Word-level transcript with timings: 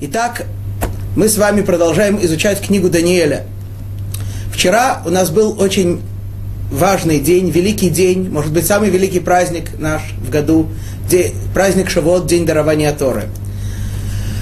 Итак, 0.00 0.46
мы 1.14 1.28
с 1.28 1.38
вами 1.38 1.62
продолжаем 1.62 2.18
изучать 2.20 2.60
книгу 2.60 2.90
Даниэля. 2.90 3.44
Вчера 4.52 5.00
у 5.06 5.10
нас 5.10 5.30
был 5.30 5.54
очень 5.60 6.02
важный 6.68 7.20
день, 7.20 7.50
великий 7.50 7.90
день, 7.90 8.28
может 8.28 8.52
быть, 8.52 8.66
самый 8.66 8.90
великий 8.90 9.20
праздник 9.20 9.78
наш 9.78 10.02
в 10.20 10.30
году, 10.30 10.68
день, 11.08 11.32
праздник 11.54 11.90
Шавот, 11.90 12.26
день 12.26 12.44
дарования 12.44 12.92
Торы. 12.92 13.26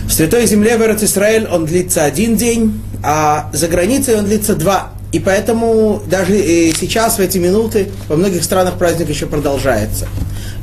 В 0.07 0.13
Святой 0.13 0.47
Земле, 0.47 0.79
в 0.79 1.05
Израиль, 1.05 1.47
он 1.47 1.67
длится 1.67 2.05
один 2.05 2.37
день, 2.37 2.81
а 3.03 3.51
за 3.53 3.69
границей 3.69 4.17
он 4.17 4.25
длится 4.25 4.55
два. 4.55 4.93
И 5.13 5.19
поэтому 5.19 6.01
даже 6.07 6.33
сейчас, 6.73 7.19
в 7.19 7.21
эти 7.21 7.37
минуты, 7.37 7.89
во 8.09 8.17
многих 8.17 8.43
странах 8.43 8.79
праздник 8.79 9.11
еще 9.11 9.27
продолжается. 9.27 10.09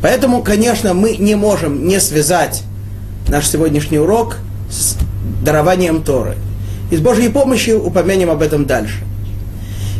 Поэтому, 0.01 0.41
конечно, 0.41 0.95
мы 0.95 1.15
не 1.17 1.35
можем 1.35 1.87
не 1.87 1.99
связать 1.99 2.63
наш 3.27 3.47
сегодняшний 3.47 3.99
урок 3.99 4.37
с 4.69 4.97
дарованием 5.43 6.03
Торы. 6.03 6.37
И 6.91 6.97
с 6.97 7.01
Божьей 7.01 7.29
помощью 7.29 7.83
упомянем 7.83 8.29
об 8.29 8.41
этом 8.41 8.65
дальше. 8.65 9.03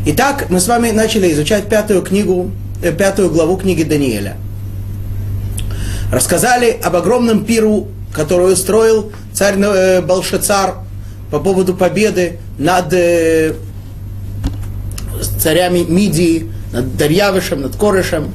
Итак, 0.06 0.48
мы 0.50 0.60
с 0.60 0.68
вами 0.68 0.92
начали 0.92 1.32
изучать 1.32 1.68
пятую 1.68 2.02
книгу, 2.02 2.52
э, 2.82 2.92
пятую 2.92 3.30
главу 3.30 3.58
книги 3.58 3.84
Даниэля. 3.84 4.38
Рассказали 6.12 6.80
об 6.82 6.96
огромном 6.96 7.46
пиру, 7.46 7.88
который 8.14 8.54
устроил 8.54 9.12
царь 9.34 9.60
э, 9.60 10.02
Балшацар 10.02 10.76
по 11.30 11.40
поводу 11.40 11.76
победы 11.76 12.40
над 12.58 12.92
э, 12.94 13.54
царями 15.38 15.86
Мидии, 15.88 16.50
над 16.72 16.98
Дарьявышем, 16.98 17.62
над 17.62 17.76
Корышем. 17.76 18.34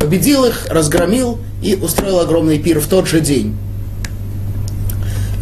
Победил 0.00 0.44
их, 0.44 0.66
разгромил 0.68 1.38
и 1.62 1.74
устроил 1.74 2.20
огромный 2.20 2.58
пир 2.58 2.80
в 2.80 2.86
тот 2.86 3.06
же 3.06 3.20
день. 3.20 3.56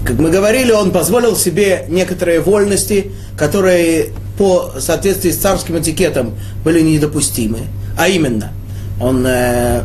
Как 0.07 0.21
мы 0.21 0.31
говорили, 0.31 0.71
он 0.71 0.93
позволил 0.93 1.35
себе 1.35 1.85
некоторые 1.89 2.39
вольности, 2.41 3.11
которые 3.37 4.11
по 4.39 4.75
соответствии 4.79 5.33
с 5.33 5.37
царским 5.37 5.77
этикетом 5.81 6.35
были 6.63 6.81
недопустимы. 6.81 7.63
А 7.98 8.07
именно, 8.07 8.53
он 9.01 9.27
э, 9.27 9.83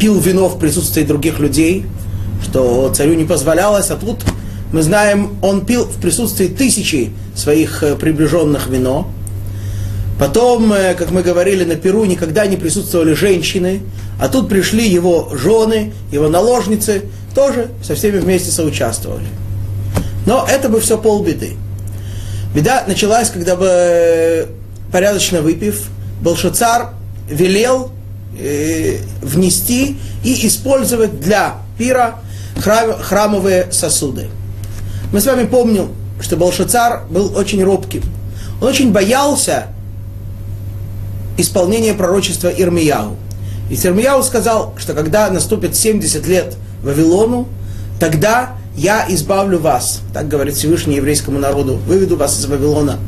пил 0.00 0.18
вино 0.18 0.48
в 0.48 0.58
присутствии 0.58 1.04
других 1.04 1.38
людей, 1.38 1.86
что 2.42 2.92
царю 2.92 3.14
не 3.14 3.24
позволялось, 3.24 3.90
а 3.90 3.96
тут 3.96 4.24
мы 4.72 4.82
знаем, 4.82 5.38
он 5.40 5.64
пил 5.64 5.84
в 5.84 6.00
присутствии 6.00 6.48
тысячи 6.48 7.12
своих 7.36 7.84
э, 7.84 7.94
приближенных 7.94 8.66
вино. 8.66 9.08
Потом, 10.18 10.72
э, 10.72 10.94
как 10.94 11.12
мы 11.12 11.22
говорили, 11.22 11.62
на 11.62 11.76
Перу 11.76 12.04
никогда 12.06 12.44
не 12.46 12.56
присутствовали 12.56 13.12
женщины, 13.12 13.82
а 14.20 14.28
тут 14.28 14.48
пришли 14.48 14.88
его 14.88 15.30
жены, 15.32 15.92
его 16.10 16.28
наложницы, 16.28 17.02
тоже 17.36 17.68
со 17.84 17.94
всеми 17.94 18.18
вместе 18.18 18.50
соучаствовали. 18.50 19.26
Но 20.26 20.46
это 20.48 20.68
бы 20.68 20.80
все 20.80 20.98
полбеды. 20.98 21.56
Беда 22.54 22.84
началась, 22.86 23.30
когда 23.30 23.56
бы 23.56 23.66
э, 23.68 24.46
порядочно 24.90 25.40
выпив, 25.40 25.88
Балшацар 26.20 26.90
велел 27.28 27.92
э, 28.38 28.98
внести 29.22 29.98
и 30.24 30.46
использовать 30.46 31.20
для 31.20 31.56
пира 31.78 32.16
храм, 32.58 32.92
храмовые 33.00 33.70
сосуды. 33.70 34.28
Мы 35.12 35.20
с 35.20 35.26
вами 35.26 35.46
помним, 35.46 35.90
что 36.20 36.36
Балшацар 36.36 37.04
был 37.08 37.36
очень 37.36 37.62
робким. 37.62 38.02
Он 38.60 38.68
очень 38.68 38.92
боялся 38.92 39.68
исполнения 41.38 41.94
пророчества 41.94 42.48
Ирмияу. 42.48 43.16
И 43.70 43.74
Ирмияу 43.74 44.22
сказал, 44.22 44.74
что 44.76 44.92
когда 44.92 45.30
наступит 45.30 45.76
70 45.76 46.26
лет 46.26 46.56
Вавилону, 46.82 47.48
тогда 47.98 48.56
я 48.80 49.04
избавлю 49.10 49.58
вас, 49.58 50.00
так 50.14 50.26
говорит 50.26 50.54
Всевышний 50.54 50.96
еврейскому 50.96 51.38
народу, 51.38 51.76
выведу 51.86 52.16
вас 52.16 52.38
из 52.40 52.46
Вавилона. 52.46 52.98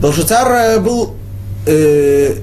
Балшацар 0.00 0.50
э, 0.50 0.80
был 0.80 1.14
э, 1.64 2.38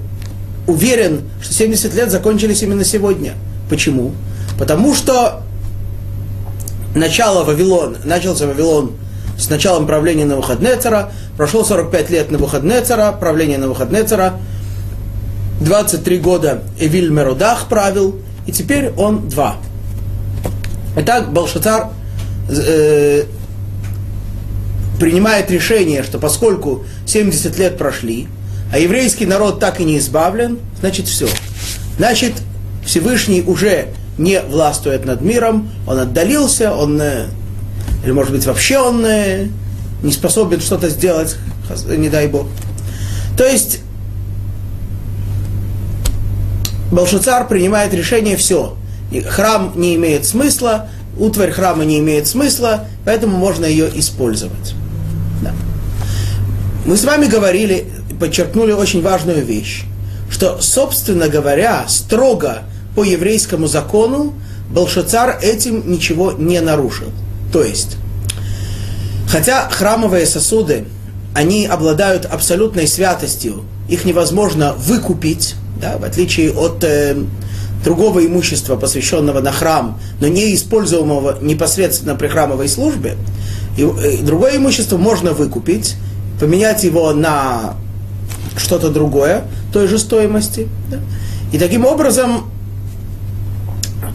уверен, 0.66 1.24
что 1.42 1.54
70 1.54 1.94
лет 1.94 2.10
закончились 2.10 2.64
именно 2.64 2.86
сегодня. 2.86 3.34
Почему? 3.70 4.14
Потому 4.58 4.96
что 4.96 5.42
начало 6.96 7.44
Вавилона, 7.44 7.98
начался 8.06 8.48
Вавилон 8.48 8.94
с 9.38 9.50
началом 9.50 9.86
правления 9.86 10.24
Навуходнецера, 10.24 11.12
прошло 11.36 11.66
45 11.66 12.10
лет 12.12 12.32
Навуходнецера, 12.32 13.12
правление 13.12 13.58
Навуходнецера, 13.58 14.36
23 15.60 16.18
года 16.20 16.64
Эвиль 16.80 17.10
Мерудах 17.10 17.68
правил, 17.68 18.16
и 18.48 18.54
теперь 18.54 18.92
он 18.96 19.28
два. 19.28 19.58
Итак, 20.96 21.34
Балшацар 21.34 21.90
э, 22.60 23.24
принимает 25.00 25.50
решение, 25.50 26.04
что 26.04 26.20
поскольку 26.20 26.86
70 27.06 27.58
лет 27.58 27.78
прошли, 27.78 28.28
а 28.72 28.80
еврейский 28.80 29.26
народ 29.26 29.60
так 29.60 29.80
и 29.80 29.84
не 29.84 29.98
избавлен, 29.98 30.60
значит 30.80 31.08
все. 31.08 31.28
Значит, 31.98 32.34
Всевышний 32.86 33.42
уже 33.42 33.88
не 34.18 34.40
властвует 34.42 35.06
над 35.06 35.22
миром, 35.22 35.70
он 35.88 36.00
отдалился, 36.00 36.74
он, 36.74 37.00
э, 37.02 37.28
или 38.04 38.12
может 38.12 38.32
быть 38.32 38.46
вообще 38.46 38.78
он 38.80 39.06
э, 39.06 39.48
не 40.04 40.12
способен 40.12 40.62
что-то 40.62 40.90
сделать, 40.90 41.38
не 41.86 42.10
дай 42.10 42.28
Бог. 42.28 42.48
То 43.38 43.46
есть 43.46 43.80
Балшацар 46.92 47.48
принимает 47.48 47.94
решение 47.94 48.36
все. 48.36 48.76
Храм 49.28 49.74
не 49.76 49.96
имеет 49.96 50.26
смысла, 50.26 50.90
утварь 51.18 51.52
храма 51.52 51.86
не 51.86 52.00
имеет 52.00 52.28
смысла, 52.28 52.86
поэтому 53.06 53.38
можно 53.38 53.66
ее 53.66 53.90
использовать. 54.00 54.76
Да. 55.42 55.54
Мы 56.86 56.98
с 56.98 57.04
вами 57.04 57.28
говорили, 57.28 57.88
подчеркнули 58.20 58.72
очень 58.72 59.02
важную 59.02 59.44
вещь, 59.46 59.84
что, 60.30 60.60
собственно 60.62 61.28
говоря, 61.28 61.86
строго 61.88 62.64
по 62.96 63.04
еврейскому 63.04 63.68
закону 63.68 64.34
Балшацар 64.70 65.40
этим 65.42 65.92
ничего 65.92 66.32
не 66.32 66.60
нарушил. 66.62 67.08
То 67.52 67.64
есть, 67.64 67.98
хотя 69.28 69.70
храмовые 69.70 70.26
сосуды, 70.26 70.86
они 71.34 71.66
обладают 71.66 72.26
абсолютной 72.26 72.88
святостью, 72.88 73.64
их 73.90 74.06
невозможно 74.06 74.74
выкупить, 74.74 75.56
да, 75.80 75.98
в 75.98 76.04
отличие 76.04 76.52
от 76.52 76.84
э, 76.84 77.18
другого 77.84 78.26
имущества, 78.26 78.76
посвященного 78.76 79.42
на 79.42 79.52
храм, 79.52 80.00
но 80.20 80.28
не 80.28 80.54
используемого 80.54 81.40
непосредственно 81.42 82.16
при 82.16 82.28
храмовой 82.28 82.68
службе, 82.68 83.16
и, 83.78 83.82
и 83.82 84.22
другое 84.22 84.58
имущество 84.58 84.98
можно 84.98 85.34
выкупить, 85.34 85.96
поменять 86.40 86.84
его 86.84 87.12
на 87.14 87.76
что-то 88.58 88.90
другое 88.90 89.46
той 89.72 89.88
же 89.88 89.98
стоимости. 89.98 90.68
Да? 90.90 90.98
И 91.52 91.58
таким 91.58 91.86
образом 91.86 92.50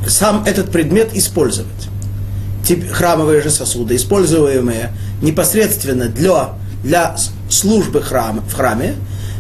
сам 0.09 0.45
этот 0.45 0.71
предмет 0.71 1.11
использовать. 1.15 1.71
Тип, 2.67 2.91
храмовые 2.91 3.43
же 3.43 3.51
сосуды, 3.51 3.97
используемые 3.97 4.93
непосредственно 5.23 6.09
для, 6.09 6.51
для 6.83 7.17
службы 7.49 8.03
храма, 8.03 8.43
в 8.49 8.55
храме, 8.55 8.95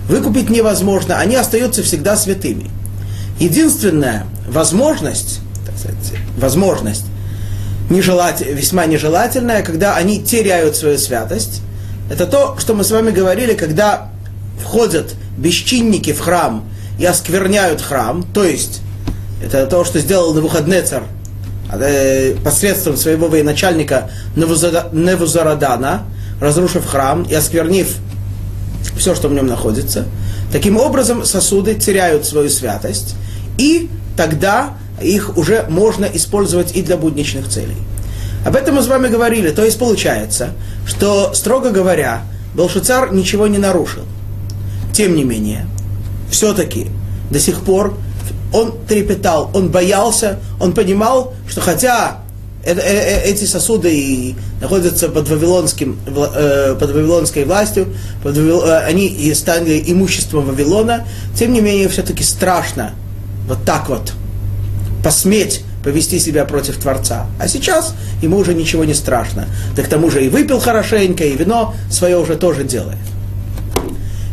выкупить 0.09 0.49
невозможно, 0.49 1.19
они 1.19 1.35
остаются 1.35 1.83
всегда 1.83 2.17
святыми. 2.17 2.71
Единственная 3.39 4.27
возможность, 4.49 5.41
так 5.67 5.77
сказать, 5.77 6.21
возможность 6.39 7.05
нежелать, 7.91 8.41
весьма 8.41 8.87
нежелательная, 8.87 9.63
когда 9.63 9.97
они 9.97 10.23
теряют 10.23 10.77
свою 10.77 10.99
святость, 10.99 11.61
это 12.11 12.27
то, 12.27 12.57
что 12.59 12.75
мы 12.75 12.85
с 12.85 12.91
вами 12.91 13.11
говорили, 13.11 13.55
когда 13.55 14.11
входят 14.61 15.15
бесчинники 15.37 16.13
в 16.13 16.21
храм 16.21 16.65
и 16.99 17.05
оскверняют 17.05 17.81
храм, 17.81 18.25
то 18.35 18.45
есть 18.45 18.81
это 19.43 19.67
то, 19.67 19.85
что 19.85 19.99
сделал 19.99 20.33
Навуходнецар 20.33 21.03
э, 21.73 22.37
посредством 22.43 22.97
своего 22.97 23.29
военачальника 23.29 24.11
Невузарадана, 24.35 26.05
разрушив 26.41 26.87
храм 26.87 27.25
и 27.25 27.35
осквернив 27.35 27.97
все, 28.97 29.15
что 29.15 29.29
в 29.29 29.35
нем 29.35 29.47
находится. 29.47 30.07
Таким 30.53 30.79
образом, 30.79 31.25
сосуды 31.25 31.75
теряют 31.75 32.25
свою 32.25 32.49
святость, 32.49 33.15
и 33.59 33.89
тогда 34.17 34.75
их 35.01 35.37
уже 35.37 35.67
можно 35.69 36.05
использовать 36.07 36.75
и 36.75 36.83
для 36.83 36.97
будничных 36.97 37.49
целей. 37.49 37.77
Об 38.45 38.55
этом 38.57 38.77
мы 38.77 38.83
с 38.83 38.87
вами 38.87 39.09
говорили. 39.09 39.51
То 39.51 39.65
есть 39.65 39.79
получается, 39.79 40.51
что, 40.87 41.35
строго 41.35 41.71
говоря, 41.71 42.23
Белшицар 42.55 43.13
ничего 43.13 43.47
не 43.47 43.59
нарушил. 43.59 44.03
Тем 44.93 45.15
не 45.17 45.25
менее, 45.25 45.67
все-таки 46.31 46.87
до 47.31 47.41
сих 47.41 47.61
пор 47.61 47.99
он 48.53 48.75
трепетал, 48.89 49.51
он 49.53 49.69
боялся, 49.69 50.39
он 50.61 50.73
понимал, 50.73 51.35
что 51.49 51.61
хотя 51.61 52.21
э, 52.65 52.73
э, 52.73 52.81
э, 52.81 53.23
эти 53.25 53.45
сосуды 53.45 53.93
и 53.93 54.37
находятся 54.61 55.09
под, 55.09 55.29
вавилонским, 55.29 55.99
под 56.07 56.91
вавилонской 56.91 57.45
властью, 57.45 57.89
под, 58.23 58.39
они 58.87 59.35
стали 59.35 59.83
имуществом 59.87 60.47
Вавилона, 60.47 61.07
тем 61.37 61.53
не 61.53 61.61
менее 61.61 61.89
все-таки 61.89 62.23
страшно 62.23 62.95
вот 63.47 63.65
так 63.65 63.89
вот 63.89 64.13
посметь 65.03 65.63
повести 65.85 66.19
себя 66.19 66.45
против 66.45 66.79
Творца. 66.79 67.27
А 67.39 67.47
сейчас 67.47 67.95
ему 68.21 68.39
уже 68.39 68.55
ничего 68.55 68.85
не 68.85 68.95
страшно. 68.95 69.47
Да 69.77 69.83
к 69.83 69.89
тому 69.89 70.11
же 70.11 70.25
и 70.25 70.29
выпил 70.29 70.59
хорошенько, 70.59 71.25
и 71.25 71.37
вино 71.37 71.75
свое 71.91 72.19
уже 72.19 72.35
тоже 72.35 72.65
делает. 72.65 72.99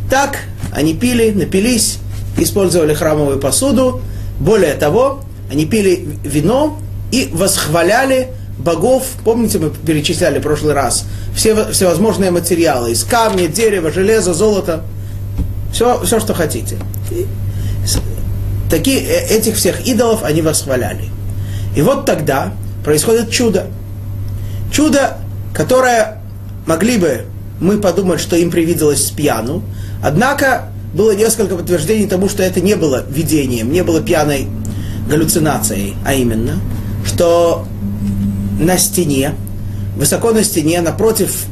Так 0.10 0.39
они 0.71 0.95
пили, 0.95 1.31
напились, 1.31 2.00
использовали 2.38 2.95
храмовую 2.95 3.39
посуду. 3.39 4.01
Более 4.39 4.74
того, 4.74 5.21
они 5.51 5.68
пили 5.68 6.07
вино 6.24 6.80
и 7.12 7.30
восхваляли 7.31 8.30
богов. 8.57 9.06
Помните, 9.24 9.60
мы 9.60 9.69
перечисляли 9.69 10.39
в 10.39 10.42
прошлый 10.42 10.74
раз 10.74 11.06
все 11.36 11.71
всевозможные 11.71 12.31
материалы 12.31 12.92
из 12.92 13.04
камня, 13.04 13.48
дерева, 13.48 13.92
железа, 13.92 14.33
золота. 14.33 14.83
Все, 15.71 16.04
все 16.04 16.19
что 16.19 16.33
хотите. 16.33 16.77
Такие, 18.69 19.01
э, 19.01 19.27
этих 19.27 19.56
всех 19.56 19.88
идолов 19.88 20.24
они 20.24 20.42
восхваляли. 20.42 21.10
И 21.75 21.81
вот 21.81 22.06
тогда 22.06 22.54
происходит 22.83 23.31
чудо. 23.31 23.68
Чудо, 24.71 25.18
которое 25.54 26.21
могли 26.65 26.98
бы 26.98 27.25
мы 27.60 27.77
подумать, 27.77 28.19
что 28.19 28.36
им 28.36 28.51
привиделось 28.51 29.07
с 29.07 29.12
пьяну, 29.12 29.63
однако 30.04 30.69
было 30.94 31.15
несколько 31.15 31.56
подтверждений 31.56 32.07
тому, 32.07 32.30
что 32.30 32.44
это 32.44 32.62
не 32.62 32.75
было 32.75 33.04
видением, 33.10 33.71
не 33.71 33.83
было 33.83 34.01
пьяной 34.01 34.48
галлюцинацией, 35.10 35.95
а 36.06 36.13
именно, 36.13 36.60
что 37.06 37.65
на 38.60 38.77
стене, 38.77 39.33
высоко 39.98 40.31
на 40.31 40.44
стене, 40.44 40.81
напротив 40.81 41.45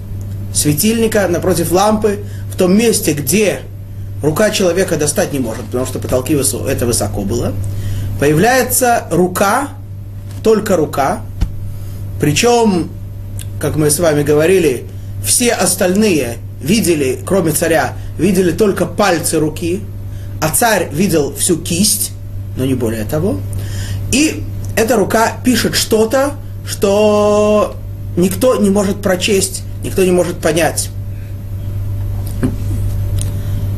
светильника, 0.53 1.27
напротив 1.27 1.71
лампы, 1.71 2.19
в 2.53 2.57
том 2.57 2.77
месте, 2.77 3.13
где 3.13 3.61
рука 4.21 4.49
человека 4.51 4.97
достать 4.97 5.33
не 5.33 5.39
может, 5.39 5.65
потому 5.65 5.85
что 5.85 5.99
потолки 5.99 6.35
высо, 6.35 6.67
это 6.67 6.85
высоко 6.85 7.21
было, 7.21 7.53
появляется 8.19 9.07
рука, 9.11 9.69
только 10.43 10.75
рука, 10.75 11.21
причем, 12.19 12.89
как 13.59 13.75
мы 13.75 13.89
с 13.89 13.99
вами 13.99 14.23
говорили, 14.23 14.85
все 15.25 15.53
остальные 15.53 16.37
видели, 16.61 17.19
кроме 17.25 17.51
царя, 17.51 17.95
видели 18.17 18.51
только 18.51 18.85
пальцы 18.85 19.39
руки, 19.39 19.81
а 20.41 20.49
царь 20.49 20.89
видел 20.91 21.33
всю 21.35 21.57
кисть, 21.57 22.11
но 22.57 22.65
не 22.65 22.73
более 22.73 23.05
того. 23.05 23.39
И 24.11 24.43
эта 24.75 24.95
рука 24.95 25.33
пишет 25.43 25.75
что-то, 25.75 26.33
что 26.65 27.75
никто 28.17 28.55
не 28.57 28.69
может 28.69 29.01
прочесть, 29.01 29.63
никто 29.83 30.03
не 30.03 30.11
может 30.11 30.37
понять. 30.37 30.89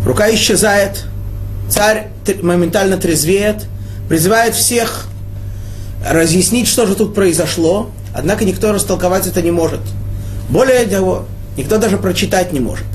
Рука 0.05 0.33
исчезает, 0.33 1.05
царь 1.69 2.09
моментально 2.41 2.97
трезвеет, 2.97 3.65
призывает 4.09 4.55
всех 4.55 5.07
разъяснить, 6.07 6.67
что 6.67 6.85
же 6.85 6.95
тут 6.95 7.15
произошло, 7.15 7.89
однако 8.13 8.44
никто 8.45 8.71
растолковать 8.71 9.27
это 9.27 9.41
не 9.41 9.51
может. 9.51 9.79
Более 10.50 10.85
того, 10.85 11.25
никто 11.57 11.77
даже 11.77 11.97
прочитать 11.97 12.51
не 12.51 12.59
может. 12.59 12.85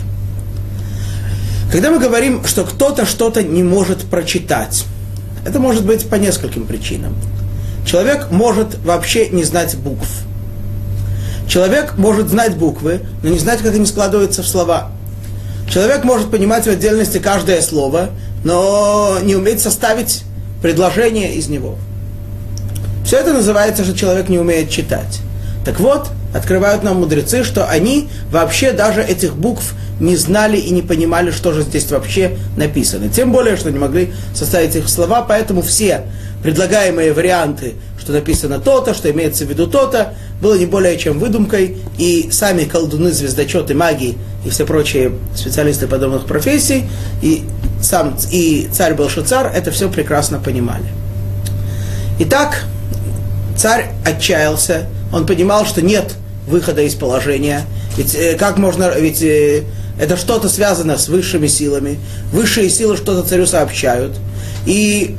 Когда 1.72 1.90
мы 1.90 1.98
говорим, 1.98 2.44
что 2.44 2.64
кто-то 2.64 3.06
что-то 3.06 3.42
не 3.42 3.62
может 3.62 4.02
прочитать, 4.04 4.84
это 5.46 5.58
может 5.60 5.84
быть 5.84 6.08
по 6.08 6.16
нескольким 6.16 6.66
причинам. 6.66 7.14
Человек 7.86 8.30
может 8.30 8.78
вообще 8.84 9.28
не 9.30 9.44
знать 9.44 9.76
букв. 9.76 10.08
Человек 11.48 11.94
может 11.96 12.28
знать 12.28 12.56
буквы, 12.56 13.00
но 13.22 13.30
не 13.30 13.38
знать, 13.38 13.60
как 13.60 13.74
они 13.74 13.86
складываются 13.86 14.42
в 14.42 14.46
слова. 14.46 14.90
Человек 15.70 16.04
может 16.04 16.30
понимать 16.30 16.64
в 16.64 16.70
отдельности 16.70 17.18
каждое 17.18 17.60
слово, 17.60 18.10
но 18.42 19.18
не 19.22 19.36
уметь 19.36 19.60
составить 19.60 20.22
предложение 20.62 21.34
из 21.34 21.48
него. 21.48 21.76
Все 23.04 23.18
это 23.18 23.32
называется, 23.32 23.84
что 23.84 23.96
человек 23.96 24.28
не 24.28 24.38
умеет 24.38 24.70
читать. 24.70 25.20
Так 25.64 25.80
вот, 25.80 26.08
открывают 26.34 26.82
нам 26.82 26.98
мудрецы, 26.98 27.44
что 27.44 27.66
они 27.66 28.08
вообще 28.30 28.72
даже 28.72 29.02
этих 29.02 29.34
букв 29.36 29.74
не 30.00 30.16
знали 30.16 30.56
и 30.56 30.70
не 30.70 30.82
понимали, 30.82 31.30
что 31.30 31.52
же 31.52 31.62
здесь 31.62 31.90
вообще 31.90 32.38
написано. 32.56 33.08
Тем 33.08 33.32
более, 33.32 33.56
что 33.56 33.70
не 33.70 33.78
могли 33.78 34.12
составить 34.34 34.76
их 34.76 34.88
слова, 34.88 35.22
поэтому 35.22 35.62
все 35.62 36.02
предлагаемые 36.42 37.12
варианты, 37.12 37.74
что 37.98 38.12
написано 38.12 38.60
то-то, 38.60 38.94
что 38.94 39.10
имеется 39.10 39.44
в 39.44 39.48
виду 39.48 39.66
то-то, 39.66 40.14
было 40.40 40.54
не 40.56 40.66
более 40.66 40.96
чем 40.96 41.18
выдумкой, 41.18 41.78
и 41.98 42.28
сами 42.30 42.64
колдуны, 42.64 43.10
звездочеты, 43.10 43.74
маги 43.74 44.16
и 44.44 44.50
все 44.50 44.64
прочие 44.64 45.12
специалисты 45.34 45.88
подобных 45.88 46.26
профессий, 46.26 46.84
и 47.22 47.42
сам 47.82 48.16
и 48.30 48.68
царь 48.72 48.94
Белшицар 48.94 49.50
это 49.52 49.72
все 49.72 49.88
прекрасно 49.88 50.38
понимали. 50.38 50.84
Итак, 52.20 52.64
царь 53.56 53.90
отчаялся, 54.04 54.86
он 55.12 55.26
понимал, 55.26 55.66
что 55.66 55.82
нет 55.82 56.14
выхода 56.46 56.82
из 56.82 56.94
положения, 56.94 57.64
ведь 57.96 58.14
э, 58.14 58.36
как 58.36 58.58
можно, 58.58 58.92
ведь 58.98 59.22
э, 59.22 59.64
это 59.98 60.16
что-то 60.16 60.48
связано 60.48 60.96
с 60.96 61.08
высшими 61.08 61.46
силами. 61.46 61.98
Высшие 62.32 62.70
силы 62.70 62.96
что-то 62.96 63.26
царю 63.26 63.46
сообщают. 63.46 64.12
И 64.64 65.16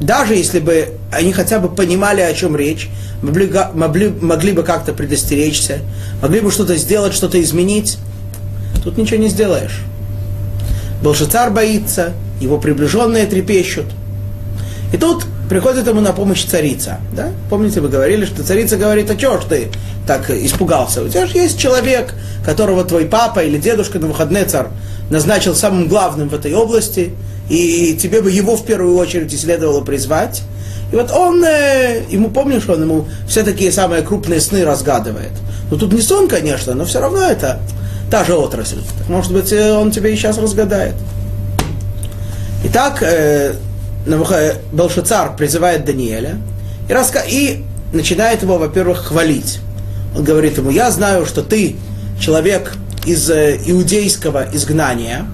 даже 0.00 0.34
если 0.34 0.60
бы 0.60 0.94
они 1.12 1.32
хотя 1.32 1.58
бы 1.58 1.68
понимали, 1.68 2.20
о 2.20 2.32
чем 2.32 2.56
речь, 2.56 2.88
могли, 3.22 3.50
могли, 3.74 4.08
могли 4.08 4.52
бы 4.52 4.62
как-то 4.62 4.92
предостеречься, 4.92 5.80
могли 6.22 6.40
бы 6.40 6.50
что-то 6.50 6.76
сделать, 6.76 7.12
что-то 7.12 7.40
изменить, 7.42 7.98
тут 8.84 8.96
ничего 8.96 9.18
не 9.18 9.28
сделаешь. 9.28 9.80
Белшицар 11.02 11.50
боится, 11.50 12.12
его 12.40 12.58
приближенные 12.58 13.26
трепещут. 13.26 13.86
И 14.92 14.96
тут 14.96 15.26
приходит 15.50 15.88
ему 15.88 16.00
на 16.00 16.12
помощь 16.12 16.44
царица. 16.44 16.98
Да? 17.12 17.30
Помните, 17.50 17.80
вы 17.80 17.88
говорили, 17.88 18.24
что 18.24 18.44
царица 18.44 18.76
говорит, 18.76 19.10
а 19.10 19.16
чего 19.16 19.38
ж 19.38 19.44
ты 19.48 19.68
так 20.06 20.30
испугался? 20.30 21.02
У 21.02 21.08
тебя 21.08 21.26
же 21.26 21.36
есть 21.36 21.58
человек, 21.58 22.14
которого 22.44 22.84
твой 22.84 23.04
папа 23.04 23.40
или 23.40 23.58
дедушка 23.58 23.98
на 23.98 24.06
выходные 24.06 24.44
царь 24.44 24.68
назначил 25.10 25.56
самым 25.56 25.88
главным 25.88 26.28
в 26.28 26.34
этой 26.34 26.54
области, 26.54 27.14
и 27.48 27.98
тебе 28.00 28.22
бы 28.22 28.30
его 28.30 28.56
в 28.56 28.64
первую 28.64 28.96
очередь 28.96 29.34
и 29.34 29.36
следовало 29.36 29.80
призвать. 29.80 30.42
И 30.92 30.94
вот 30.94 31.10
он, 31.10 31.42
э, 31.44 32.04
ему 32.08 32.30
помнишь, 32.30 32.68
он 32.68 32.82
ему 32.82 33.08
все 33.26 33.42
такие 33.42 33.72
самые 33.72 34.02
крупные 34.02 34.40
сны 34.40 34.64
разгадывает. 34.64 35.32
Ну 35.68 35.76
тут 35.76 35.92
не 35.92 36.00
сон, 36.00 36.28
конечно, 36.28 36.74
но 36.74 36.84
все 36.84 37.00
равно 37.00 37.24
это 37.24 37.58
та 38.08 38.22
же 38.22 38.34
отрасль. 38.34 38.82
Может 39.08 39.32
быть, 39.32 39.52
э, 39.52 39.72
он 39.72 39.90
тебе 39.90 40.12
и 40.12 40.16
сейчас 40.16 40.38
разгадает. 40.38 40.94
Итак, 42.62 43.02
э, 43.02 43.54
Белшицар 44.06 45.36
призывает 45.36 45.84
Даниэля 45.84 46.38
и, 46.88 46.92
раска... 46.92 47.20
и 47.26 47.64
начинает 47.92 48.42
его, 48.42 48.58
во-первых, 48.58 49.06
хвалить. 49.06 49.60
Он 50.16 50.24
говорит 50.24 50.58
ему, 50.58 50.70
я 50.70 50.90
знаю, 50.90 51.26
что 51.26 51.42
ты 51.42 51.76
человек 52.20 52.74
из 53.04 53.30
э, 53.30 53.58
иудейского 53.66 54.48
изгнания, 54.52 55.26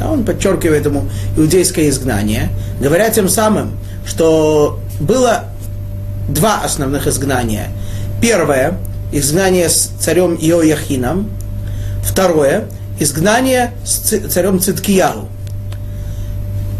а 0.00 0.12
он 0.12 0.24
подчеркивает 0.24 0.86
ему 0.86 1.08
иудейское 1.36 1.88
изгнание, 1.88 2.50
говоря 2.80 3.10
тем 3.10 3.28
самым, 3.28 3.78
что 4.06 4.80
было 4.98 5.44
два 6.28 6.62
основных 6.62 7.06
изгнания. 7.06 7.68
Первое– 8.20 8.78
изгнание 9.12 9.68
с 9.68 9.90
царем 9.98 10.36
Иояхином. 10.36 11.30
Второе– 12.02 12.66
изгнание 13.00 13.72
с 13.84 14.18
царем 14.28 14.60
Циткияру 14.60 15.28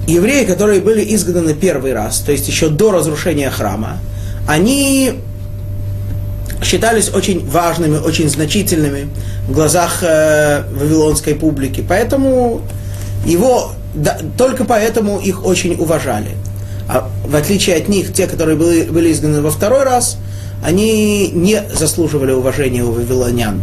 евреи, 0.07 0.45
которые 0.45 0.81
были 0.81 1.15
изгнаны 1.15 1.55
первый 1.55 1.93
раз, 1.93 2.21
то 2.21 2.33
есть 2.33 2.49
еще 2.49 2.69
до 2.69 2.91
разрушения 2.91 3.51
храма, 3.51 3.99
они 4.49 5.15
считались 6.63 7.09
очень 7.13 7.49
важными, 7.49 7.99
очень 7.99 8.29
значительными 8.29 9.09
в 9.49 9.53
глазах 9.53 10.03
э, 10.03 10.63
вавилонской 10.73 11.35
публики. 11.35 11.85
Поэтому 11.87 12.61
его, 13.25 13.73
да, 13.95 14.19
только 14.37 14.65
поэтому 14.65 15.19
их 15.19 15.45
очень 15.45 15.75
уважали. 15.75 16.31
А 16.89 17.09
в 17.25 17.35
отличие 17.37 17.77
от 17.77 17.89
них, 17.89 18.13
те, 18.13 18.27
которые 18.27 18.57
были, 18.57 18.85
были 18.85 19.13
изгнаны 19.13 19.41
во 19.43 19.51
второй 19.51 19.85
раз, 19.85 20.19
они 20.65 21.29
не 21.29 21.63
заслуживали 21.73 22.33
уважения 22.33 22.83
у 22.83 22.93
вавилонян. 22.93 23.63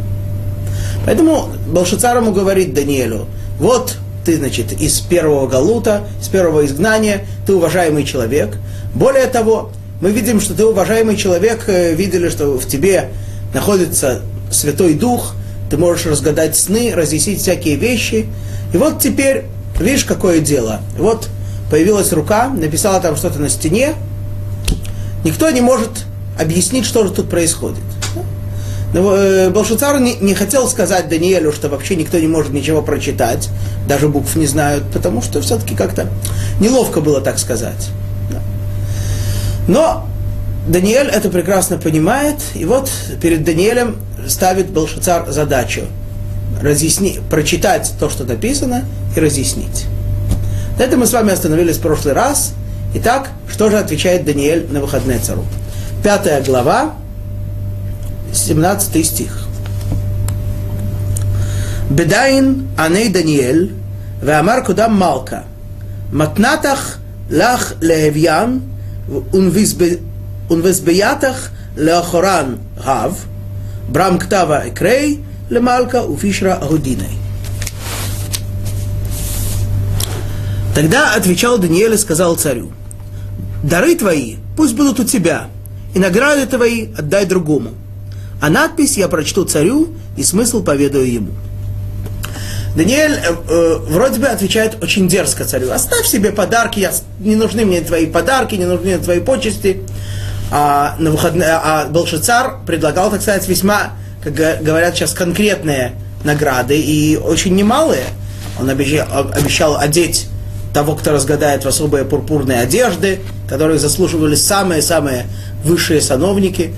Поэтому 1.05 1.49
Балшицар 1.67 2.17
ему 2.17 2.31
говорит 2.31 2.73
Даниэлю, 2.73 3.27
вот 3.59 3.97
ты, 4.27 4.35
значит, 4.35 4.73
из 4.73 4.99
первого 4.99 5.47
галута, 5.47 6.03
из 6.21 6.27
первого 6.27 6.65
изгнания, 6.65 7.25
ты 7.45 7.53
уважаемый 7.53 8.03
человек. 8.03 8.57
Более 8.93 9.27
того, 9.27 9.71
мы 10.01 10.11
видим, 10.11 10.41
что 10.41 10.53
ты 10.53 10.65
уважаемый 10.65 11.15
человек, 11.15 11.63
э, 11.67 11.93
видели, 11.93 12.27
что 12.27 12.57
в 12.57 12.67
тебе 12.67 13.07
находится 13.53 14.19
Святой 14.51 14.95
Дух, 14.95 15.33
ты 15.69 15.77
можешь 15.77 16.07
разгадать 16.07 16.57
сны, 16.57 16.91
разъяснить 16.93 17.39
всякие 17.39 17.77
вещи. 17.77 18.25
И 18.73 18.77
вот 18.77 18.99
теперь, 18.99 19.45
видишь, 19.79 20.03
какое 20.03 20.39
дело. 20.39 20.81
Вот 20.97 21.29
появилась 21.71 22.11
рука, 22.11 22.49
написала 22.49 22.99
там 22.99 23.15
что-то 23.15 23.39
на 23.39 23.47
стене. 23.47 23.93
Никто 25.23 25.49
не 25.51 25.61
может 25.61 26.03
объяснить, 26.37 26.83
что 26.85 27.07
же 27.07 27.13
тут 27.13 27.29
происходит. 27.29 27.79
Но 28.93 29.15
э, 29.15 29.49
Балшуцар 29.49 29.99
не, 29.99 30.15
не 30.15 30.33
хотел 30.33 30.67
сказать 30.67 31.09
Даниэлю, 31.09 31.51
что 31.51 31.69
вообще 31.69 31.95
никто 31.95 32.17
не 32.19 32.27
может 32.27 32.53
ничего 32.53 32.81
прочитать, 32.81 33.49
даже 33.87 34.07
букв 34.07 34.35
не 34.35 34.47
знают, 34.47 34.85
потому 34.91 35.21
что 35.21 35.41
все-таки 35.41 35.75
как-то 35.75 36.07
неловко 36.59 37.01
было 37.01 37.21
так 37.21 37.37
сказать. 37.37 37.89
Но 39.67 40.07
Даниэль 40.67 41.07
это 41.07 41.29
прекрасно 41.29 41.77
понимает, 41.77 42.35
и 42.55 42.65
вот 42.65 42.89
перед 43.21 43.43
Даниэлем 43.43 43.97
ставит 44.27 44.69
Белшицар 44.69 45.29
задачу 45.31 45.81
разъясни, 46.61 47.19
прочитать 47.29 47.93
то, 47.99 48.09
что 48.09 48.23
написано, 48.23 48.85
и 49.15 49.19
разъяснить. 49.19 49.85
На 50.77 50.83
этом 50.83 51.01
мы 51.01 51.07
с 51.07 51.13
вами 51.13 51.31
остановились 51.31 51.77
в 51.77 51.81
прошлый 51.81 52.13
раз. 52.13 52.53
Итак, 52.95 53.29
что 53.49 53.69
же 53.69 53.77
отвечает 53.77 54.25
Даниэль 54.25 54.67
на 54.71 54.79
выходные 54.79 55.19
цару? 55.19 55.43
Пятая 56.03 56.41
глава, 56.43 56.93
17 58.33 59.03
стих. 59.03 59.47
Бедаин 61.89 62.67
аней 62.77 63.09
Даниэль, 63.09 63.71
ואמר 64.23 64.59
קודם 64.65 64.99
מלכה, 64.99 65.39
מתנתך 66.13 66.97
לך 67.29 67.73
להביין, 67.81 68.59
ונבזבייתך 70.49 71.49
לאחורן 71.77 72.55
רב, 72.77 73.25
ברם 73.91 74.17
כתבה 74.17 74.67
אקרי 74.67 75.17
למלכה 75.49 76.01
ופישרה 76.01 76.55
הודיני. 76.55 77.17
Тогда 80.75 81.15
отвечал 81.15 81.57
Даниэль 81.57 81.95
и 81.95 81.97
сказал 81.97 82.35
царю, 82.35 82.71
«Дары 83.63 83.95
твои 83.95 84.35
пусть 84.55 84.75
будут 84.75 84.99
у 84.99 85.05
тебя, 85.05 85.47
и 85.95 85.97
награды 85.97 86.45
твои 86.45 86.93
отдай 86.95 87.25
другому». 87.25 87.71
А 88.41 88.49
надпись 88.49 88.97
я 88.97 89.07
прочту 89.07 89.45
царю, 89.45 89.89
и 90.15 90.23
смысл 90.23 90.63
поведаю 90.63 91.11
ему». 91.11 91.31
Даниэль 92.75 93.13
э, 93.13 93.35
э, 93.49 93.77
вроде 93.89 94.19
бы 94.19 94.27
отвечает 94.27 94.83
очень 94.83 95.07
дерзко 95.07 95.45
царю. 95.45 95.71
Оставь 95.71 96.05
себе 96.05 96.31
подарки, 96.31 96.79
я, 96.79 96.91
не 97.19 97.35
нужны 97.35 97.65
мне 97.65 97.81
твои 97.81 98.05
подарки, 98.05 98.53
не 98.53 98.65
нужны 98.65 98.85
мне 98.85 98.97
твои 98.99 99.19
почести. 99.19 99.81
А, 100.51 100.95
на 100.99 101.11
выходные, 101.11 101.49
а 101.49 101.87
Белшицар 101.89 102.59
предлагал, 102.65 103.09
так 103.09 103.21
сказать, 103.21 103.47
весьма, 103.47 103.93
как 104.23 104.33
говорят 104.33 104.95
сейчас, 104.95 105.13
конкретные 105.13 105.93
награды 106.23 106.79
и 106.79 107.17
очень 107.17 107.55
немалые. 107.55 108.05
Он 108.59 108.69
обещал, 108.69 109.07
обещал 109.33 109.77
одеть 109.77 110.27
того, 110.73 110.95
кто 110.95 111.11
разгадает 111.11 111.65
в 111.65 111.67
особые 111.67 112.05
пурпурные 112.05 112.59
одежды, 112.59 113.19
которые 113.49 113.79
заслуживали 113.79 114.35
самые-самые 114.35 115.25
высшие 115.63 115.99
сановники, 115.99 116.73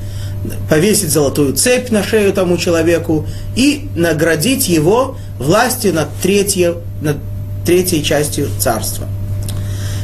повесить 0.70 1.10
золотую 1.10 1.54
цепь 1.54 1.90
на 1.90 2.04
шею 2.04 2.34
тому 2.34 2.58
человеку 2.58 3.26
и 3.56 3.88
наградить 3.96 4.70
его 4.70 5.18
властью 5.38 5.94
над, 5.94 6.10
третьей, 6.22 6.76
над 7.02 7.18
третьей 7.66 8.04
частью 8.04 8.50
царства. 8.60 9.08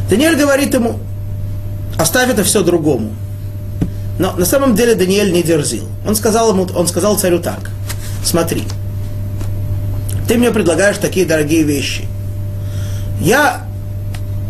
Даниэль 0.10 0.36
говорит 0.36 0.74
ему, 0.74 1.00
оставь 1.98 2.30
это 2.30 2.44
все 2.44 2.64
другому. 2.64 3.12
Но 4.20 4.34
на 4.34 4.46
самом 4.46 4.76
деле 4.76 4.96
Даниэль 4.96 5.32
не 5.32 5.44
дерзил. 5.44 5.88
Он 6.08 6.16
сказал, 6.16 6.52
ему, 6.52 6.68
он 6.76 6.88
сказал 6.88 7.18
царю 7.18 7.40
так, 7.40 7.72
смотри, 8.24 8.64
ты 10.28 10.38
мне 10.38 10.52
предлагаешь 10.52 10.98
такие 10.98 11.26
дорогие 11.26 11.64
вещи. 11.64 12.06
Я 13.22 13.66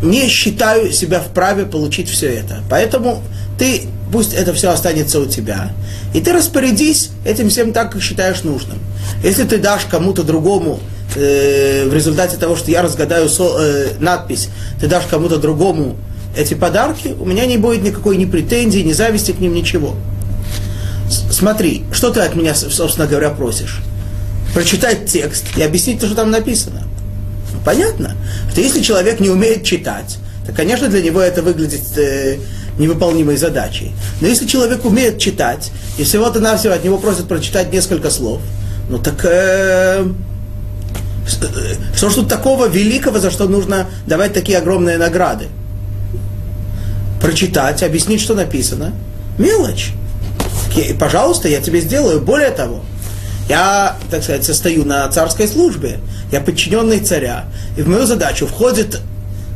не 0.01 0.27
считаю 0.27 0.91
себя 0.91 1.19
вправе 1.19 1.65
получить 1.65 2.09
все 2.09 2.27
это. 2.27 2.59
Поэтому 2.69 3.21
ты, 3.57 3.83
пусть 4.11 4.33
это 4.33 4.53
все 4.53 4.69
останется 4.69 5.19
у 5.19 5.25
тебя. 5.25 5.71
И 6.13 6.21
ты 6.21 6.33
распорядись 6.33 7.11
этим 7.25 7.49
всем 7.49 7.73
так, 7.73 7.91
как 7.91 8.01
считаешь 8.01 8.43
нужным. 8.43 8.79
Если 9.23 9.43
ты 9.43 9.57
дашь 9.57 9.85
кому-то 9.89 10.23
другому 10.23 10.79
э, 11.15 11.87
в 11.87 11.93
результате 11.93 12.37
того, 12.37 12.55
что 12.55 12.71
я 12.71 12.81
разгадаю 12.81 13.29
со, 13.29 13.57
э, 13.59 13.89
надпись, 13.99 14.49
ты 14.79 14.87
дашь 14.87 15.05
кому-то 15.09 15.37
другому 15.37 15.95
эти 16.35 16.53
подарки, 16.53 17.15
у 17.19 17.25
меня 17.25 17.45
не 17.45 17.57
будет 17.57 17.81
никакой 17.81 18.17
ни 18.17 18.25
претензии, 18.25 18.79
ни 18.79 18.93
зависти 18.93 19.31
к 19.31 19.39
ним, 19.39 19.53
ничего. 19.53 19.95
Смотри, 21.31 21.83
что 21.91 22.11
ты 22.11 22.21
от 22.21 22.35
меня, 22.35 22.55
собственно 22.55 23.07
говоря, 23.07 23.29
просишь? 23.29 23.81
Прочитать 24.53 25.05
текст 25.05 25.45
и 25.55 25.61
объяснить 25.61 25.99
то, 25.99 26.07
что 26.07 26.15
там 26.15 26.31
написано. 26.31 26.83
Понятно, 27.63 28.15
что 28.51 28.61
если 28.61 28.81
человек 28.81 29.19
не 29.19 29.29
умеет 29.29 29.63
читать, 29.63 30.17
то, 30.45 30.53
конечно, 30.53 30.87
для 30.87 31.01
него 31.01 31.19
это 31.19 31.41
выглядит 31.41 31.97
э, 31.97 32.37
невыполнимой 32.77 33.37
задачей. 33.37 33.91
Но 34.21 34.27
если 34.27 34.45
человек 34.45 34.85
умеет 34.85 35.17
читать, 35.19 35.71
и 35.97 36.03
всего-то 36.03 36.39
навсего 36.39 36.73
от 36.73 36.83
него 36.83 36.97
просят 36.97 37.27
прочитать 37.27 37.71
несколько 37.71 38.09
слов, 38.09 38.41
ну 38.89 38.97
так 38.99 39.23
э, 39.25 40.05
что 41.95 42.09
ж 42.09 42.13
тут 42.15 42.29
такого 42.29 42.67
великого, 42.67 43.19
за 43.19 43.31
что 43.31 43.47
нужно 43.47 43.87
давать 44.05 44.33
такие 44.33 44.57
огромные 44.57 44.97
награды? 44.97 45.47
Прочитать, 47.21 47.81
объяснить, 47.81 48.21
что 48.21 48.35
написано. 48.35 48.93
Мелочь. 49.37 49.91
И, 50.75 50.93
пожалуйста, 50.93 51.47
я 51.47 51.61
тебе 51.61 51.81
сделаю. 51.81 52.21
Более 52.21 52.51
того, 52.51 52.83
я, 53.49 53.95
так 54.11 54.23
сказать, 54.23 54.43
состою 54.43 54.85
на 54.85 55.07
царской 55.09 55.47
службе, 55.47 55.99
я 56.31 56.41
подчиненный 56.41 56.99
царя, 56.99 57.45
и 57.77 57.81
в 57.81 57.87
мою 57.87 58.05
задачу 58.05 58.45
входит 58.45 58.99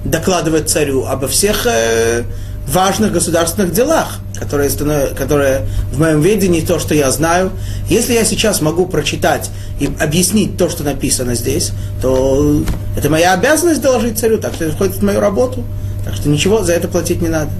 докладывать 0.06 0.70
царю 0.70 1.06
обо 1.06 1.28
всех 1.28 1.68
э, 1.68 2.24
важных 2.70 3.12
государственных 3.12 3.74
делах, 3.74 4.20
которые, 4.38 4.70
которые 5.18 5.66
в 5.92 6.00
моем 6.00 6.22
ведении, 6.22 6.62
то, 6.62 6.80
что 6.80 6.94
я 6.96 7.12
знаю. 7.12 7.52
Если 7.90 8.14
я 8.14 8.24
сейчас 8.24 8.62
могу 8.62 8.86
прочитать 8.86 9.50
и 9.80 9.90
объяснить 10.00 10.58
то, 10.58 10.70
что 10.70 10.84
написано 10.84 11.36
здесь, 11.36 11.72
то 12.02 12.64
это 12.98 13.10
моя 13.10 13.34
обязанность 13.34 13.82
доложить 13.82 14.20
царю, 14.20 14.38
так 14.38 14.54
что 14.54 14.66
это 14.66 14.74
входит 14.76 14.96
в 14.96 15.04
мою 15.04 15.20
работу. 15.20 15.64
Так 16.06 16.16
что 16.16 16.30
ничего 16.30 16.64
за 16.64 16.74
это 16.74 16.88
платить 16.88 17.22
не 17.22 17.28
надо. 17.28 17.52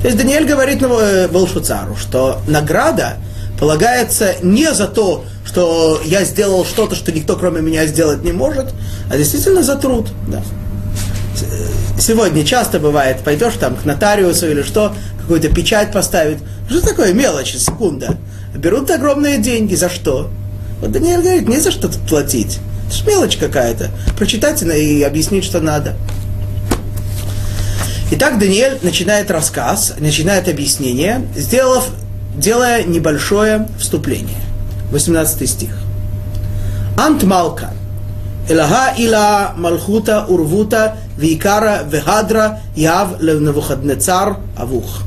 То 0.00 0.08
есть 0.08 0.16
Даниэль 0.16 0.46
говорит 0.46 0.80
Белшуцару, 0.80 1.96
что 1.96 2.40
награда 2.46 3.16
полагается 3.58 4.34
не 4.42 4.72
за 4.72 4.86
то, 4.86 5.24
что 5.44 6.00
я 6.04 6.24
сделал 6.24 6.64
что-то, 6.64 6.94
что 6.94 7.12
никто 7.12 7.36
кроме 7.36 7.62
меня 7.62 7.86
сделать 7.86 8.22
не 8.22 8.32
может, 8.32 8.66
а 9.10 9.16
действительно 9.16 9.62
за 9.62 9.76
труд. 9.76 10.08
Да. 10.28 10.42
Сегодня 11.98 12.44
часто 12.44 12.78
бывает, 12.78 13.20
пойдешь 13.24 13.54
там 13.58 13.74
к 13.74 13.84
нотариусу 13.84 14.50
или 14.50 14.62
что, 14.62 14.94
какую-то 15.20 15.48
печать 15.48 15.92
поставить. 15.92 16.38
Что 16.68 16.80
такое 16.80 17.12
мелочь, 17.12 17.54
секунда? 17.56 18.16
Берут 18.54 18.90
огромные 18.90 19.38
деньги, 19.38 19.74
за 19.74 19.88
что? 19.88 20.30
Вот 20.80 20.92
Даниэль 20.92 21.22
говорит, 21.22 21.48
не 21.48 21.58
за 21.58 21.70
что 21.70 21.88
тут 21.88 22.00
платить. 22.08 22.58
Это 22.86 22.96
же 22.96 23.04
мелочь 23.06 23.36
какая-то. 23.36 23.90
Прочитать 24.16 24.62
и 24.62 25.02
объяснить, 25.02 25.44
что 25.44 25.60
надо. 25.60 25.96
Итак, 28.12 28.38
Даниэль 28.38 28.78
начинает 28.82 29.30
рассказ, 29.30 29.94
начинает 29.98 30.48
объяснение, 30.48 31.26
сделав 31.34 31.88
делая 32.36 32.84
небольшое 32.84 33.68
вступление. 33.80 34.38
18 34.92 35.48
стих. 35.48 35.70
Ант 36.98 37.24
Малка. 37.24 37.72
Элага 38.48 38.94
ила 38.96 39.54
малхута 39.56 40.24
урвута 40.28 40.96
викара 41.18 41.82
вегадра 41.84 42.60
яв 42.76 43.20
левнавуходнецар 43.20 44.36
авух. 44.56 45.02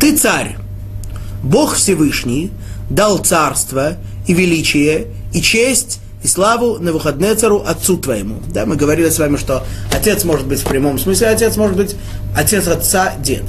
Ты 0.00 0.16
царь, 0.16 0.56
Бог 1.42 1.74
Всевышний, 1.74 2.50
дал 2.90 3.18
царство 3.18 3.94
и 4.26 4.34
величие, 4.34 5.06
и 5.32 5.40
честь, 5.40 6.00
и 6.24 6.26
славу 6.26 6.78
на 6.78 6.92
выходные 6.92 7.34
цару 7.36 7.62
отцу 7.64 7.98
твоему. 7.98 8.36
Да, 8.52 8.66
мы 8.66 8.74
говорили 8.74 9.08
с 9.08 9.18
вами, 9.18 9.36
что 9.36 9.64
отец 9.92 10.24
может 10.24 10.46
быть 10.46 10.60
в 10.60 10.64
прямом 10.66 10.98
смысле, 10.98 11.28
отец 11.28 11.56
может 11.56 11.76
быть 11.76 11.94
отец 12.36 12.66
отца, 12.66 13.14
дед. 13.20 13.44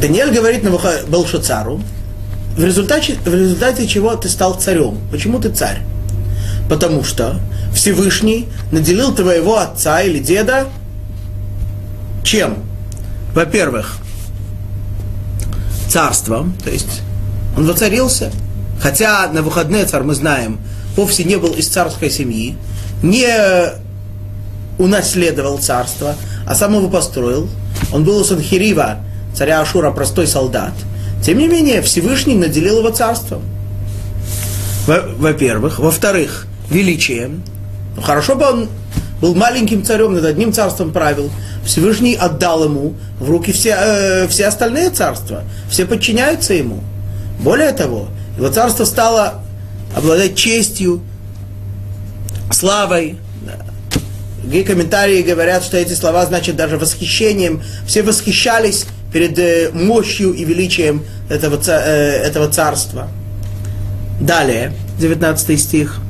Даниэль 0.00 0.32
говорит 0.32 0.62
на 0.62 0.70
Белшацару, 1.08 1.80
в 2.56 2.64
результате, 2.64 3.16
в 3.24 3.34
результате 3.34 3.86
чего 3.86 4.14
ты 4.16 4.30
стал 4.30 4.54
царем. 4.54 4.98
Почему 5.10 5.38
ты 5.40 5.50
царь? 5.50 5.82
Потому 6.68 7.04
что 7.04 7.40
Всевышний 7.74 8.48
наделил 8.72 9.14
твоего 9.14 9.58
отца 9.58 10.02
или 10.02 10.18
деда 10.18 10.66
чем? 12.24 12.58
Во-первых, 13.34 13.98
царством, 15.88 16.54
то 16.64 16.70
есть 16.70 17.02
он 17.56 17.66
воцарился. 17.66 18.32
Хотя 18.80 19.28
на 19.28 19.42
выходные 19.42 19.84
царь, 19.84 20.02
мы 20.02 20.14
знаем, 20.14 20.58
вовсе 20.96 21.24
не 21.24 21.36
был 21.36 21.52
из 21.52 21.68
царской 21.68 22.10
семьи, 22.10 22.56
не 23.02 23.28
унаследовал 24.78 25.58
царство, 25.58 26.16
а 26.46 26.54
сам 26.54 26.74
его 26.74 26.88
построил. 26.88 27.48
Он 27.92 28.04
был 28.04 28.18
у 28.18 28.24
Санхирива, 28.24 28.98
царя 29.34 29.60
Ашура 29.60 29.90
простой 29.90 30.26
солдат. 30.26 30.72
Тем 31.22 31.38
не 31.38 31.48
менее, 31.48 31.82
Всевышний 31.82 32.34
наделил 32.34 32.78
его 32.78 32.90
царством. 32.90 33.42
Во-первых. 34.86 35.78
Во-вторых, 35.78 36.46
величием. 36.70 37.42
Ну, 37.96 38.02
хорошо 38.02 38.34
бы 38.34 38.46
он 38.48 38.68
был 39.20 39.34
маленьким 39.34 39.84
царем, 39.84 40.14
над 40.14 40.24
одним 40.24 40.52
царством 40.52 40.92
правил. 40.92 41.30
Всевышний 41.64 42.14
отдал 42.14 42.64
ему 42.64 42.94
в 43.18 43.30
руки 43.30 43.52
все, 43.52 43.76
э, 43.78 44.28
все 44.28 44.46
остальные 44.46 44.90
царства. 44.90 45.44
Все 45.70 45.86
подчиняются 45.86 46.54
ему. 46.54 46.80
Более 47.40 47.72
того, 47.72 48.08
его 48.36 48.48
царство 48.48 48.84
стало 48.84 49.42
обладать 49.94 50.36
честью, 50.36 51.00
славой, 52.50 53.18
Другие 54.46 54.64
комментарии 54.64 55.22
говорят, 55.22 55.64
что 55.64 55.76
эти 55.76 55.94
слова 55.94 56.24
значат 56.24 56.54
даже 56.54 56.78
восхищением. 56.78 57.64
Все 57.84 58.04
восхищались 58.04 58.86
перед 59.12 59.36
э, 59.40 59.70
мощью 59.72 60.32
и 60.34 60.44
величием 60.44 61.04
этого, 61.28 61.60
э, 61.66 62.22
этого 62.22 62.46
царства. 62.48 63.08
Далее, 64.20 64.72
19 65.00 65.60
стих. 65.60 66.00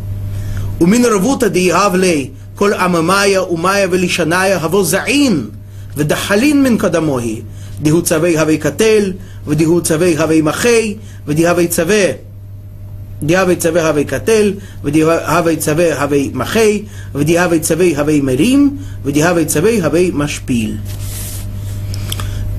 ומין 0.82 1.06
רבותא 1.06 1.48
דאיהב 1.48 1.96
ליה 1.96 2.25
כל 2.56 2.74
עממיה 2.74 3.44
ומיה 3.44 3.88
ולשניה 3.91 4.58
הבו 4.58 4.84
זעין 4.84 5.46
ודחלין 5.98 6.63
מן 6.63 6.77
קדמוהי 6.77 7.41
דהו 7.82 8.01
צווי 8.01 8.39
הווי 8.39 8.58
קטל 8.58 9.12
ודהו 9.48 9.82
צווי 9.82 10.18
הווי 10.18 10.41
מחי 10.41 10.96
ודהווי 11.27 11.68
צווה 11.68 12.06
דהווי 13.24 13.56
צווה 13.56 13.88
הווי 13.88 14.06
קטל 14.06 14.53
ודהווי 14.84 15.58
צווה 15.58 16.01
הווי 16.01 16.32
מחי 16.34 16.84
ודהווי 17.15 17.60
צווה 17.60 18.00
הווי 18.00 18.22
מרים 18.22 18.77
ודהווי 19.06 19.46
צווה 19.46 19.86
הווי 19.86 20.12
משפיל 20.13 20.77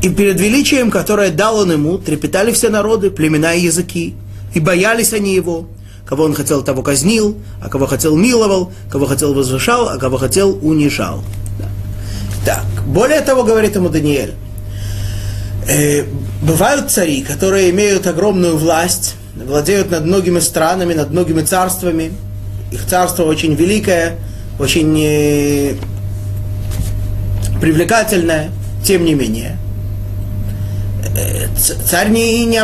И 0.03 0.09
перед 0.09 0.41
величием, 0.41 0.91
которое 0.91 1.31
дал 1.31 1.59
он 1.59 1.71
ему, 1.71 1.97
трепетали 1.97 2.51
все 2.51 2.69
народы, 2.71 3.09
племена 3.11 3.55
и 3.55 3.61
языки, 3.61 4.15
и 4.53 4.59
боялись 4.59 5.13
они 5.13 5.33
его, 5.33 5.69
Кого 6.08 6.24
он 6.24 6.34
хотел, 6.34 6.64
того 6.64 6.84
казнил, 6.84 7.38
а 7.62 7.68
кого 7.68 7.86
хотел, 7.86 8.16
миловал, 8.16 8.72
кого 8.90 9.06
хотел, 9.08 9.34
возвышал, 9.34 9.90
а 9.90 9.98
кого 9.98 10.18
хотел, 10.18 10.58
унижал. 10.62 11.22
Да. 11.60 11.66
Так, 12.46 12.86
более 12.88 13.20
того, 13.20 13.44
говорит 13.44 13.76
ему 13.76 13.90
Даниэль, 13.90 14.34
э, 15.68 16.06
бывают 16.42 16.92
цари, 16.92 17.24
которые 17.24 17.72
имеют 17.72 18.08
огромную 18.08 18.56
власть, 18.56 19.16
владеют 19.36 19.92
над 19.92 20.06
многими 20.06 20.40
странами, 20.40 20.94
над 20.94 21.12
многими 21.12 21.42
царствами. 21.42 22.14
Их 22.72 22.86
царство 22.86 23.24
очень 23.24 23.56
великое, 23.56 24.16
очень 24.60 24.98
э, 25.04 25.76
привлекательное, 27.60 28.50
тем 28.82 29.04
не 29.04 29.14
менее. 29.14 29.58
Э, 31.18 31.48
царь 31.86 32.10
не, 32.12 32.46
не, 32.46 32.58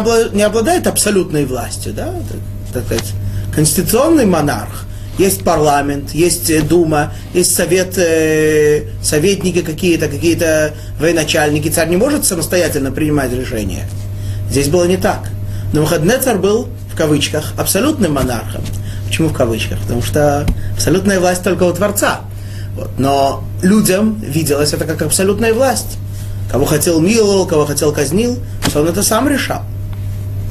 обладает 0.43 0.87
абсолютной 0.87 1.43
властью, 1.45 1.91
да, 1.93 2.05
так, 2.05 2.39
так 2.73 2.85
сказать, 2.85 3.13
конституционный 3.55 4.25
монарх, 4.25 4.85
есть 5.17 5.43
парламент, 5.43 6.11
есть 6.11 6.49
э, 6.49 6.61
дума, 6.61 7.13
есть 7.33 7.53
совет, 7.53 7.97
э, 7.97 8.85
советники 9.01 9.61
какие-то, 9.61 10.07
какие-то 10.07 10.73
военачальники. 10.99 11.69
Царь 11.69 11.89
не 11.89 11.97
может 11.97 12.25
самостоятельно 12.25 12.91
принимать 12.91 13.31
решения. 13.31 13.87
Здесь 14.49 14.69
было 14.69 14.85
не 14.85 14.97
так. 14.97 15.29
Но 15.71 15.81
Мухаднецар 15.81 16.37
был, 16.39 16.67
в 16.91 16.97
кавычках, 16.97 17.53
абсолютным 17.57 18.13
монархом. 18.13 18.61
Почему 19.05 19.29
в 19.29 19.33
кавычках? 19.33 19.79
Потому 19.81 20.01
что 20.01 20.47
абсолютная 20.73 21.19
власть 21.19 21.43
только 21.43 21.63
у 21.63 21.73
Творца. 21.73 22.21
Вот. 22.75 22.89
Но 22.97 23.43
людям 23.61 24.19
виделось 24.19 24.73
это 24.73 24.85
как 24.85 25.03
абсолютная 25.03 25.53
власть. 25.53 25.97
Кого 26.51 26.65
хотел 26.65 26.99
миловал, 26.99 27.45
кого 27.45 27.65
хотел 27.65 27.91
казнил, 27.91 28.39
что 28.67 28.81
он 28.81 28.87
это 28.87 29.03
сам 29.03 29.27
решал. 29.27 29.61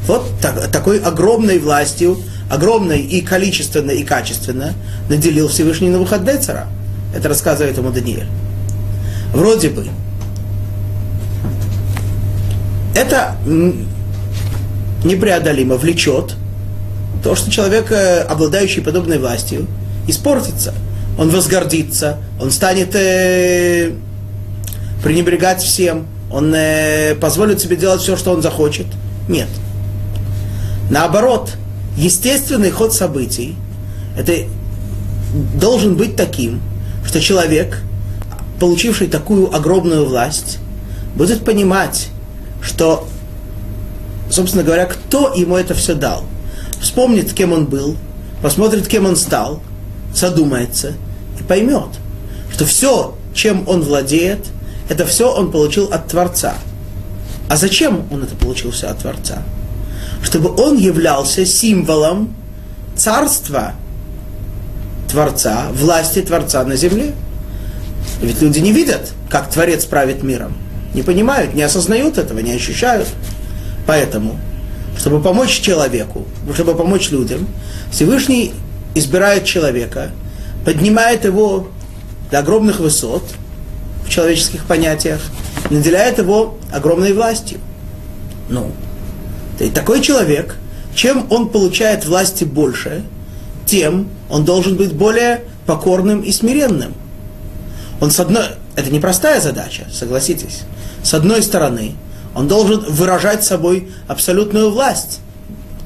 Вот 0.06 0.28
так, 0.40 0.70
такой 0.70 0.98
огромной 0.98 1.58
властью 1.58 2.18
огромной 2.52 3.00
и 3.00 3.22
количественно, 3.22 3.92
и 3.92 4.04
качественно 4.04 4.74
наделил 5.08 5.48
Всевышний 5.48 5.88
на. 5.88 6.66
Это 7.16 7.30
рассказывает 7.30 7.78
ему 7.78 7.90
Даниэль. 7.90 8.26
Вроде 9.32 9.70
бы. 9.70 9.86
Это 12.94 13.36
непреодолимо 15.02 15.76
влечет 15.76 16.34
то, 17.24 17.34
что 17.34 17.50
человек, 17.50 17.90
э, 17.90 18.20
обладающий 18.20 18.82
подобной 18.82 19.18
властью, 19.18 19.66
испортится. 20.06 20.74
Он 21.18 21.30
возгордится, 21.30 22.18
он 22.38 22.50
станет 22.50 22.94
э, 22.94 23.92
пренебрегать 25.02 25.62
всем, 25.62 26.06
он 26.30 26.52
э, 26.54 27.14
позволит 27.14 27.60
себе 27.60 27.76
делать 27.76 28.02
все, 28.02 28.16
что 28.16 28.32
он 28.32 28.42
захочет. 28.42 28.86
Нет. 29.26 29.48
Наоборот, 30.90 31.52
естественный 31.96 32.70
ход 32.70 32.92
событий 32.94 33.56
это 34.16 34.32
должен 35.54 35.96
быть 35.96 36.16
таким, 36.16 36.60
что 37.04 37.20
человек, 37.20 37.80
получивший 38.60 39.08
такую 39.08 39.54
огромную 39.54 40.06
власть, 40.06 40.58
будет 41.16 41.44
понимать, 41.44 42.08
что, 42.60 43.06
собственно 44.30 44.62
говоря, 44.62 44.86
кто 44.86 45.32
ему 45.34 45.56
это 45.56 45.74
все 45.74 45.94
дал. 45.94 46.24
Вспомнит, 46.80 47.32
кем 47.32 47.52
он 47.52 47.66
был, 47.66 47.96
посмотрит, 48.42 48.88
кем 48.88 49.06
он 49.06 49.16
стал, 49.16 49.62
задумается 50.14 50.94
и 51.38 51.42
поймет, 51.42 51.88
что 52.52 52.64
все, 52.64 53.16
чем 53.34 53.68
он 53.68 53.82
владеет, 53.82 54.46
это 54.88 55.06
все 55.06 55.32
он 55.32 55.50
получил 55.50 55.86
от 55.86 56.08
Творца. 56.08 56.54
А 57.48 57.56
зачем 57.56 58.06
он 58.10 58.22
это 58.22 58.34
получил 58.36 58.70
все 58.70 58.88
от 58.88 58.98
Творца? 58.98 59.42
Чтобы 60.22 60.54
он 60.54 60.78
являлся 60.78 61.44
символом 61.44 62.34
царства 62.96 63.72
Творца, 65.10 65.66
власти 65.74 66.22
Творца 66.22 66.64
на 66.64 66.76
земле. 66.76 67.12
Ведь 68.22 68.40
люди 68.40 68.60
не 68.60 68.72
видят, 68.72 69.12
как 69.28 69.50
Творец 69.50 69.84
правит 69.84 70.22
миром. 70.22 70.54
Не 70.94 71.02
понимают, 71.02 71.54
не 71.54 71.62
осознают 71.62 72.18
этого, 72.18 72.38
не 72.38 72.52
ощущают. 72.52 73.08
Поэтому, 73.86 74.38
чтобы 74.96 75.20
помочь 75.20 75.60
человеку, 75.60 76.26
чтобы 76.54 76.74
помочь 76.74 77.10
людям, 77.10 77.46
Всевышний 77.90 78.52
избирает 78.94 79.44
человека, 79.44 80.10
поднимает 80.64 81.24
его 81.24 81.68
до 82.30 82.38
огромных 82.38 82.78
высот 82.78 83.24
в 84.06 84.08
человеческих 84.08 84.64
понятиях, 84.64 85.20
наделяет 85.70 86.18
его 86.18 86.58
огромной 86.72 87.12
властью. 87.12 87.58
Ну, 88.48 88.70
и 89.62 89.70
такой 89.70 90.00
человек, 90.00 90.56
чем 90.94 91.26
он 91.30 91.48
получает 91.48 92.04
власти 92.04 92.44
больше, 92.44 93.02
тем 93.64 94.08
он 94.28 94.44
должен 94.44 94.76
быть 94.76 94.92
более 94.92 95.44
покорным 95.66 96.20
и 96.20 96.32
смиренным. 96.32 96.94
Он 98.00 98.10
с 98.10 98.18
одной, 98.18 98.44
это 98.74 98.90
непростая 98.90 99.40
задача, 99.40 99.86
согласитесь. 99.92 100.62
С 101.02 101.14
одной 101.14 101.42
стороны, 101.42 101.94
он 102.34 102.48
должен 102.48 102.80
выражать 102.80 103.44
собой 103.44 103.88
абсолютную 104.08 104.70
власть 104.70 105.20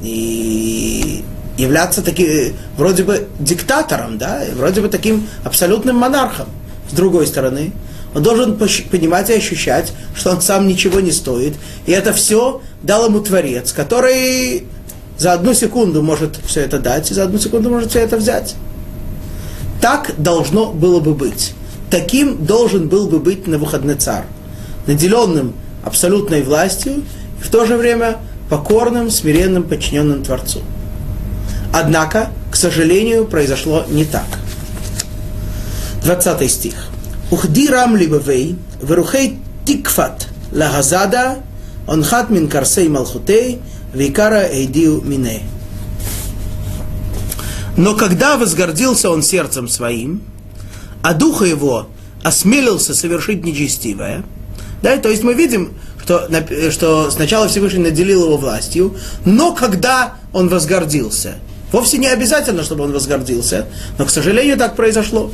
и 0.01 1.25
являться 1.59 2.03
таки, 2.03 2.55
вроде 2.77 3.03
бы 3.03 3.29
диктатором, 3.39 4.19
да, 4.19 4.43
вроде 4.55 4.81
бы 4.81 4.89
таким 4.89 5.29
абсолютным 5.45 5.97
монархом. 5.97 6.47
С 6.91 6.95
другой 6.95 7.27
стороны, 7.27 7.73
он 8.15 8.23
должен 8.23 8.57
понимать 8.57 9.29
и 9.29 9.35
ощущать, 9.35 9.93
что 10.15 10.31
он 10.31 10.41
сам 10.41 10.67
ничего 10.67 11.01
не 11.01 11.13
стоит. 11.13 11.55
И 11.85 11.93
это 11.93 12.15
все 12.15 12.63
дал 12.83 13.07
ему 13.07 13.21
Творец, 13.21 13.73
который 13.73 14.67
за 15.19 15.33
одну 15.33 15.55
секунду 15.55 16.03
может 16.03 16.39
все 16.45 16.61
это 16.61 16.79
дать, 16.79 17.11
и 17.11 17.15
за 17.15 17.25
одну 17.25 17.39
секунду 17.39 17.71
может 17.71 17.91
все 17.91 18.01
это 18.01 18.17
взять. 18.17 18.55
Так 19.81 20.15
должно 20.19 20.73
было 20.73 21.01
бы 21.01 21.15
быть. 21.15 21.55
Таким 21.91 22.45
должен 22.45 22.89
был 22.89 23.09
бы 23.09 23.19
быть 23.19 23.47
на 23.47 23.59
выходный 23.59 23.95
царь, 23.95 24.25
наделенным 24.87 25.55
абсолютной 25.85 26.43
властью 26.43 27.05
и 27.41 27.45
в 27.45 27.51
то 27.51 27.65
же 27.65 27.77
время 27.77 28.19
покорным, 28.51 29.11
смиренным, 29.11 29.63
подчиненным 29.63 30.23
Творцу. 30.23 30.61
Однако, 31.73 32.31
к 32.51 32.57
сожалению, 32.57 33.27
произошло 33.27 33.85
не 33.89 34.05
так. 34.05 34.27
20 36.03 36.51
стих. 36.51 36.89
Ухди 37.31 37.69
рам 37.69 37.97
либавей, 37.97 38.57
верухей 38.83 39.39
тикфат 39.65 40.29
лагазада 40.53 41.39
он 41.87 42.03
хат 42.03 42.31
мин 42.31 42.49
карсей 42.49 42.89
малхутей, 42.89 43.61
викара 43.93 44.47
эйдил 44.49 45.03
мине. 45.03 45.43
Но 47.77 47.95
когда 47.95 48.37
возгордился 48.37 49.11
он 49.11 49.23
сердцем 49.23 49.69
своим, 49.69 50.23
а 51.03 51.15
духа 51.15 51.45
его 51.45 51.89
осмелился 52.23 52.95
совершить 52.95 53.45
нечестивое, 53.45 54.25
да, 54.83 54.97
то 54.99 55.09
есть 55.09 55.23
мы 55.23 55.35
видим, 55.35 55.75
что, 56.03 56.29
что 56.71 57.11
сначала 57.11 57.49
Всевышний 57.49 57.83
наделил 57.83 58.25
его 58.25 58.37
властью, 58.37 58.97
но 59.25 59.53
когда 59.53 60.15
он 60.33 60.49
возгордился, 60.49 61.35
вовсе 61.73 61.99
не 61.99 62.07
обязательно, 62.07 62.63
чтобы 62.63 62.85
он 62.85 62.93
возгордился, 62.93 63.67
но, 63.99 64.07
к 64.07 64.11
сожалению, 64.11 64.57
так 64.57 64.77
произошло. 64.77 65.31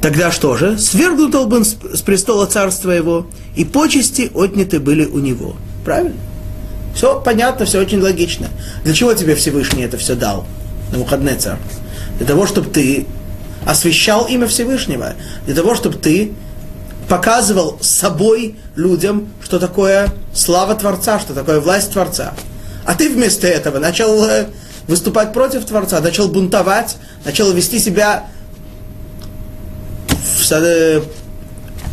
Тогда 0.00 0.30
что 0.30 0.56
же? 0.56 0.78
Свергнут 0.78 1.34
он 1.34 1.48
был 1.48 1.64
с 1.64 2.02
престола 2.02 2.46
царства 2.46 2.90
его, 2.92 3.26
и 3.56 3.64
почести 3.64 4.30
отняты 4.34 4.78
были 4.78 5.04
у 5.04 5.18
него. 5.18 5.56
Правильно? 5.84 6.14
Все 6.94 7.20
понятно, 7.20 7.66
все 7.66 7.80
очень 7.80 8.00
логично. 8.00 8.48
Для 8.84 8.94
чего 8.94 9.12
тебе 9.14 9.34
Всевышний 9.34 9.82
это 9.82 9.98
все 9.98 10.14
дал, 10.14 10.46
на 10.92 10.98
выходный 10.98 11.34
царь? 11.36 11.58
Для 12.18 12.26
того, 12.26 12.46
чтобы 12.46 12.70
ты 12.70 13.06
освящал 13.66 14.26
имя 14.26 14.46
Всевышнего. 14.46 15.14
Для 15.46 15.54
того, 15.54 15.74
чтобы 15.74 15.96
ты 15.96 16.32
показывал 17.08 17.78
собой 17.80 18.56
людям, 18.76 19.28
что 19.42 19.58
такое 19.58 20.08
слава 20.34 20.74
Творца, 20.74 21.18
что 21.18 21.34
такое 21.34 21.60
власть 21.60 21.92
Творца. 21.92 22.34
А 22.84 22.94
ты 22.94 23.10
вместо 23.10 23.46
этого 23.46 23.78
начал 23.78 24.24
э, 24.24 24.46
выступать 24.86 25.32
против 25.32 25.64
Творца, 25.64 26.00
начал 26.00 26.28
бунтовать, 26.28 26.96
начал 27.24 27.52
вести 27.52 27.78
себя 27.78 28.28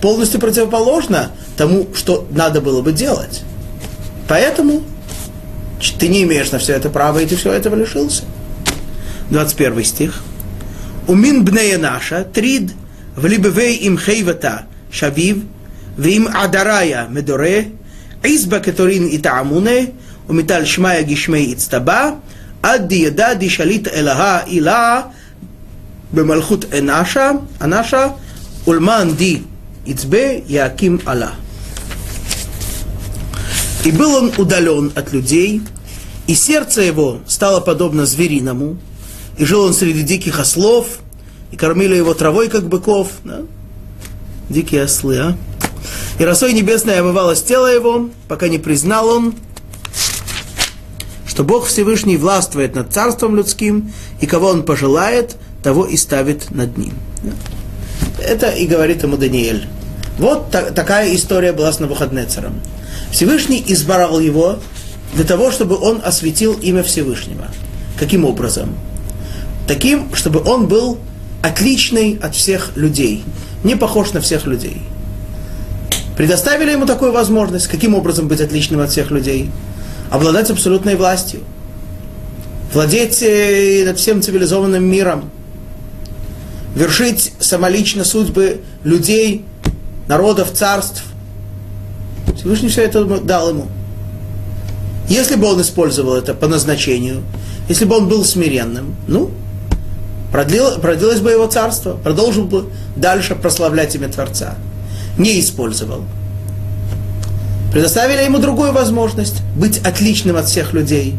полностью 0.00 0.40
противоположно 0.40 1.32
тому, 1.56 1.88
что 1.94 2.26
надо 2.30 2.60
было 2.60 2.82
бы 2.82 2.92
делать. 2.92 3.42
Поэтому 4.28 4.82
ты 5.98 6.08
не 6.08 6.22
имеешь 6.22 6.50
на 6.50 6.58
все 6.58 6.74
это 6.74 6.88
права, 6.88 7.18
и 7.18 7.26
ты 7.26 7.36
все 7.36 7.52
этого 7.52 7.74
лишился. 7.74 8.24
21 9.30 9.84
стих. 9.84 10.22
Умин 11.06 11.44
бнея 11.44 11.78
наша, 11.78 12.24
трид, 12.24 12.72
в 13.16 13.26
либевей 13.26 13.76
им 13.76 13.98
хейвата, 13.98 14.66
шавив, 14.90 15.44
в 15.96 16.06
им 16.06 16.28
адарая 16.32 17.06
медоре, 17.08 17.72
изба 18.22 18.60
которин 18.60 19.06
и 19.06 19.18
таамуне, 19.18 19.92
ומטל 20.28 20.64
שמיא 20.64 21.02
גשמי 21.02 21.52
אצטבה, 21.52 22.10
עד 22.62 22.88
דידע 22.88 23.34
דשליט 23.34 23.88
אלהה 23.88 24.46
אילה 24.46 25.02
במלכות 26.12 26.64
אנשה, 26.78 27.30
אנשה, 27.62 28.06
Ульман 28.65 29.15
ди 29.15 29.43
Ицбе 29.85 30.43
Яким 30.47 30.99
Алла. 31.05 31.31
И 33.83 33.91
был 33.91 34.15
он 34.15 34.31
удален 34.37 34.91
от 34.95 35.13
людей, 35.13 35.61
и 36.25 36.33
сердце 36.33 36.81
его 36.81 37.19
стало 37.27 37.59
подобно 37.59 38.07
звериному, 38.07 38.77
и 39.37 39.45
жил 39.45 39.61
он 39.61 39.73
среди 39.75 40.01
диких 40.01 40.39
ослов, 40.39 40.87
и 41.51 41.55
кормили 41.55 41.95
его 41.95 42.15
травой, 42.15 42.49
как 42.49 42.67
быков, 42.67 43.09
да? 43.23 43.41
дикие 44.49 44.83
ослы, 44.83 45.17
а? 45.19 45.37
И 46.17 46.25
росой 46.25 46.53
небесной 46.53 46.99
омывалось 46.99 47.43
тело 47.43 47.67
его, 47.67 48.09
пока 48.27 48.47
не 48.47 48.57
признал 48.57 49.07
он, 49.09 49.35
что 51.27 51.43
Бог 51.43 51.67
Всевышний 51.67 52.17
властвует 52.17 52.73
над 52.73 52.91
царством 52.91 53.35
людским, 53.35 53.91
и 54.21 54.25
кого 54.25 54.47
он 54.47 54.63
пожелает, 54.63 55.35
того 55.61 55.85
и 55.85 55.97
ставит 55.97 56.49
над 56.49 56.77
ним. 56.77 56.93
Да? 57.21 57.31
Это 58.25 58.49
и 58.49 58.65
говорит 58.67 59.03
ему 59.03 59.17
Даниэль. 59.17 59.65
Вот 60.17 60.51
та- 60.51 60.71
такая 60.71 61.13
история 61.15 61.51
была 61.53 61.71
с 61.71 61.79
Навуходнецером. 61.79 62.59
Всевышний 63.11 63.63
избрал 63.67 64.19
его 64.19 64.59
для 65.13 65.23
того, 65.25 65.51
чтобы 65.51 65.77
он 65.77 66.01
осветил 66.03 66.53
имя 66.53 66.83
Всевышнего. 66.83 67.47
Каким 67.99 68.25
образом? 68.25 68.75
Таким, 69.67 70.13
чтобы 70.15 70.41
он 70.43 70.67
был 70.67 70.97
отличный 71.41 72.19
от 72.21 72.35
всех 72.35 72.71
людей, 72.75 73.23
не 73.63 73.75
похож 73.75 74.13
на 74.13 74.21
всех 74.21 74.45
людей. 74.45 74.81
Предоставили 76.17 76.71
ему 76.71 76.85
такую 76.85 77.11
возможность, 77.11 77.67
каким 77.67 77.93
образом 77.93 78.27
быть 78.27 78.41
отличным 78.41 78.79
от 78.81 78.91
всех 78.91 79.11
людей– 79.11 79.49
обладать 80.11 80.49
абсолютной 80.49 80.95
властью, 80.95 81.41
владеть 82.73 83.21
э, 83.21 83.83
над 83.85 83.97
всем 83.97 84.21
цивилизованным 84.21 84.83
миром, 84.83 85.29
вершить 86.75 87.33
самолично 87.39 88.03
судьбы 88.03 88.61
людей, 88.83 89.45
народов, 90.07 90.51
царств. 90.53 91.03
Всевышний 92.35 92.69
все 92.69 92.83
это 92.83 93.03
дал 93.05 93.49
ему. 93.49 93.67
Если 95.07 95.35
бы 95.35 95.47
он 95.47 95.61
использовал 95.61 96.15
это 96.15 96.33
по 96.33 96.47
назначению, 96.47 97.23
если 97.69 97.85
бы 97.85 97.97
он 97.97 98.07
был 98.07 98.23
смиренным, 98.23 98.95
ну, 99.07 99.31
продлил, 100.31 100.79
продлилось 100.79 101.19
бы 101.19 101.31
его 101.31 101.47
царство, 101.47 101.93
продолжил 101.95 102.45
бы 102.45 102.69
дальше 102.95 103.35
прославлять 103.35 103.95
имя 103.95 104.09
Творца. 104.09 104.55
Не 105.17 105.39
использовал– 105.39 106.03
предоставили 107.75 108.23
ему 108.23 108.39
другую 108.39 108.71
возможность 108.71 109.41
быть 109.53 109.79
отличным 109.79 110.37
от 110.37 110.45
всех 110.45 110.71
людей. 110.71 111.15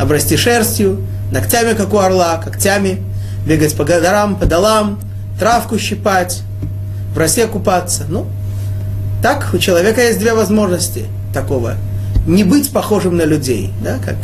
Обрасти 0.00 0.36
шерстью, 0.36 1.06
ногтями, 1.30 1.74
как 1.74 1.94
у 1.94 1.98
орла, 1.98 2.38
когтями, 2.38 3.04
бегать 3.46 3.76
по 3.76 3.84
горам, 3.84 4.36
по 4.36 4.46
долам, 4.46 5.00
травку 5.38 5.78
щипать, 5.78 6.42
в 7.14 7.18
росе 7.18 7.46
купаться. 7.46 8.04
Ну, 8.08 8.26
так 9.22 9.50
у 9.52 9.58
человека 9.58 10.02
есть 10.02 10.18
две 10.18 10.34
возможности 10.34 11.06
такого. 11.34 11.74
Не 12.26 12.44
быть 12.44 12.70
похожим 12.70 13.16
на 13.16 13.24
людей, 13.24 13.72
да, 13.82 13.98
как 14.04 14.16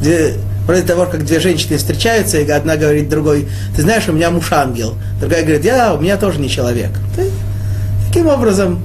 две, 0.00 0.34
вроде 0.66 0.82
того, 0.82 1.06
как 1.06 1.24
две 1.24 1.40
женщины 1.40 1.76
встречаются, 1.76 2.38
и 2.38 2.48
одна 2.50 2.76
говорит 2.76 3.08
другой, 3.08 3.48
ты 3.74 3.82
знаешь, 3.82 4.08
у 4.08 4.12
меня 4.12 4.30
муж 4.30 4.52
ангел. 4.52 4.94
Другая 5.20 5.42
говорит, 5.42 5.64
я, 5.64 5.94
у 5.94 6.00
меня 6.00 6.16
тоже 6.16 6.40
не 6.40 6.48
человек. 6.48 6.90
Таким 8.06 8.26
образом, 8.26 8.80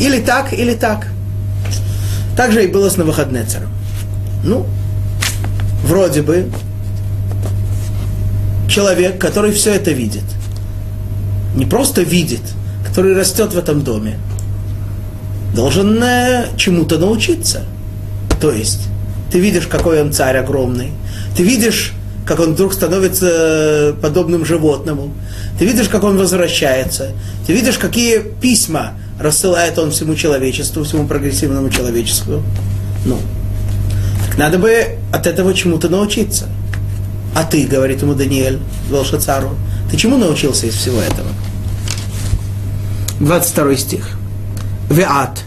или 0.00 0.20
так, 0.20 0.52
или 0.52 0.74
так. 0.74 1.06
Так 2.36 2.52
же 2.52 2.64
и 2.64 2.66
было 2.66 2.90
с 2.90 2.96
Навуходнецером. 2.96 3.70
Ну, 4.44 4.66
вроде 5.84 6.22
бы, 6.22 6.50
человек, 8.76 9.18
который 9.18 9.52
все 9.52 9.72
это 9.72 9.90
видит, 9.90 10.24
не 11.54 11.64
просто 11.64 12.02
видит, 12.02 12.42
который 12.86 13.14
растет 13.16 13.54
в 13.54 13.58
этом 13.58 13.82
доме, 13.82 14.18
должен 15.54 16.04
чему-то 16.58 16.98
научиться. 16.98 17.64
То 18.38 18.52
есть, 18.52 18.80
ты 19.32 19.40
видишь, 19.40 19.66
какой 19.66 20.02
он 20.02 20.12
царь 20.12 20.36
огромный, 20.36 20.90
ты 21.34 21.42
видишь, 21.42 21.94
как 22.26 22.38
он 22.38 22.52
вдруг 22.52 22.74
становится 22.74 23.28
э, 23.30 23.92
подобным 23.94 24.44
животному, 24.44 25.14
ты 25.58 25.64
видишь, 25.64 25.88
как 25.88 26.04
он 26.04 26.18
возвращается, 26.18 27.12
ты 27.46 27.54
видишь, 27.54 27.78
какие 27.78 28.18
письма 28.18 28.92
рассылает 29.18 29.78
он 29.78 29.90
всему 29.90 30.16
человечеству, 30.16 30.84
всему 30.84 31.06
прогрессивному 31.06 31.70
человечеству. 31.70 32.42
Ну, 33.06 33.18
так 34.26 34.36
надо 34.36 34.58
бы 34.58 34.98
от 35.12 35.26
этого 35.26 35.54
чему-то 35.54 35.88
научиться. 35.88 36.46
А 37.36 37.44
ты, 37.44 37.66
говорит 37.66 38.00
ему 38.00 38.14
Даниэль, 38.14 38.58
Волшацару, 38.88 39.58
ты 39.90 39.98
чему 39.98 40.16
научился 40.16 40.68
из 40.68 40.74
всего 40.74 40.98
этого? 40.98 41.28
22 43.20 43.76
стих. 43.76 44.16
Веат. 44.88 45.42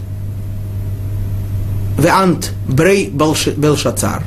Веант 1.98 2.52
брей 2.68 3.08
Белшацар. 3.10 4.22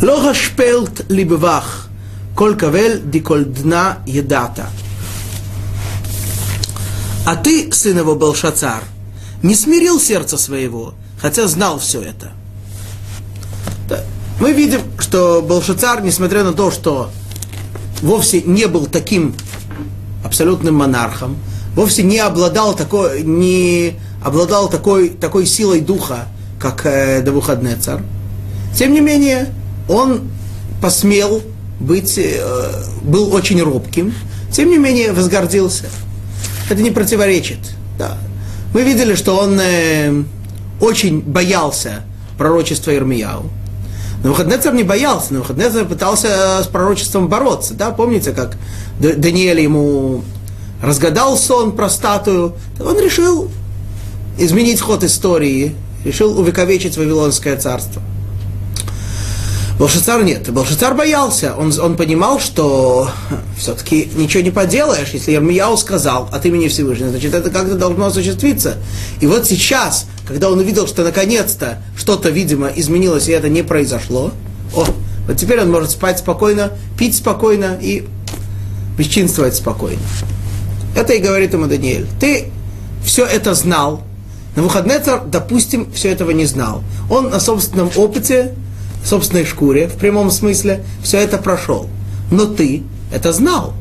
Лога 0.00 0.32
шпелт 0.32 1.04
либвах. 1.10 1.88
Коль 2.34 2.56
кавель 2.56 3.02
диколь 3.04 3.44
дна 3.44 3.98
едата. 4.06 4.70
А 7.26 7.36
ты, 7.36 7.70
сын 7.72 7.98
его 7.98 8.14
Белшацар, 8.14 8.82
не 9.42 9.54
смирил 9.54 10.00
сердца 10.00 10.38
своего, 10.38 10.94
хотя 11.20 11.46
знал 11.46 11.78
все 11.78 12.00
это. 12.00 12.32
Мы 14.40 14.52
видим, 14.52 14.80
что 14.98 15.42
Белшацар, 15.42 16.02
несмотря 16.02 16.42
на 16.42 16.52
то, 16.52 16.70
что 16.70 17.10
вовсе 18.02 18.42
не 18.42 18.66
был 18.66 18.86
таким 18.86 19.34
абсолютным 20.24 20.74
монархом, 20.74 21.36
вовсе 21.74 22.02
не 22.02 22.18
обладал 22.18 22.74
такой, 22.74 23.22
не 23.22 23.94
обладал 24.24 24.68
такой, 24.68 25.10
такой 25.10 25.46
силой 25.46 25.80
духа, 25.80 26.28
как 26.58 26.84
э, 26.84 27.24
царь. 27.80 28.00
Тем 28.74 28.92
не 28.92 29.00
менее, 29.00 29.52
он 29.88 30.22
посмел 30.82 31.42
быть, 31.78 32.18
э, 32.18 32.84
был 33.02 33.32
очень 33.32 33.62
робким, 33.62 34.14
тем 34.50 34.70
не 34.70 34.78
менее 34.78 35.12
возгордился 35.12 35.86
это 36.70 36.82
не 36.82 36.90
противоречит. 36.90 37.58
Да. 37.98 38.16
Мы 38.72 38.82
видели, 38.82 39.14
что 39.14 39.36
он 39.36 39.58
э, 39.60 40.22
очень 40.80 41.20
боялся 41.20 42.04
пророчества 42.38 42.94
Ирмияу. 42.94 43.50
Навуходнецер 44.22 44.74
не 44.74 44.82
боялся, 44.82 45.32
Навуходнецер 45.32 45.86
пытался 45.86 46.62
с 46.62 46.66
пророчеством 46.66 47.28
бороться. 47.28 47.74
Да? 47.74 47.90
Помните, 47.90 48.32
как 48.32 48.56
Даниэль 48.98 49.60
ему 49.60 50.22
разгадал 50.82 51.38
сон 51.38 51.72
про 51.72 51.88
статую? 51.88 52.54
Он 52.78 52.98
решил 52.98 53.50
изменить 54.38 54.80
ход 54.80 55.04
истории, 55.04 55.74
решил 56.04 56.38
увековечить 56.38 56.96
Вавилонское 56.96 57.56
царство. 57.56 58.02
Белшицар 59.80 60.22
нет. 60.22 60.46
Белшицар 60.50 60.94
боялся. 60.94 61.54
Он, 61.56 61.72
он 61.80 61.96
понимал, 61.96 62.38
что 62.38 63.08
все-таки 63.56 64.10
ничего 64.14 64.42
не 64.42 64.50
поделаешь. 64.50 65.08
Если 65.14 65.32
Ермияу 65.32 65.74
сказал 65.78 66.28
от 66.30 66.44
имени 66.44 66.68
Всевышнего, 66.68 67.08
значит, 67.08 67.32
это 67.32 67.48
как-то 67.48 67.76
должно 67.76 68.04
осуществиться. 68.04 68.76
И 69.20 69.26
вот 69.26 69.46
сейчас, 69.46 70.04
когда 70.28 70.50
он 70.50 70.58
увидел, 70.58 70.86
что 70.86 71.02
наконец-то 71.02 71.82
что-то, 71.96 72.28
видимо, 72.28 72.68
изменилось, 72.68 73.28
и 73.28 73.32
это 73.32 73.48
не 73.48 73.62
произошло, 73.62 74.32
о, 74.76 74.84
вот 75.26 75.36
теперь 75.38 75.62
он 75.62 75.70
может 75.70 75.92
спать 75.92 76.18
спокойно, 76.18 76.72
пить 76.98 77.16
спокойно 77.16 77.78
и 77.80 78.06
бесчинствовать 78.98 79.54
спокойно. 79.54 80.02
Это 80.94 81.14
и 81.14 81.20
говорит 81.20 81.54
ему 81.54 81.64
Даниэль. 81.68 82.06
Ты 82.20 82.50
все 83.02 83.24
это 83.24 83.54
знал. 83.54 84.02
На 84.56 84.62
выходный 84.62 84.96
допустим, 85.26 85.90
все 85.94 86.10
этого 86.10 86.32
не 86.32 86.44
знал. 86.44 86.82
Он 87.08 87.30
на 87.30 87.40
собственном 87.40 87.90
опыте 87.96 88.52
собственной 89.04 89.44
шкуре, 89.44 89.88
в 89.88 89.96
прямом 89.96 90.30
смысле, 90.30 90.84
все 91.02 91.18
это 91.18 91.38
прошел. 91.38 91.88
Но 92.30 92.46
ты 92.46 92.82
это 93.12 93.32
знал. 93.32 93.74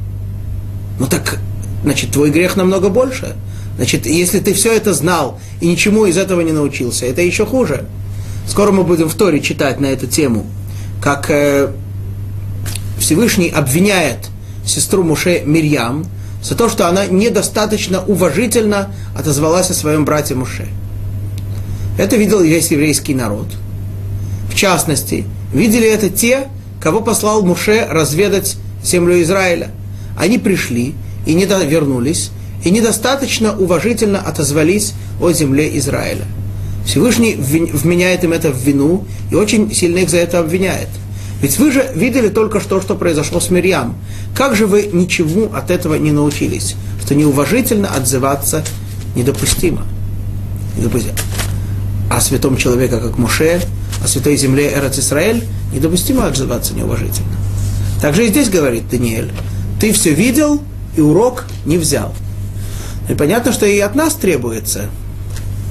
Ну 0.99 1.07
так, 1.07 1.39
значит, 1.83 2.11
твой 2.11 2.31
грех 2.31 2.55
намного 2.55 2.89
больше. 2.89 3.35
Значит, 3.77 4.05
если 4.05 4.39
ты 4.39 4.53
все 4.53 4.73
это 4.73 4.93
знал 4.93 5.39
и 5.61 5.67
ничему 5.67 6.05
из 6.05 6.17
этого 6.17 6.41
не 6.41 6.51
научился, 6.51 7.05
это 7.05 7.21
еще 7.21 7.45
хуже. 7.45 7.85
Скоро 8.47 8.71
мы 8.71 8.83
будем 8.83 9.07
в 9.07 9.15
Торе 9.15 9.39
читать 9.39 9.79
на 9.79 9.85
эту 9.85 10.07
тему, 10.07 10.45
как 11.01 11.29
э, 11.29 11.71
Всевышний 12.97 13.49
обвиняет 13.49 14.27
сестру 14.65 15.03
Муше 15.03 15.43
Мирьям 15.45 16.05
за 16.43 16.55
то, 16.55 16.67
что 16.67 16.87
она 16.87 17.05
недостаточно 17.05 18.03
уважительно 18.03 18.93
отозвалась 19.15 19.69
о 19.69 19.73
своем 19.73 20.03
брате 20.03 20.35
Муше. 20.35 20.67
Это 21.97 22.15
видел 22.17 22.41
весь 22.41 22.71
еврейский 22.71 23.13
народ. 23.13 23.47
Частности, 24.59 25.23
видели 25.53 25.87
это 25.87 26.09
те, 26.09 26.49
кого 26.81 26.99
послал 26.99 27.43
Муше 27.43 27.87
разведать 27.89 28.57
землю 28.83 29.21
Израиля. 29.21 29.71
Они 30.17 30.37
пришли 30.37 30.95
и 31.25 31.33
не 31.33 31.45
вернулись, 31.45 32.31
и 32.65 32.69
недостаточно 32.69 33.57
уважительно 33.57 34.19
отозвались 34.19 34.95
о 35.21 35.31
земле 35.31 35.77
Израиля. 35.77 36.25
Всевышний 36.85 37.35
вменяет 37.35 38.25
им 38.25 38.33
это 38.33 38.51
в 38.51 38.57
вину 38.57 39.05
и 39.31 39.35
очень 39.35 39.73
сильно 39.73 39.99
их 39.99 40.09
за 40.09 40.17
это 40.17 40.39
обвиняет. 40.39 40.89
Ведь 41.41 41.57
вы 41.57 41.71
же 41.71 41.89
видели 41.95 42.27
только 42.27 42.59
что, 42.59 42.81
что 42.81 42.95
произошло 42.95 43.39
с 43.39 43.49
Мирьям. 43.51 43.95
Как 44.35 44.57
же 44.57 44.67
вы 44.67 44.89
ничему 44.91 45.53
от 45.53 45.71
этого 45.71 45.95
не 45.95 46.11
научились? 46.11 46.75
Что 47.01 47.15
неуважительно 47.15 47.95
отзываться 47.95 48.65
недопустимо. 49.15 49.85
недопустимо. 50.77 51.15
А 52.11 52.19
святом 52.19 52.57
человека, 52.57 52.99
как 52.99 53.17
Муше, 53.17 53.61
о 54.03 54.07
святой 54.07 54.37
земле 54.37 54.73
Эрец 54.73 54.97
Исраэль, 54.99 55.43
недопустимо 55.73 56.25
отзываться 56.25 56.73
неуважительно. 56.73 57.27
Также 58.01 58.25
и 58.25 58.29
здесь 58.29 58.49
говорит 58.49 58.89
Даниэль, 58.89 59.31
ты 59.79 59.91
все 59.93 60.13
видел 60.13 60.61
и 60.95 61.01
урок 61.01 61.45
не 61.65 61.77
взял. 61.77 62.13
И 63.09 63.13
понятно, 63.13 63.51
что 63.51 63.65
и 63.65 63.79
от 63.79 63.95
нас 63.95 64.13
требуется, 64.13 64.85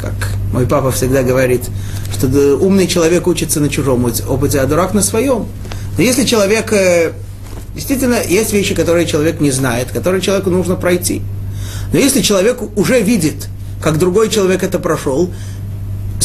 как 0.00 0.12
мой 0.52 0.66
папа 0.66 0.90
всегда 0.90 1.22
говорит, 1.22 1.62
что 2.16 2.26
умный 2.56 2.86
человек 2.86 3.26
учится 3.26 3.60
на 3.60 3.68
чужом 3.68 4.04
опыте, 4.28 4.60
а 4.60 4.66
дурак 4.66 4.94
на 4.94 5.02
своем. 5.02 5.46
Но 5.96 6.02
если 6.02 6.24
человек... 6.24 6.72
Э, 6.72 7.12
действительно, 7.74 8.16
есть 8.26 8.52
вещи, 8.52 8.74
которые 8.74 9.06
человек 9.06 9.40
не 9.40 9.50
знает, 9.50 9.90
которые 9.92 10.20
человеку 10.20 10.50
нужно 10.50 10.74
пройти. 10.74 11.22
Но 11.92 11.98
если 11.98 12.22
человек 12.22 12.58
уже 12.76 13.00
видит, 13.00 13.48
как 13.82 13.98
другой 13.98 14.30
человек 14.30 14.62
это 14.62 14.78
прошел, 14.78 15.30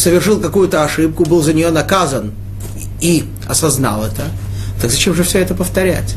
совершил 0.03 0.41
какую-то 0.41 0.85
ошибку, 0.85 1.25
был 1.25 1.43
за 1.43 1.53
нее 1.53 1.71
наказан 1.71 2.33
и 3.01 3.25
осознал 3.47 4.05
это, 4.05 4.25
так 4.81 4.91
зачем 4.91 5.15
же 5.15 5.23
все 5.23 5.41
это 5.41 5.55
повторять? 5.55 6.15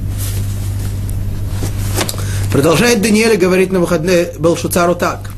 Продолжает 2.51 3.01
Даниэль 3.01 3.37
говорить 3.37 3.71
на 3.71 3.79
выходные 3.79 4.33
Белшуцару 4.37 4.95
так. 4.95 5.31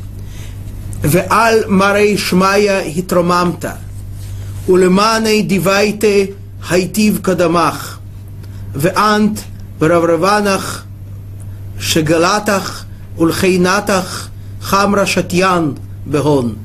«Веаль 1.03 1.67
марей 1.67 2.17
шмая 2.17 2.83
хитромамта, 2.89 3.77
улеманей 4.67 5.43
дивайте 5.43 6.33
хайтив 6.61 7.21
кадамах, 7.21 7.99
ואנט 8.75 9.39
ורברבנך 9.79 10.83
שגלתך 11.79 12.83
ולחינתך 13.17 14.27
חמרה 14.61 15.05
שתיין 15.05 15.73
בהון, 16.05 16.55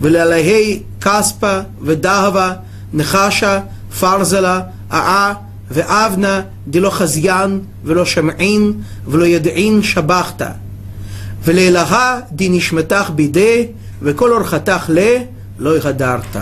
ולעליהי 0.00 0.82
כספה 1.02 1.60
ודהבה 1.82 2.52
נחשה 2.92 3.60
פרזלה 4.00 4.60
אה 4.92 5.32
ואבנה 5.70 6.40
דלא 6.68 6.90
חזיין 6.90 7.60
ולא 7.84 8.04
שמעין 8.04 8.72
ולא 9.06 9.24
ידעין 9.24 9.82
שבחת. 9.82 10.42
ולאלהה 11.44 12.20
דנשמתך 12.32 13.10
בידי 13.14 13.66
וכל 14.02 14.32
אורחתך 14.32 14.84
ל 14.88 14.98
לא 15.58 15.76
יהדרת. 15.76 16.36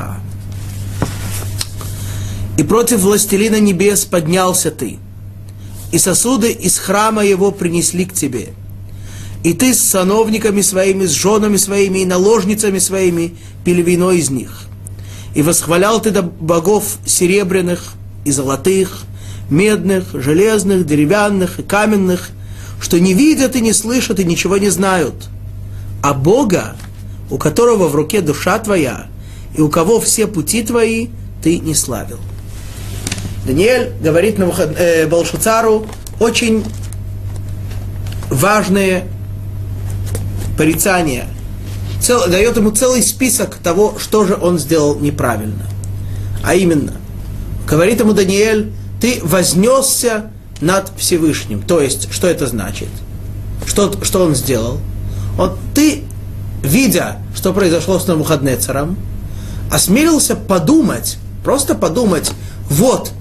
И 2.58 2.62
против 2.62 3.00
властелина 3.00 3.60
небес 3.60 4.06
поднялся 4.06 4.70
ты, 4.70 4.98
и 5.92 5.98
сосуды 5.98 6.52
из 6.52 6.78
храма 6.78 7.22
его 7.24 7.50
принесли 7.50 8.06
к 8.06 8.14
тебе. 8.14 8.54
и 9.43 9.53
ты 9.53 9.73
с 9.73 9.79
сановниками 9.79 10.61
своими, 10.61 11.05
с 11.05 11.11
женами 11.11 11.57
своими 11.57 11.99
и 11.99 12.05
наложницами 12.05 12.79
своими 12.79 13.35
пили 13.63 13.81
вино 13.81 14.11
из 14.11 14.29
них. 14.29 14.63
И 15.33 15.41
восхвалял 15.41 16.01
ты 16.01 16.11
до 16.11 16.21
богов 16.21 16.97
серебряных 17.05 17.93
и 18.23 18.31
золотых, 18.31 19.03
медных, 19.49 20.09
железных, 20.13 20.85
деревянных 20.85 21.59
и 21.59 21.63
каменных, 21.63 22.29
что 22.79 22.99
не 22.99 23.13
видят 23.13 23.55
и 23.55 23.61
не 23.61 23.73
слышат 23.73 24.19
и 24.19 24.23
ничего 24.23 24.57
не 24.57 24.69
знают. 24.69 25.15
А 26.03 26.13
Бога, 26.13 26.75
у 27.29 27.37
которого 27.37 27.87
в 27.87 27.95
руке 27.95 28.21
душа 28.21 28.59
твоя, 28.59 29.07
и 29.55 29.61
у 29.61 29.69
кого 29.69 29.99
все 29.99 30.27
пути 30.27 30.63
твои, 30.63 31.09
ты 31.41 31.59
не 31.59 31.73
славил. 31.73 32.19
Даниэль 33.45 33.91
говорит 34.01 34.37
на 34.37 34.45
э, 34.45 35.07
Балшуцару 35.07 35.87
очень 36.19 36.63
важные 38.29 39.07
порицания, 40.57 41.27
цел, 42.01 42.27
дает 42.27 42.57
ему 42.57 42.71
целый 42.71 43.03
список 43.03 43.55
того, 43.55 43.95
что 43.99 44.25
же 44.25 44.35
он 44.35 44.59
сделал 44.59 44.99
неправильно. 44.99 45.65
А 46.43 46.55
именно, 46.55 46.93
говорит 47.67 47.99
ему 47.99 48.13
Даниэль, 48.13 48.71
ты 48.99 49.19
вознесся 49.23 50.31
над 50.59 50.91
Всевышним. 50.97 51.61
То 51.61 51.81
есть, 51.81 52.11
что 52.11 52.27
это 52.27 52.47
значит? 52.47 52.89
Что, 53.65 53.93
что 54.03 54.23
он 54.23 54.35
сделал? 54.35 54.77
Вот 55.35 55.57
ты, 55.73 56.03
видя, 56.61 57.17
что 57.35 57.53
произошло 57.53 57.99
с 57.99 58.07
Навуходнецером, 58.07 58.97
осмелился 59.71 60.35
подумать, 60.35 61.17
просто 61.43 61.75
подумать, 61.75 62.31
вот, 62.69 63.11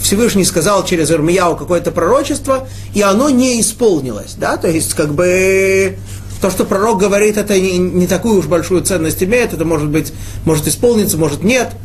Всевышний 0.00 0.44
сказал 0.44 0.84
через 0.84 1.10
Ирмияу 1.10 1.56
какое-то 1.56 1.90
пророчество, 1.90 2.68
и 2.92 3.00
оно 3.00 3.30
не 3.30 3.60
исполнилось. 3.60 4.34
Да? 4.36 4.56
То 4.56 4.68
есть, 4.68 4.94
как 4.94 5.14
бы, 5.14 5.96
то, 6.40 6.50
что 6.50 6.64
пророк 6.64 6.98
говорит, 6.98 7.36
это 7.36 7.58
не, 7.58 7.78
не 7.78 8.06
такую 8.06 8.38
уж 8.38 8.46
большую 8.46 8.82
ценность 8.82 9.22
имеет, 9.22 9.52
это 9.52 9.64
может 9.64 9.88
быть, 9.88 10.12
может 10.44 10.66
исполниться, 10.68 11.16
может 11.16 11.42
нет– 11.42 11.70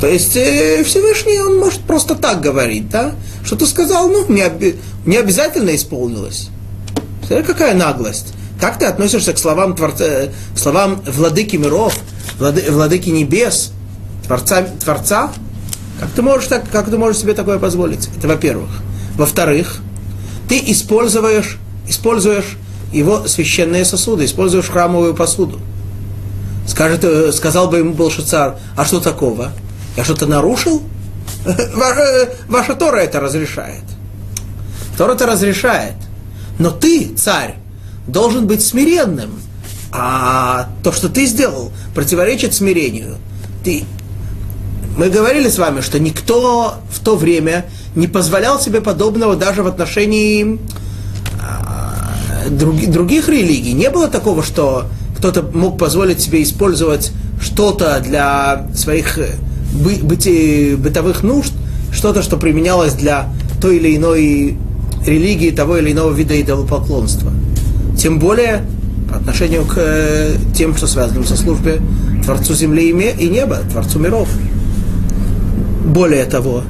То 0.00 0.06
есть 0.06 0.34
э, 0.34 0.82
Всевышний, 0.82 1.38
он 1.40 1.58
может 1.58 1.80
просто 1.80 2.14
так 2.14 2.40
говорить, 2.40 2.88
да? 2.88 3.12
Что 3.44 3.56
ты 3.56 3.66
сказал, 3.66 4.08
ну, 4.08 4.26
не, 4.28 4.44
не 5.04 5.18
обязательно 5.18 5.74
исполнилось. 5.74 6.48
Смотри, 7.26 7.44
какая 7.44 7.74
наглость. 7.74 8.32
Как 8.58 8.78
ты 8.78 8.86
относишься 8.86 9.34
к 9.34 9.38
словам, 9.38 9.76
творца, 9.76 10.28
к 10.54 10.58
словам 10.58 11.02
владыки 11.06 11.56
миров, 11.56 11.98
влады, 12.38 12.64
владыки 12.70 13.10
небес, 13.10 13.72
творца, 14.26 14.62
творца? 14.62 15.32
Как 16.00 16.10
ты, 16.12 16.22
можешь 16.22 16.48
так, 16.48 16.68
как 16.70 16.88
ты 16.88 16.96
можешь 16.96 17.20
себе 17.20 17.34
такое 17.34 17.58
позволить? 17.58 18.08
Это 18.16 18.26
во-первых. 18.26 18.70
Во-вторых, 19.16 19.80
ты 20.50 20.60
используешь, 20.66 21.58
используешь 21.86 22.56
его 22.92 23.28
священные 23.28 23.84
сосуды, 23.84 24.24
используешь 24.24 24.68
храмовую 24.68 25.14
посуду. 25.14 25.60
Скажет, 26.66 27.04
э, 27.04 27.30
сказал 27.30 27.68
бы 27.68 27.78
ему 27.78 27.92
Белшицар, 27.92 28.58
а 28.76 28.84
что 28.84 28.98
такого? 28.98 29.52
Я 29.96 30.02
что-то 30.02 30.26
нарушил? 30.26 30.82
Ваша, 31.44 32.30
ваша 32.48 32.74
Тора 32.74 32.96
это 32.96 33.20
разрешает. 33.20 33.84
Тора 34.98 35.14
это 35.14 35.26
разрешает. 35.26 35.94
Но 36.58 36.72
ты, 36.72 37.14
царь, 37.14 37.54
должен 38.08 38.48
быть 38.48 38.66
смиренным. 38.66 39.40
А 39.92 40.68
то, 40.82 40.90
что 40.90 41.08
ты 41.08 41.26
сделал, 41.26 41.70
противоречит 41.94 42.54
смирению. 42.54 43.18
Ты... 43.62 43.84
Мы 44.96 45.08
говорили 45.08 45.48
с 45.48 45.58
вами, 45.58 45.80
что 45.80 45.98
никто 45.98 46.74
в 46.90 47.00
то 47.00 47.16
время 47.16 47.66
не 47.94 48.06
позволял 48.06 48.60
себе 48.60 48.80
подобного 48.80 49.36
даже 49.36 49.62
в 49.62 49.66
отношении 49.66 50.58
а, 51.40 52.48
друг, 52.50 52.76
других 52.90 53.28
религий. 53.28 53.72
Не 53.72 53.90
было 53.90 54.08
такого, 54.08 54.42
что 54.42 54.86
кто-то 55.16 55.42
мог 55.42 55.78
позволить 55.78 56.20
себе 56.20 56.42
использовать 56.42 57.12
что-то 57.40 58.00
для 58.00 58.66
своих 58.74 59.18
бы, 59.72 59.94
быти, 60.02 60.74
бытовых 60.76 61.22
нужд, 61.22 61.52
что-то, 61.92 62.22
что 62.22 62.36
применялось 62.36 62.94
для 62.94 63.28
той 63.60 63.76
или 63.76 63.96
иной 63.96 64.56
религии, 65.06 65.50
того 65.50 65.78
или 65.78 65.92
иного 65.92 66.12
вида 66.12 66.40
идолопоклонства. 66.40 67.32
Тем 67.98 68.18
более 68.18 68.64
по 69.10 69.16
отношению 69.16 69.64
к 69.64 69.74
э, 69.76 70.36
тем, 70.54 70.76
что 70.76 70.86
связано 70.86 71.24
со 71.26 71.36
службой 71.36 71.80
Творцу 72.24 72.54
земли 72.54 72.90
и 72.90 73.28
неба, 73.28 73.58
Творцу 73.70 73.98
миров. 73.98 74.28
Более 75.90 76.24
того, 76.24 76.62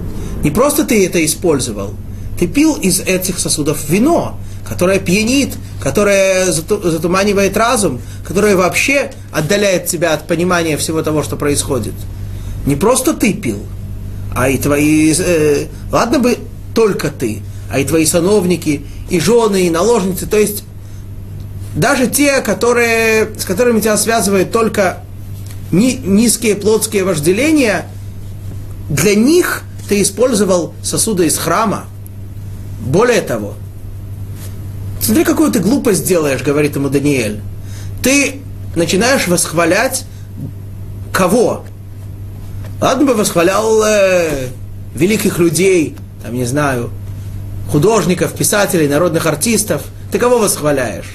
не 0.42 0.50
просто 0.50 0.84
ты 0.84 1.06
это 1.06 1.24
использовал, 1.24 1.94
ты 2.38 2.46
пил 2.46 2.74
из 2.74 3.00
этих 3.00 3.38
сосудов 3.38 3.88
вино, 3.88 4.38
которое 4.66 4.98
пьянит, 4.98 5.54
которое 5.82 6.46
затуманивает 6.52 7.56
разум, 7.56 8.00
которое 8.26 8.56
вообще 8.56 9.12
отдаляет 9.32 9.86
тебя 9.86 10.14
от 10.14 10.26
понимания 10.26 10.76
всего 10.76 11.02
того, 11.02 11.22
что 11.22 11.36
происходит– 11.36 11.94
не 12.66 12.76
просто 12.76 13.14
ты 13.14 13.32
пил, 13.32 13.58
а 14.34 14.48
и 14.48 14.58
твои, 14.58 15.14
э, 15.16 15.66
ладно 15.90 16.18
бы 16.18 16.36
только 16.74 17.08
ты, 17.08 17.40
а 17.70 17.78
и 17.78 17.84
твои 17.84 18.04
сановники, 18.04 18.82
и 19.08 19.18
жены, 19.18 19.66
и 19.66 19.70
наложницы, 19.70 20.26
то 20.26 20.38
есть 20.38 20.64
даже 21.74 22.06
те, 22.06 22.40
которые, 22.40 23.30
с 23.38 23.44
которыми 23.44 23.80
тебя 23.80 23.96
связывает 23.96 24.52
только 24.52 25.02
ни, 25.72 25.92
низкие 25.92 26.54
плотские 26.54 27.04
вожделения, 27.04 27.86
для 28.90 29.14
них 29.14 29.62
ты 29.88 30.02
использовал 30.02 30.74
сосуды 30.82 31.26
из 31.26 31.38
храма. 31.38 31.86
Более 32.80 33.22
того, 33.22 33.54
смотри, 35.00 35.24
какую 35.24 35.50
ты 35.50 35.60
глупость 35.60 36.06
делаешь, 36.06 36.42
говорит 36.42 36.76
ему 36.76 36.90
Даниэль. 36.90 37.40
Ты 38.02 38.40
начинаешь 38.74 39.28
восхвалять 39.28 40.04
кого? 41.12 41.64
Ладно 42.80 43.06
бы 43.06 43.14
восхвалял 43.14 43.82
э, 43.84 44.48
великих 44.94 45.38
людей, 45.38 45.96
там, 46.22 46.34
не 46.34 46.44
знаю, 46.44 46.90
художников, 47.70 48.32
писателей, 48.32 48.88
народных 48.88 49.26
артистов. 49.26 49.82
Ты 50.10 50.18
кого 50.18 50.38
восхваляешь? 50.38 51.14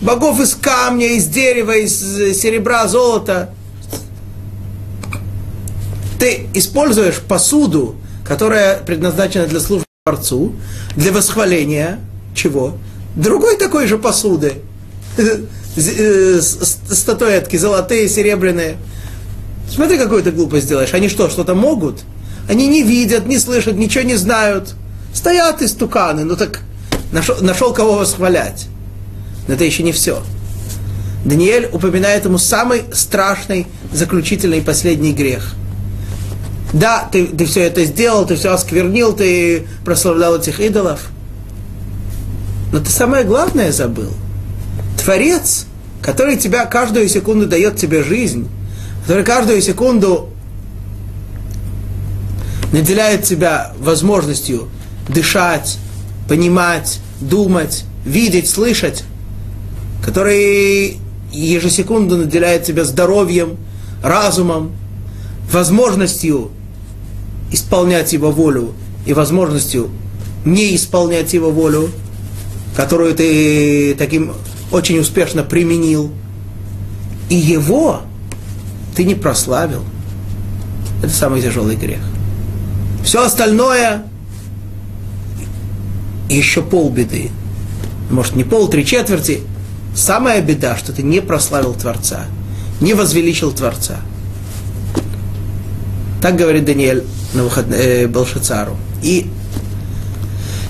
Богов 0.00 0.40
из 0.40 0.54
камня, 0.54 1.06
из 1.16 1.26
дерева, 1.26 1.76
из 1.76 1.98
серебра, 2.38 2.86
золота. 2.86 3.50
Ты 6.18 6.48
используешь 6.54 7.20
посуду, 7.20 7.96
которая 8.26 8.78
предназначена 8.78 9.46
для 9.46 9.60
службы 9.60 9.86
Творцу, 10.04 10.54
для 10.96 11.12
восхваления 11.12 12.00
чего? 12.34 12.74
Другой 13.14 13.56
такой 13.56 13.86
же 13.86 13.98
посуды. 13.98 14.54
Э, 15.76 16.40
статуэтки 16.40 17.56
золотые, 17.56 18.08
серебряные. 18.08 18.78
Смотри, 19.70 19.96
какую 19.96 20.24
ты 20.24 20.32
глупость 20.32 20.66
делаешь. 20.66 20.92
Они 20.92 21.08
что, 21.08 21.30
что-то 21.30 21.54
могут? 21.54 22.00
Они 22.48 22.66
не 22.66 22.82
видят, 22.82 23.26
не 23.26 23.38
слышат, 23.38 23.76
ничего 23.76 24.02
не 24.02 24.16
знают. 24.16 24.74
Стоят 25.14 25.62
истуканы. 25.62 26.24
Ну 26.24 26.34
так 26.34 26.62
нашел, 27.12 27.36
нашел 27.42 27.72
кого 27.72 27.92
восхвалять. 27.92 28.66
Но 29.46 29.54
это 29.54 29.62
еще 29.62 29.84
не 29.84 29.92
все. 29.92 30.22
Даниэль 31.24 31.68
упоминает 31.72 32.24
ему 32.24 32.38
самый 32.38 32.82
страшный, 32.92 33.68
заключительный 33.92 34.62
последний 34.62 35.12
грех. 35.12 35.54
Да, 36.72 37.08
ты, 37.10 37.26
ты 37.26 37.46
все 37.46 37.62
это 37.62 37.84
сделал, 37.84 38.26
ты 38.26 38.36
все 38.36 38.52
осквернил, 38.52 39.14
ты 39.14 39.66
прославлял 39.84 40.36
этих 40.36 40.60
идолов. 40.60 41.08
Но 42.72 42.80
ты 42.80 42.90
самое 42.90 43.24
главное 43.24 43.72
забыл. 43.72 44.10
Творец, 45.02 45.66
который 46.02 46.36
тебя 46.36 46.66
каждую 46.66 47.08
секунду 47.08 47.46
дает 47.46 47.76
тебе 47.76 48.02
жизнь, 48.02 48.48
который 49.06 49.24
каждую 49.24 49.62
секунду 49.62 50.28
наделяет 52.72 53.24
тебя 53.24 53.72
возможностью 53.78 54.68
дышать, 55.08 55.78
понимать, 56.28 57.00
думать, 57.20 57.84
видеть, 58.04 58.50
слышать, 58.50 59.04
который 60.04 60.98
ежесекунду 61.32 62.18
наделяет 62.18 62.64
тебя 62.64 62.84
здоровьем, 62.84 63.56
разумом, 64.02 64.72
возможностью 65.50 66.50
исполнять 67.50 68.12
его 68.12 68.30
волю 68.30 68.74
и 69.06 69.12
возможностью 69.12 69.90
не 70.44 70.74
исполнять 70.74 71.32
его 71.34 71.50
волю, 71.50 71.90
которую 72.76 73.14
ты 73.14 73.94
таким 73.98 74.32
очень 74.70 74.98
успешно 74.98 75.42
применил, 75.42 76.12
и 77.28 77.34
его 77.34 78.02
ты 78.94 79.04
не 79.04 79.14
прославил. 79.14 79.82
Это 81.02 81.12
самый 81.12 81.42
тяжелый 81.42 81.76
грех. 81.76 82.00
Все 83.04 83.24
остальное 83.24 84.04
еще 86.28 86.62
полбеды. 86.62 87.30
Может, 88.10 88.36
не 88.36 88.44
пол, 88.44 88.68
три 88.68 88.84
четверти. 88.84 89.42
Самая 89.94 90.40
беда, 90.42 90.76
что 90.76 90.92
ты 90.92 91.02
не 91.02 91.20
прославил 91.20 91.74
Творца, 91.74 92.26
не 92.80 92.94
возвеличил 92.94 93.52
Творца. 93.52 93.96
Так 96.20 96.36
говорит 96.36 96.64
Даниэль 96.64 97.04
на 97.34 97.44
выход, 97.44 97.66
э, 97.70 98.06
Балшицару. 98.06 98.76
И, 99.02 99.30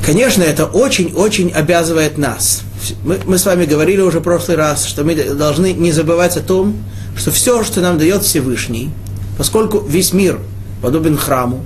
конечно, 0.04 0.42
это 0.42 0.66
очень-очень 0.66 1.50
обязывает 1.50 2.18
нас. 2.18 2.62
Мы, 3.04 3.18
мы 3.26 3.38
с 3.38 3.46
вами 3.46 3.64
говорили 3.64 4.00
уже 4.00 4.20
в 4.20 4.22
прошлый 4.22 4.56
раз, 4.56 4.84
что 4.84 5.04
мы 5.04 5.14
должны 5.14 5.72
не 5.72 5.92
забывать 5.92 6.36
о 6.36 6.40
том, 6.40 6.76
что 7.16 7.30
все, 7.30 7.64
что 7.64 7.80
нам 7.80 7.98
дает 7.98 8.22
Всевышний, 8.22 8.90
поскольку 9.36 9.80
весь 9.80 10.12
мир 10.12 10.40
подобен 10.82 11.16
храму, 11.16 11.64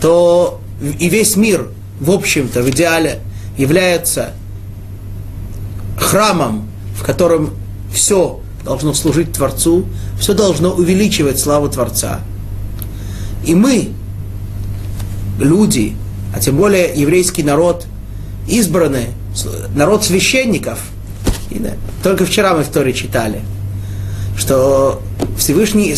то 0.00 0.60
и 0.98 1.08
весь 1.08 1.36
мир, 1.36 1.68
в 2.00 2.10
общем-то, 2.10 2.62
в 2.62 2.70
идеале 2.70 3.20
является 3.58 4.32
храмом, 5.98 6.68
в 6.96 7.04
котором 7.04 7.50
все 7.92 8.40
должно 8.64 8.94
служить 8.94 9.32
Творцу, 9.32 9.84
все 10.18 10.34
должно 10.34 10.72
увеличивать 10.72 11.38
славу 11.38 11.68
Творца. 11.68 12.20
И 13.44 13.54
мы, 13.54 13.90
люди, 15.40 15.96
а 16.34 16.38
тем 16.38 16.56
более 16.56 16.92
еврейский 16.94 17.42
народ, 17.42 17.86
избранный, 18.46 19.06
народ 19.74 20.04
священников, 20.04 20.78
и, 21.50 21.58
да, 21.58 21.72
только 22.02 22.24
вчера 22.24 22.54
мы 22.54 22.62
в 22.62 22.68
Торе 22.68 22.92
читали, 22.92 23.40
что 24.36 25.02
Всевышний 25.36 25.96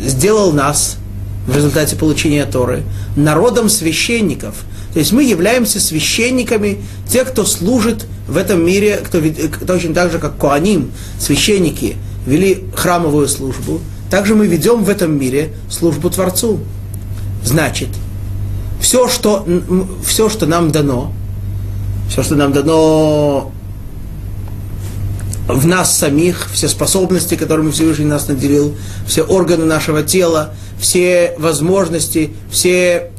сделал 0.00 0.52
нас 0.52 0.96
в 1.46 1.56
результате 1.56 1.96
получения 1.96 2.44
Торы 2.46 2.84
народом 3.16 3.68
священников. 3.68 4.54
То 4.92 4.98
есть 4.98 5.12
мы 5.12 5.24
являемся 5.24 5.80
священниками, 5.80 6.78
те, 7.08 7.24
кто 7.24 7.44
служит 7.44 8.06
в 8.28 8.36
этом 8.36 8.64
мире, 8.64 8.98
кто, 9.02 9.20
кто 9.20 9.74
очень 9.74 9.94
так 9.94 10.12
же, 10.12 10.18
как 10.18 10.38
Коаним, 10.38 10.92
священники, 11.18 11.96
вели 12.26 12.64
храмовую 12.76 13.26
службу, 13.26 13.80
также 14.10 14.34
мы 14.34 14.46
ведем 14.46 14.84
в 14.84 14.90
этом 14.90 15.18
мире 15.18 15.52
службу 15.70 16.10
Творцу. 16.10 16.60
Значит, 17.42 17.88
все, 18.82 19.08
что, 19.08 19.46
все, 20.04 20.28
что 20.28 20.44
нам 20.46 20.72
дано, 20.72 21.12
все, 22.10 22.24
что 22.24 22.34
нам 22.34 22.52
дано 22.52 23.52
в 25.46 25.66
нас 25.66 25.96
самих, 25.96 26.50
все 26.52 26.68
способности, 26.68 27.36
которыми 27.36 27.70
Всевышний 27.70 28.06
нас 28.06 28.26
наделил, 28.26 28.74
все 29.06 29.22
органы 29.22 29.66
нашего 29.66 30.02
тела, 30.02 30.52
все 30.80 31.34
возможности, 31.38 32.32
все, 32.50 33.12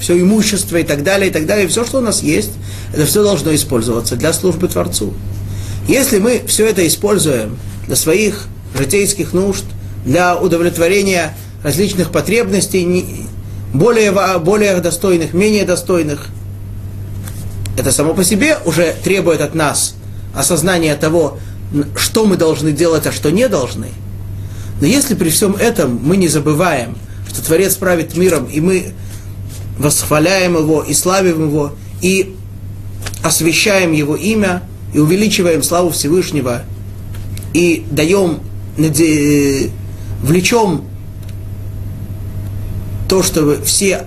все 0.00 0.18
имущество 0.18 0.78
и 0.78 0.82
так 0.82 1.02
далее, 1.02 1.28
и 1.28 1.32
так 1.32 1.44
далее, 1.44 1.68
все, 1.68 1.84
что 1.84 1.98
у 1.98 2.02
нас 2.02 2.22
есть, 2.22 2.52
это 2.94 3.04
все 3.04 3.22
должно 3.22 3.54
использоваться 3.54 4.16
для 4.16 4.32
службы 4.32 4.66
Творцу. 4.66 5.12
Если 5.88 6.18
мы 6.18 6.42
все 6.46 6.66
это 6.66 6.86
используем 6.86 7.58
для 7.86 7.96
своих 7.96 8.46
житейских 8.74 9.34
нужд, 9.34 9.64
для 10.06 10.36
удовлетворения 10.36 11.36
различных 11.62 12.10
потребностей, 12.10 13.26
более, 13.78 14.12
более 14.38 14.80
достойных, 14.80 15.32
менее 15.32 15.64
достойных, 15.64 16.28
это 17.76 17.92
само 17.92 18.14
по 18.14 18.24
себе 18.24 18.58
уже 18.64 18.94
требует 19.04 19.40
от 19.40 19.54
нас 19.54 19.94
осознания 20.34 20.94
того, 20.96 21.38
что 21.96 22.26
мы 22.26 22.36
должны 22.36 22.72
делать, 22.72 23.06
а 23.06 23.12
что 23.12 23.30
не 23.30 23.48
должны. 23.48 23.88
Но 24.80 24.86
если 24.86 25.14
при 25.14 25.30
всем 25.30 25.56
этом 25.56 25.98
мы 26.02 26.16
не 26.16 26.28
забываем, 26.28 26.96
что 27.28 27.44
Творец 27.44 27.74
правит 27.76 28.16
миром, 28.16 28.46
и 28.46 28.60
мы 28.60 28.92
восхваляем 29.78 30.56
Его, 30.56 30.82
и 30.82 30.94
славим 30.94 31.48
Его, 31.48 31.72
и 32.00 32.34
освящаем 33.22 33.92
Его 33.92 34.16
имя, 34.16 34.62
и 34.94 34.98
увеличиваем 34.98 35.62
славу 35.62 35.90
Всевышнего, 35.90 36.62
и 37.52 37.84
даем, 37.90 38.40
влечем 40.22 40.84
то, 43.08 43.22
чтобы 43.22 43.60
все 43.64 44.06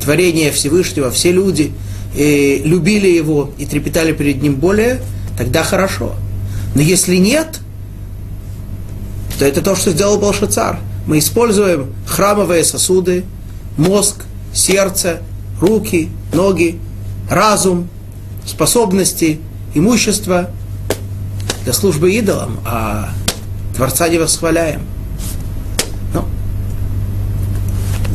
творения 0.00 0.50
Всевышнего, 0.52 1.10
все 1.10 1.32
люди 1.32 1.72
э, 2.16 2.58
любили 2.64 3.08
Его 3.08 3.50
и 3.58 3.66
трепетали 3.66 4.12
перед 4.12 4.42
Ним 4.42 4.56
более, 4.56 5.00
тогда 5.36 5.62
хорошо. 5.62 6.14
Но 6.74 6.82
если 6.82 7.16
нет, 7.16 7.60
то 9.38 9.44
это 9.44 9.62
то, 9.62 9.76
что 9.76 9.90
сделал 9.90 10.18
Балшацар. 10.18 10.78
Мы 11.06 11.18
используем 11.18 11.92
храмовые 12.06 12.64
сосуды, 12.64 13.24
мозг, 13.76 14.24
сердце, 14.52 15.20
руки, 15.60 16.08
ноги, 16.32 16.78
разум, 17.28 17.88
способности, 18.46 19.40
имущество 19.74 20.50
для 21.64 21.72
службы 21.72 22.12
идолам, 22.12 22.60
а 22.64 23.10
Творца 23.76 24.08
не 24.08 24.18
восхваляем. 24.18 24.82
Ну, 26.12 26.24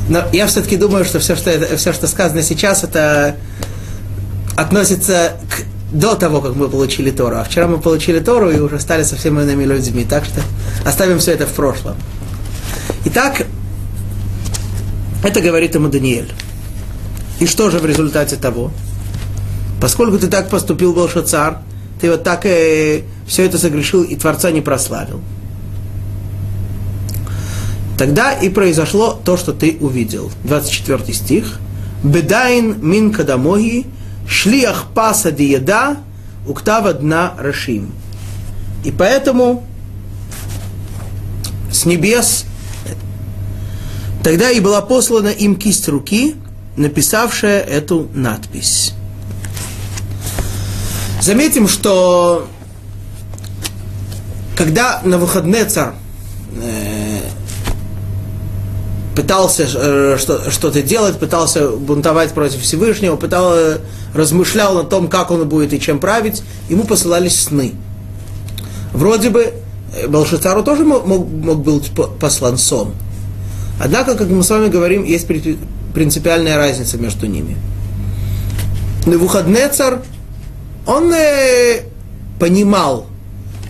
но 0.10 0.24
я 0.32 0.48
все-таки 0.48 0.78
думаю, 0.78 1.06
что 1.06 1.20
все, 1.20 1.36
что, 1.36 1.78
все, 1.78 1.94
что 1.94 2.08
сказано 2.08 2.42
сейчас, 2.42 2.84
это 2.84 3.36
относится 4.56 5.34
к 5.50 5.64
до 5.92 6.16
того, 6.16 6.42
как 6.42 6.56
мы 6.56 6.68
получили 6.68 7.12
Тору. 7.12 7.38
А 7.38 7.44
вчера 7.44 7.68
мы 7.68 7.80
получили 7.80 8.20
Тору 8.20 8.52
и 8.52 8.60
уже 8.60 8.80
стали 8.80 9.04
совсем 9.04 9.40
иными 9.40 9.64
людьми. 9.64 10.04
Так 10.04 10.26
что 10.26 10.42
оставим 10.86 11.20
все 11.20 11.32
это 11.32 11.46
в 11.46 11.54
прошлом. 11.54 11.96
Итак, 13.06 13.46
это 15.24 15.42
говорит 15.42 15.76
ему 15.76 15.88
Даниэль. 15.88 16.32
И 17.40 17.46
что 17.46 17.70
же 17.70 17.80
в 17.80 17.86
результате 17.86 18.36
того? 18.36 18.72
Поскольку 19.80 20.18
ты 20.18 20.28
так 20.28 20.50
поступил, 20.50 20.94
Белшацар, 20.94 21.60
ты 22.02 22.12
вот 22.12 22.24
так 22.24 22.42
и 22.46 23.06
все 23.28 23.46
это 23.46 23.58
согрешил 23.58 24.04
и 24.04 24.16
Творца 24.16 24.52
не 24.52 24.62
прославил. 24.62 25.22
Тогда 27.98 28.34
и 28.34 28.50
произошло 28.50 29.20
то, 29.24 29.38
что 29.38 29.54
ты 29.54 29.78
увидел. 29.80 30.32
24 30.44 31.14
стих. 31.14 31.60
Бедайн 32.04 32.78
мин 32.80 33.12
кадамоги 33.12 33.88
шлиах 34.28 34.88
паса 34.94 35.32
диеда, 35.32 35.98
уктава 36.48 36.94
дна 36.94 37.34
рашим. 37.40 37.92
И 38.84 38.92
поэтому 38.92 39.66
с 41.72 41.86
небес 41.86 42.46
тогда 44.24 44.52
и 44.52 44.60
была 44.60 44.82
послана 44.82 45.30
им 45.30 45.56
кисть 45.56 45.88
руки, 45.88 46.36
написавшая 46.76 47.62
эту 47.62 48.08
надпись. 48.14 48.94
Заметим, 51.22 51.68
что 51.68 52.48
когда 54.56 55.02
на 55.04 55.18
выходные 55.18 55.66
царь 55.66 55.94
э, 56.62 57.07
пытался 59.18 59.64
э, 59.64 60.18
что, 60.20 60.52
что-то 60.52 60.84
делать, 60.84 61.18
пытался 61.18 61.70
бунтовать 61.70 62.34
против 62.34 62.62
Всевышнего, 62.62 63.16
пытался, 63.16 63.82
размышлял 64.14 64.76
на 64.76 64.84
том, 64.84 65.08
как 65.08 65.32
он 65.32 65.50
будет 65.50 65.74
и 65.74 65.80
чем 65.80 66.00
править, 66.00 66.44
ему 66.70 66.84
посылались 66.84 67.42
сны. 67.42 67.74
Вроде 68.94 69.32
бы 69.32 69.54
э, 69.96 70.08
Балшицару 70.08 70.64
тоже 70.64 70.84
мог, 70.84 71.08
мог, 71.08 71.28
мог 71.28 71.64
быть 71.64 71.92
послан 72.20 72.60
сон. 72.60 72.94
Однако, 73.80 74.14
как 74.14 74.30
мы 74.30 74.44
с 74.44 74.52
вами 74.52 74.68
говорим, 74.68 75.04
есть 75.04 75.26
принципиальная 75.96 76.58
разница 76.58 77.00
между 77.00 77.26
ними. 77.26 77.58
Навуходнецар, 79.08 80.04
он 80.86 81.12
э, 81.12 81.86
понимал, 82.40 83.08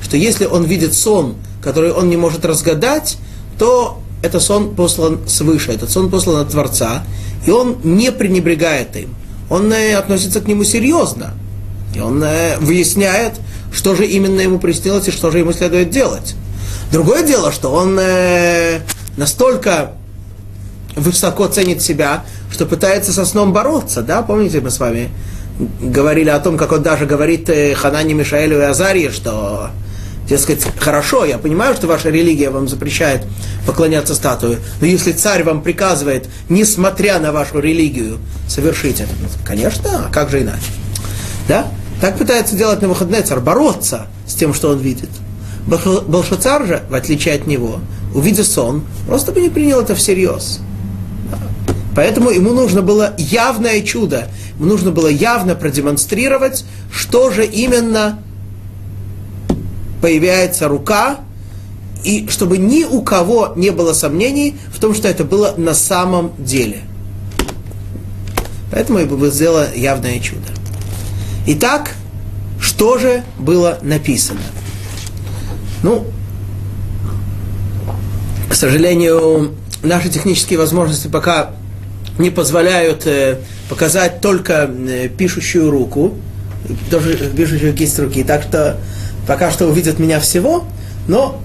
что 0.03 0.17
если 0.17 0.43
он 0.43 0.65
видит 0.65 0.93
сон, 0.93 1.35
который 1.63 1.93
он 1.93 2.09
не 2.09 2.17
может 2.17 2.43
разгадать, 2.43 3.15
то 3.57 4.01
это 4.21 4.39
сон 4.39 4.75
послан 4.75 5.19
свыше, 5.27 5.71
этот 5.71 5.89
сон 5.89 6.09
послан 6.09 6.41
от 6.41 6.49
Творца, 6.49 7.03
и 7.45 7.51
он 7.51 7.77
не 7.83 8.11
пренебрегает 8.11 8.95
им. 8.95 9.15
Он 9.49 9.71
э, 9.71 9.95
относится 9.95 10.41
к 10.41 10.47
нему 10.47 10.63
серьезно. 10.63 11.33
И 11.95 11.99
он 11.99 12.21
э, 12.23 12.57
выясняет, 12.59 13.33
что 13.71 13.95
же 13.95 14.05
именно 14.05 14.41
ему 14.41 14.59
приснилось 14.59 15.07
и 15.07 15.11
что 15.11 15.31
же 15.31 15.39
ему 15.39 15.53
следует 15.53 15.89
делать. 15.89 16.35
Другое 16.91 17.23
дело, 17.23 17.51
что 17.51 17.71
он 17.71 17.97
э, 17.99 18.81
настолько 19.15 19.91
высоко 20.95 21.47
ценит 21.47 21.81
себя, 21.81 22.25
что 22.51 22.65
пытается 22.65 23.13
со 23.13 23.25
сном 23.25 23.53
бороться, 23.53 24.01
да, 24.01 24.23
помните, 24.23 24.61
мы 24.61 24.71
с 24.71 24.79
вами 24.79 25.09
говорили 25.79 26.29
о 26.29 26.39
том, 26.39 26.57
как 26.57 26.71
он 26.71 26.81
даже 26.81 27.05
говорит 27.05 27.49
Ханане, 27.75 28.13
Мишаэлю 28.13 28.59
и 28.59 28.63
Азарии, 28.63 29.09
что, 29.09 29.69
дескать, 30.27 30.65
хорошо, 30.79 31.25
я 31.25 31.37
понимаю, 31.37 31.75
что 31.75 31.87
ваша 31.87 32.09
религия 32.09 32.49
вам 32.49 32.67
запрещает 32.67 33.23
поклоняться 33.65 34.15
статуе, 34.15 34.59
но 34.81 34.87
если 34.87 35.11
царь 35.11 35.43
вам 35.43 35.61
приказывает, 35.61 36.27
несмотря 36.49 37.19
на 37.19 37.31
вашу 37.31 37.59
религию, 37.59 38.19
совершить 38.47 38.99
это, 38.99 39.11
ну, 39.21 39.27
конечно, 39.45 40.07
а 40.07 40.13
как 40.13 40.29
же 40.29 40.41
иначе? 40.41 40.71
Да? 41.47 41.67
Так 42.01 42.17
пытается 42.17 42.55
делать 42.55 42.81
на 42.81 42.89
выходные 42.89 43.21
царь, 43.21 43.39
бороться 43.39 44.07
с 44.27 44.33
тем, 44.35 44.53
что 44.53 44.69
он 44.69 44.79
видит. 44.79 45.09
Балшацар 45.65 46.65
же, 46.65 46.83
в 46.89 46.93
отличие 46.93 47.35
от 47.35 47.47
него, 47.47 47.79
увидя 48.13 48.43
сон, 48.43 48.83
просто 49.07 49.31
бы 49.31 49.41
не 49.41 49.49
принял 49.49 49.81
это 49.81 49.95
всерьез. 49.95 50.59
Поэтому 51.95 52.29
ему 52.29 52.53
нужно 52.53 52.83
было 52.83 53.13
явное 53.17 53.81
чудо, 53.81 54.27
ему 54.59 54.67
нужно 54.67 54.91
было 54.91 55.07
явно 55.07 55.55
продемонстрировать, 55.55 56.63
что 56.91 57.31
же 57.31 57.43
именно 57.43 58.19
появляется 60.01 60.67
рука, 60.67 61.17
и 62.03 62.27
чтобы 62.29 62.57
ни 62.57 62.83
у 62.83 63.01
кого 63.01 63.53
не 63.55 63.71
было 63.71 63.93
сомнений 63.93 64.55
в 64.73 64.79
том, 64.79 64.93
что 64.93 65.07
это 65.07 65.23
было 65.23 65.53
на 65.57 65.73
самом 65.73 66.31
деле. 66.37 66.81
Поэтому 68.71 68.99
ему 68.99 69.17
было 69.17 69.29
сделано 69.29 69.67
явное 69.75 70.19
чудо. 70.19 70.47
Итак, 71.47 71.93
что 72.59 72.97
же 72.97 73.23
было 73.39 73.79
написано? 73.81 74.41
Ну, 75.83 76.05
к 78.49 78.55
сожалению, 78.55 79.53
наши 79.83 80.09
технические 80.09 80.59
возможности 80.59 81.07
пока 81.07 81.51
не 82.17 82.29
позволяют 82.29 83.05
э, 83.05 83.37
показать 83.69 84.21
только 84.21 84.69
э, 84.69 85.07
пишущую 85.09 85.69
руку, 85.69 86.15
тоже 86.89 87.15
пишущую 87.35 87.73
кисть 87.73 87.99
руки. 87.99 88.23
Так 88.23 88.43
что 88.43 88.77
пока 89.27 89.51
что 89.51 89.67
увидят 89.67 89.99
меня 89.99 90.19
всего, 90.19 90.63
но 91.07 91.39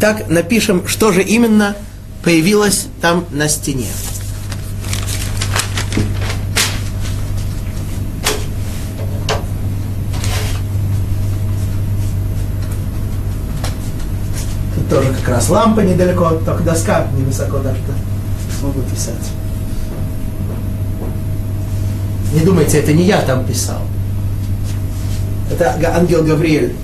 так 0.00 0.28
напишем, 0.28 0.86
что 0.86 1.12
же 1.12 1.22
именно 1.22 1.76
появилось 2.22 2.88
там 3.00 3.24
на 3.30 3.48
стене. 3.48 3.86
Тут 14.74 14.88
тоже 14.90 15.14
как 15.14 15.28
раз 15.28 15.48
лампа 15.48 15.80
недалеко, 15.80 16.30
только 16.44 16.64
доска 16.64 17.06
невысоко, 17.16 17.60
что 17.60 18.58
смогу 18.58 18.80
писать. 18.82 19.14
Не 22.34 22.40
думайте, 22.40 22.78
это 22.78 22.92
не 22.92 23.04
я 23.04 23.22
там 23.22 23.44
писал. 23.46 23.80
Это 25.50 25.78
ангел 25.94 26.24
Гавриэль. 26.24 26.74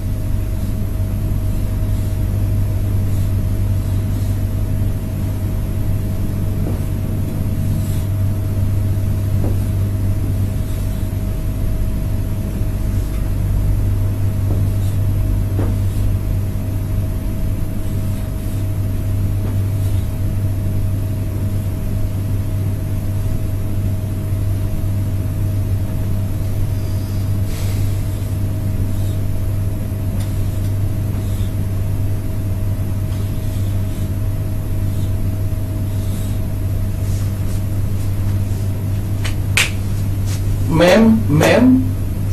мем, 40.74 41.20
мем, 41.28 41.84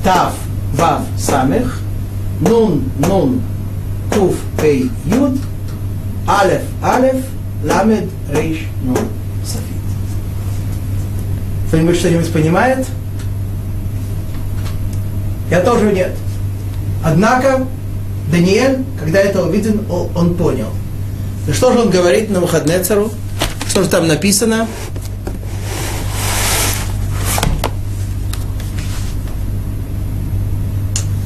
тав, 0.03 0.33
вав, 0.73 1.01
самех, 1.17 1.79
нун, 2.39 2.83
нун, 2.99 3.41
туф, 4.13 4.35
пей, 4.59 4.89
юд, 5.05 5.37
алеф, 6.27 6.61
алеф, 6.83 7.23
ламед, 7.63 8.09
рейш, 8.33 8.59
нун, 8.83 8.97
софит. 9.45 9.65
Кто-нибудь 11.71 11.99
что-нибудь 11.99 12.33
понимает? 12.33 12.85
Я 15.49 15.61
тоже 15.61 15.93
нет. 15.93 16.11
Однако 17.01 17.65
Даниэль, 18.29 18.79
когда 18.99 19.19
это 19.21 19.41
увидел, 19.41 19.79
он 20.13 20.35
понял. 20.35 20.67
И 21.47 21.53
что 21.53 21.71
же 21.71 21.79
он 21.79 21.89
говорит 21.89 22.29
на 22.29 22.41
выходные 22.41 22.83
цару? 22.83 23.09
Что 23.69 23.83
же 23.83 23.89
там 23.89 24.05
написано? 24.05 24.67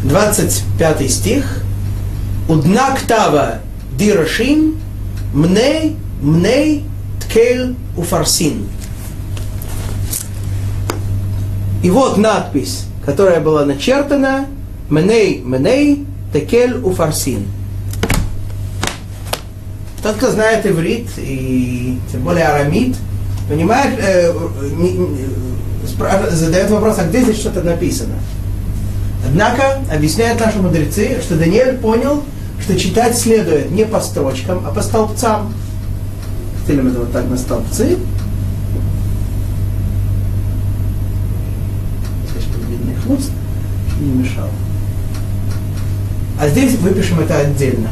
25 0.04 1.12
стих. 1.12 1.64
Удна 2.48 2.92
ктава 2.92 3.62
дирашим 3.98 4.80
мней 5.34 5.98
мней 6.22 6.86
ткель 7.20 7.76
уфарсин. 7.98 8.68
И 11.86 11.90
вот 11.92 12.18
надпись, 12.18 12.86
которая 13.06 13.40
была 13.40 13.64
начертана 13.64 14.48
Мней, 14.90 15.40
мней, 15.46 16.04
текель 16.34 16.78
уфарсин. 16.84 17.46
Тот, 20.02 20.16
кто 20.16 20.32
знает 20.32 20.66
иврит, 20.66 21.10
и 21.18 22.00
тем 22.12 22.24
более 22.24 22.46
арамит, 22.46 22.96
понимает, 23.48 24.00
э, 24.00 24.34
не, 24.78 24.94
не, 24.94 25.28
задает 26.32 26.72
вопрос, 26.72 26.98
а 26.98 27.06
где 27.06 27.22
здесь 27.22 27.38
что-то 27.38 27.62
написано? 27.62 28.16
Однако, 29.28 29.78
объясняют 29.94 30.40
наши 30.40 30.58
мудрецы, 30.58 31.22
что 31.22 31.36
Даниэль 31.36 31.78
понял, 31.78 32.24
что 32.64 32.80
читать 32.80 33.16
следует 33.16 33.70
не 33.70 33.86
по 33.86 34.00
строчкам, 34.00 34.66
а 34.68 34.72
по 34.72 34.82
столбцам. 34.82 35.54
Стелим 36.64 36.88
это 36.88 37.02
вот 37.02 37.12
так 37.12 37.30
на 37.30 37.38
столбцы. 37.38 38.00
Здесь 42.32 42.46
хвост, 43.06 43.32
не 44.00 44.12
мешал. 44.12 44.50
А 46.40 46.48
здесь 46.50 46.76
выпишем 46.80 47.20
это 47.20 47.40
отдельно. 47.40 47.90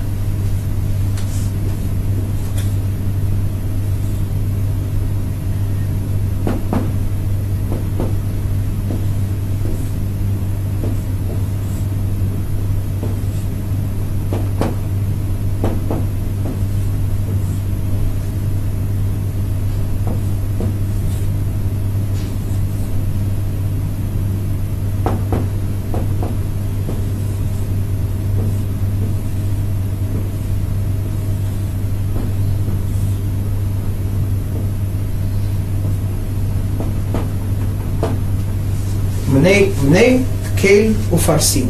Мней, 39.94 40.26
ткель, 40.58 40.96
уфарсин. 41.12 41.70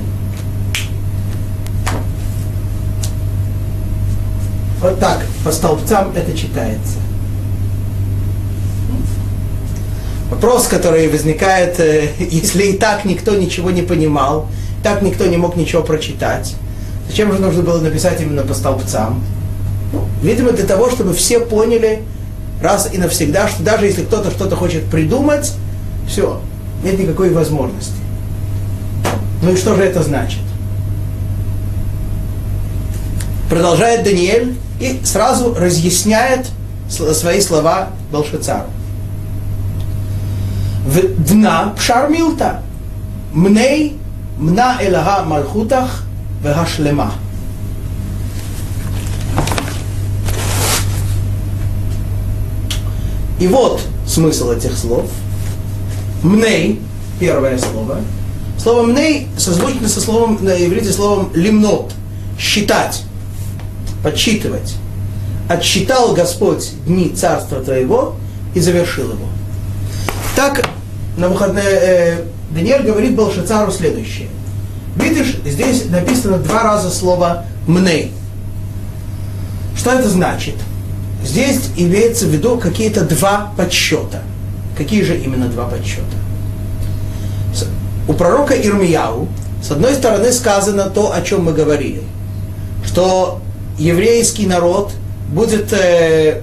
Вот 4.80 4.98
так, 4.98 5.26
по 5.44 5.52
столбцам 5.52 6.14
это 6.16 6.32
читается. 6.32 7.00
Вопрос, 10.30 10.68
который 10.68 11.10
возникает, 11.10 11.78
если 12.18 12.64
и 12.68 12.78
так 12.78 13.04
никто 13.04 13.36
ничего 13.36 13.72
не 13.72 13.82
понимал, 13.82 14.48
так 14.84 15.02
никто 15.02 15.26
не 15.26 15.36
мог 15.36 15.58
ничего 15.58 15.84
прочитать, 15.84 16.56
зачем 17.10 17.30
же 17.34 17.40
нужно 17.40 17.62
было 17.62 17.82
написать 17.82 18.22
именно 18.22 18.44
по 18.44 18.54
столбцам? 18.54 19.22
Видимо, 20.22 20.54
для 20.54 20.66
того, 20.66 20.90
чтобы 20.90 21.14
все 21.14 21.42
поняли 21.42 22.04
раз 22.62 22.88
и 22.94 22.98
навсегда, 22.98 23.50
что 23.50 23.64
даже 23.64 23.86
если 23.86 24.04
кто-то 24.04 24.32
что-то 24.32 24.56
хочет 24.56 24.86
придумать, 24.86 25.52
все, 26.08 26.40
нет 26.86 26.98
никакой 26.98 27.30
возможности. 27.30 28.03
Ну 29.44 29.52
и 29.52 29.58
что 29.58 29.76
же 29.76 29.84
это 29.84 30.02
значит? 30.02 30.40
Продолжает 33.50 34.06
Даниэль 34.06 34.56
и 34.80 35.02
сразу 35.04 35.54
разъясняет 35.54 36.50
свои 36.88 37.42
слова 37.42 37.90
Балшицару. 38.10 38.70
Дна 41.18 41.74
пшар 41.76 42.10
милта. 42.10 42.62
Мней 43.34 44.00
мна 44.38 44.78
элага 44.82 45.24
мальхутах 45.24 46.06
вегашлема. 46.42 47.12
И 53.42 53.48
вот 53.48 53.82
смысл 54.08 54.52
этих 54.52 54.78
слов. 54.78 55.10
Мней, 56.24 56.82
первое 57.20 57.58
слово. 57.58 57.98
Слово 58.64 58.84
мней 58.84 59.28
созвучно 59.38 59.90
со 59.90 60.00
словом 60.00 60.40
на 60.42 60.52
иврите 60.52 60.94
словом 60.94 61.32
лимнот, 61.34 61.92
считать 62.40 63.04
подсчитывать. 64.02 64.76
Отсчитал 65.50 66.14
Господь 66.14 66.72
дни 66.86 67.10
царства 67.10 67.62
твоего 67.62 68.16
и 68.56 68.62
завершил 68.62 69.12
его. 69.12 69.28
Так 70.38 70.66
на 71.18 71.28
выходные 71.28 71.66
э, 71.66 72.24
Даниэль 72.52 72.84
говорит 72.84 73.16
Балшацару 73.16 73.70
следующее. 73.70 74.30
Видишь, 74.96 75.36
здесь 75.46 75.90
написано 75.90 76.38
два 76.38 76.64
раза 76.64 76.90
слово 76.90 77.46
«мней». 77.68 78.14
Что 79.76 79.92
это 79.92 80.08
значит? 80.08 80.56
Здесь 81.22 81.60
имеется 81.76 82.28
в 82.28 82.30
виду 82.30 82.58
какие-то 82.58 83.02
два 83.04 83.52
подсчета. 83.58 84.22
Какие 84.78 85.04
же 85.04 85.18
именно 85.18 85.48
два 85.48 85.68
подсчета? 85.68 86.23
У 88.08 88.14
пророка 88.14 88.54
Ирмияу, 88.54 89.28
с 89.62 89.72
одной 89.72 89.94
стороны, 89.94 90.32
сказано 90.32 90.90
то, 90.90 91.14
о 91.14 91.22
чем 91.22 91.46
мы 91.46 91.54
говорили, 91.54 92.02
что 92.86 93.40
еврейский 93.78 94.46
народ 94.46 94.92
будет, 95.30 95.72
э, 95.72 96.42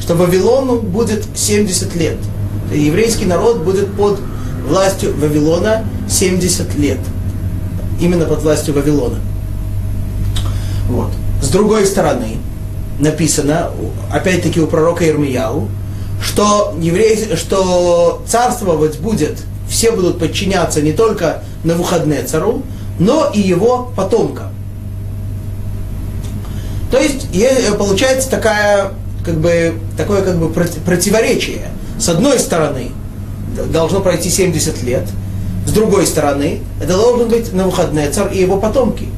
что 0.00 0.14
Вавилону 0.14 0.80
будет 0.80 1.24
70 1.34 1.94
лет. 1.96 2.18
Еврейский 2.72 3.24
народ 3.24 3.58
будет 3.58 3.94
под 3.94 4.20
властью 4.68 5.14
Вавилона 5.18 5.84
70 6.08 6.74
лет. 6.76 6.98
Именно 8.00 8.26
под 8.26 8.42
властью 8.42 8.74
Вавилона. 8.74 9.18
Вот. 10.88 11.10
С 11.42 11.48
другой 11.48 11.86
стороны, 11.86 12.36
написано, 12.98 13.70
опять-таки 14.12 14.60
у 14.60 14.66
пророка 14.66 15.08
Ирмияу, 15.08 15.68
что, 16.22 16.76
еврей, 16.80 17.36
что 17.36 18.22
царствовать 18.26 18.98
будет, 18.98 19.38
все 19.68 19.92
будут 19.92 20.18
подчиняться 20.18 20.80
не 20.82 20.92
только 20.92 21.42
на 21.64 21.74
выходные 21.74 22.22
цару, 22.22 22.62
но 22.98 23.30
и 23.32 23.40
его 23.40 23.90
потомкам. 23.96 24.48
То 26.90 26.98
есть 26.98 27.28
э, 27.34 27.74
получается 27.74 28.30
такая, 28.30 28.92
как 29.24 29.38
бы, 29.38 29.74
такое 29.96 30.22
как 30.22 30.38
бы 30.38 30.48
противоречие. 30.48 31.68
С 31.98 32.08
одной 32.08 32.38
стороны, 32.38 32.92
должно 33.70 34.00
пройти 34.00 34.30
70 34.30 34.82
лет, 34.82 35.04
с 35.66 35.70
другой 35.70 36.06
стороны, 36.06 36.60
это 36.80 36.94
должен 36.94 37.28
быть 37.28 37.52
на 37.52 37.64
выходные 37.64 38.10
царь 38.10 38.34
и 38.34 38.40
его 38.40 38.58
потомки. 38.58 39.08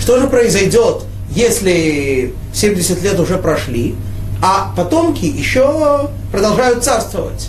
Что 0.00 0.18
же 0.18 0.26
произойдет, 0.26 1.02
если 1.30 2.34
70 2.54 3.02
лет 3.02 3.20
уже 3.20 3.36
прошли, 3.36 3.94
а 4.40 4.72
потомки 4.74 5.26
еще 5.26 6.08
продолжают 6.32 6.82
царствовать? 6.82 7.48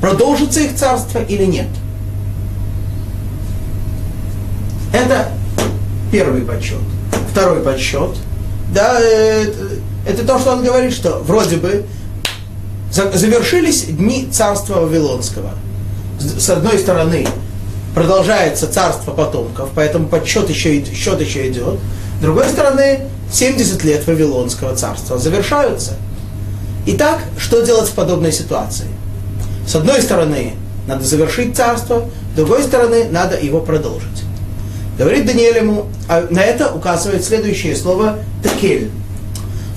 Продолжится 0.00 0.60
их 0.60 0.74
царство 0.74 1.22
или 1.22 1.44
нет? 1.44 1.68
Это 4.94 5.28
первый 6.10 6.42
подсчет. 6.42 6.78
Второй 7.32 7.60
подсчет– 7.62 8.16
да, 8.74 8.98
э, 9.00 9.46
это 10.04 10.26
то, 10.26 10.38
что 10.40 10.52
он 10.52 10.64
говорит, 10.64 10.92
что 10.92 11.20
вроде 11.20 11.56
бы 11.56 11.84
завершились 12.90 13.84
дни 13.84 14.28
царства 14.30 14.80
Вавилонского. 14.80 15.50
С 16.18 16.50
одной 16.50 16.78
стороны, 16.78 17.26
продолжается 17.94 18.70
царство 18.70 19.12
потомков, 19.12 19.70
поэтому 19.74 20.08
подсчет 20.08 20.50
еще, 20.50 20.84
счет 20.84 21.20
еще 21.20 21.48
идет. 21.48 21.78
С 22.18 22.22
другой 22.22 22.48
стороны, 22.48 23.00
70 23.32 23.84
лет 23.84 24.06
Вавилонского 24.06 24.74
царства 24.74 25.18
завершаются. 25.18 25.92
Итак, 26.86 27.20
что 27.38 27.62
делать 27.62 27.88
в 27.88 27.94
подобной 27.94 28.32
ситуации? 28.32 28.88
С 29.66 29.76
одной 29.76 30.02
стороны, 30.02 30.54
надо 30.88 31.04
завершить 31.04 31.56
царство, 31.56 32.04
с 32.32 32.36
другой 32.36 32.62
стороны, 32.64 33.04
надо 33.10 33.38
его 33.40 33.60
продолжить. 33.60 34.23
Говорит 34.98 35.26
Даниэль 35.26 35.56
ему, 35.56 35.86
а 36.08 36.26
на 36.30 36.40
это 36.40 36.72
указывает 36.72 37.24
следующее 37.24 37.74
слово 37.74 38.20
«ткель». 38.42 38.90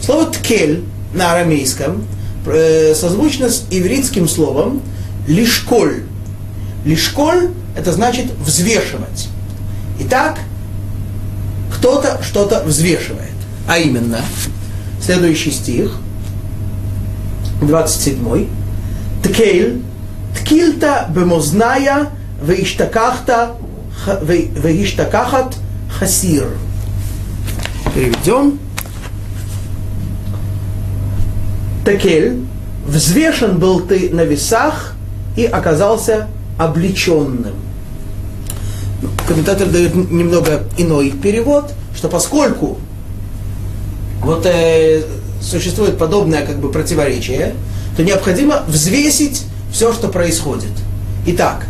Слово 0.03 0.27
«ткель» 0.27 0.83
на 1.13 1.33
арамейском 1.33 2.03
э, 2.45 2.93
созвучно 2.93 3.49
с 3.49 3.65
ивритским 3.71 4.27
словом 4.27 4.81
«лишколь». 5.27 6.03
«Лишколь»– 6.85 7.49
это 7.75 7.91
значит 7.93 8.31
«взвешивать». 8.45 9.29
Итак, 9.99 10.37
кто-то 11.73 12.21
что-то 12.23 12.63
взвешивает. 12.63 13.31
А 13.67 13.79
именно, 13.79 14.19
следующий 15.01 15.51
стих, 15.51 15.97
27. 17.61 18.47
Ткель, 19.23 19.81
ткильта 20.39 21.07
бемозная, 21.09 22.09
веиштакахта 22.41 23.55
Ваиштакахат 24.05 25.55
хасир. 25.99 26.47
Переведем. 27.93 28.59
Такель, 31.83 32.43
взвешен 32.85 33.59
был 33.59 33.79
ты 33.81 34.09
на 34.09 34.21
весах 34.21 34.93
и 35.35 35.45
оказался 35.45 36.27
облеченным. 36.57 37.53
Комментатор 39.27 39.67
дает 39.69 39.95
немного 39.95 40.63
иной 40.77 41.11
перевод, 41.11 41.71
что 41.95 42.09
поскольку 42.09 42.77
вот 44.21 44.45
э, 44.45 45.03
существует 45.41 45.97
подобное 45.97 46.45
как 46.45 46.57
бы 46.57 46.71
противоречие, 46.71 47.53
то 47.95 48.03
необходимо 48.03 48.63
взвесить 48.67 49.43
все, 49.71 49.93
что 49.93 50.07
происходит. 50.07 50.71
Итак, 51.25 51.67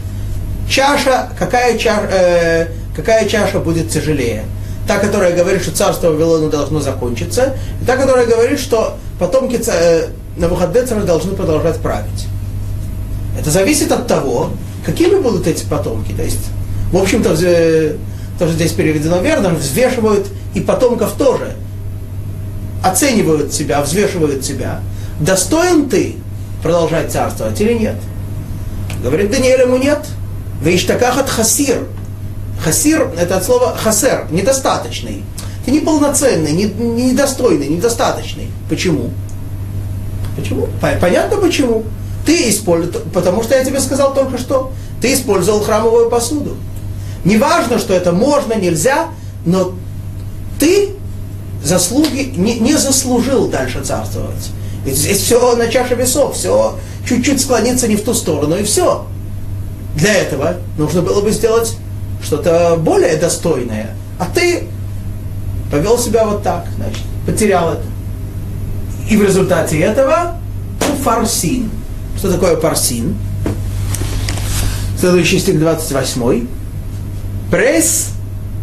чаша, 0.70 1.30
какая, 1.38 1.78
чаша, 1.78 2.08
э, 2.12 2.68
какая 2.96 3.28
чаша 3.28 3.60
будет 3.60 3.90
тяжелее? 3.90 4.44
Та, 4.88 5.00
которая 5.00 5.36
говорит, 5.36 5.62
что 5.64 5.76
царство 5.76 6.12
Вавилона 6.12 6.50
должно 6.50 6.80
закончиться, 6.80 7.56
и 7.82 7.86
та, 7.86 7.98
которая 7.98 8.26
говорит, 8.26 8.60
что 8.60 8.98
потомки 9.20 9.60
э, 9.68 10.08
Навуходнецера 10.38 11.02
должны 11.02 11.36
продолжать 11.36 11.78
править. 11.78 12.28
Это 13.40 13.52
зависит 13.52 13.92
от 13.92 14.08
того, 14.08 14.52
какими 14.86 15.20
будут 15.20 15.48
эти 15.48 15.66
потомки. 15.66 16.14
То 16.14 16.24
есть, 16.24 16.46
в 16.92 16.98
общем-то, 16.98 17.30
тоже 18.40 18.54
здесь 18.54 18.72
переведено 18.72 19.20
верно, 19.20 19.50
взвешивают 19.50 20.28
и 20.54 20.62
потомков 20.62 21.14
тоже. 21.18 21.54
Оценивают 22.84 23.54
себя, 23.54 23.82
взвешивают 23.82 24.46
себя. 24.46 24.82
Достоин 25.20 25.90
ты 25.90 26.16
продолжать 26.62 27.12
царствовать 27.12 27.60
или 27.60 27.74
нет? 27.74 27.96
Говорит 29.04 29.32
Даниэль 29.32 29.62
ему 29.62 29.78
нет. 29.78 30.00
Вейштакахат 30.62 31.30
хасир. 31.30 31.88
Хасир– 32.64 33.12
это 33.18 33.38
от 33.38 33.46
слова 33.46 33.76
хасер, 33.78 34.28
недостаточный. 34.32 35.24
Ты 35.66 35.72
неполноценный, 35.72 36.54
недостойный, 36.54 37.68
недостаточный. 37.68 38.50
Почему? 38.70 39.12
Почему? 40.36 40.68
Понятно 40.82 41.38
почему. 41.38 41.84
Ты 42.26 42.50
использовал, 42.50 43.06
потому 43.14 43.44
что 43.44 43.56
я 43.56 43.64
тебе 43.64 43.80
сказал 43.80 44.14
только 44.14 44.38
что, 44.38 44.72
ты 45.02 45.14
использовал 45.14 45.62
храмовую 45.62 46.10
посуду. 46.10 46.58
Неважно, 47.24 47.80
что 47.80 47.94
это 47.94 48.12
можно, 48.12 48.54
нельзя, 48.54 49.08
но 49.46 49.74
ты 50.60 50.90
заслуги 51.64 52.34
не, 52.36 52.60
не 52.60 52.78
заслужил 52.78 53.48
дальше 53.48 53.84
царствовать. 53.84 54.50
Ведь 54.86 54.96
здесь 54.96 55.20
все 55.20 55.56
на 55.56 55.68
чаше 55.68 55.96
весов, 55.96 56.36
все 56.36 56.78
чуть-чуть 57.08 57.42
склониться 57.42 57.88
не 57.88 57.96
в 57.96 58.04
ту 58.04 58.14
сторону, 58.14 58.58
и 58.58 58.64
все. 58.64 59.06
Для 59.98 60.14
этого 60.14 60.58
нужно 60.78 61.02
было 61.02 61.22
бы 61.22 61.32
сделать 61.32 61.76
что-то 62.24 62.78
более 62.78 63.18
достойное. 63.18 63.96
А 64.20 64.26
ты 64.26 64.68
повел 65.72 65.98
себя 65.98 66.26
вот 66.26 66.44
так, 66.44 66.66
значит, 66.76 67.02
потерял 67.26 67.74
это. 67.74 67.84
И 69.10 69.18
в 69.18 69.24
результате 69.24 69.80
этого 69.80 70.38
ну, 70.82 70.96
фарсин. 71.04 71.70
Что 72.18 72.32
такое 72.32 72.58
парсин? 72.58 73.18
Следующий 75.00 75.40
стих 75.40 75.60
28. 75.60 76.48
Прес 77.52 78.10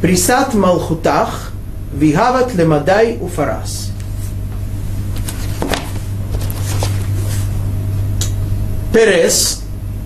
присат 0.02 0.54
малхутах 0.54 1.52
вигават 1.94 2.54
лемадай 2.54 3.18
уфарас. 3.20 3.90
Перес 8.92 9.63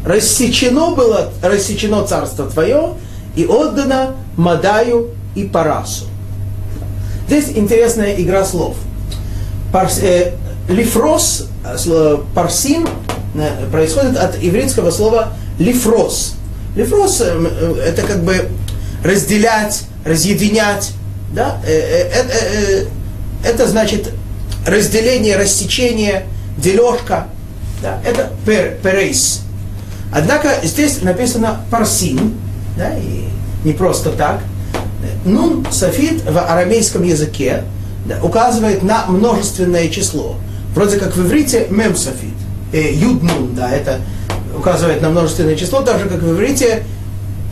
рассечено 0.08 0.92
было, 0.92 1.30
рассечено 1.42 2.04
царство 2.06 2.46
твое 2.46 2.94
и 3.36 3.44
отдано 3.44 4.16
Мадаю 4.36 5.10
и 5.34 5.44
Парасу. 5.44 6.06
Здесь 7.26 7.50
интересная 7.54 8.14
игра 8.14 8.44
слов. 8.44 8.76
Парс, 9.70 9.98
э, 9.98 10.32
лифрос, 10.68 11.46
слово 11.76 12.24
парсин, 12.34 12.88
э, 13.34 13.70
происходит 13.70 14.16
от 14.16 14.42
еврейского 14.42 14.90
слова 14.90 15.34
лифрос. 15.58 16.36
Лифрос 16.74 17.20
э, 17.20 17.26
э, 17.26 17.82
это 17.88 18.02
как 18.02 18.24
бы 18.24 18.48
разделять, 19.04 19.82
разъединять. 20.06 20.92
Да? 21.34 21.60
Э, 21.66 21.70
э, 21.70 22.10
э, 22.12 22.26
э, 22.30 22.86
это 23.44 23.68
значит 23.68 24.10
разделение, 24.66 25.36
рассечение, 25.36 26.24
дележка. 26.56 27.28
Да? 27.82 28.00
Это 28.06 28.30
пер, 28.46 28.78
перейс. 28.82 29.42
Однако 30.12 30.48
здесь 30.62 31.02
написано 31.02 31.60
парсин, 31.70 32.34
да, 32.76 32.96
и 32.96 33.24
не 33.64 33.72
просто 33.72 34.10
так. 34.10 34.40
Нун 35.24 35.66
софит 35.70 36.24
в 36.24 36.38
арамейском 36.38 37.02
языке 37.02 37.64
да, 38.06 38.18
указывает 38.22 38.82
на 38.82 39.06
множественное 39.06 39.88
число. 39.88 40.36
Вроде 40.74 40.96
как 40.96 41.16
в 41.16 41.26
иврите 41.26 41.66
мем 41.70 41.96
софит. 41.96 42.34
Э, 42.72 42.92
юд 42.92 43.22
нун, 43.22 43.54
да, 43.54 43.70
это 43.70 44.00
указывает 44.56 45.02
на 45.02 45.10
множественное 45.10 45.56
число, 45.56 45.82
так 45.82 45.98
же 46.00 46.08
как 46.08 46.22
в 46.22 46.32
иврите 46.32 46.84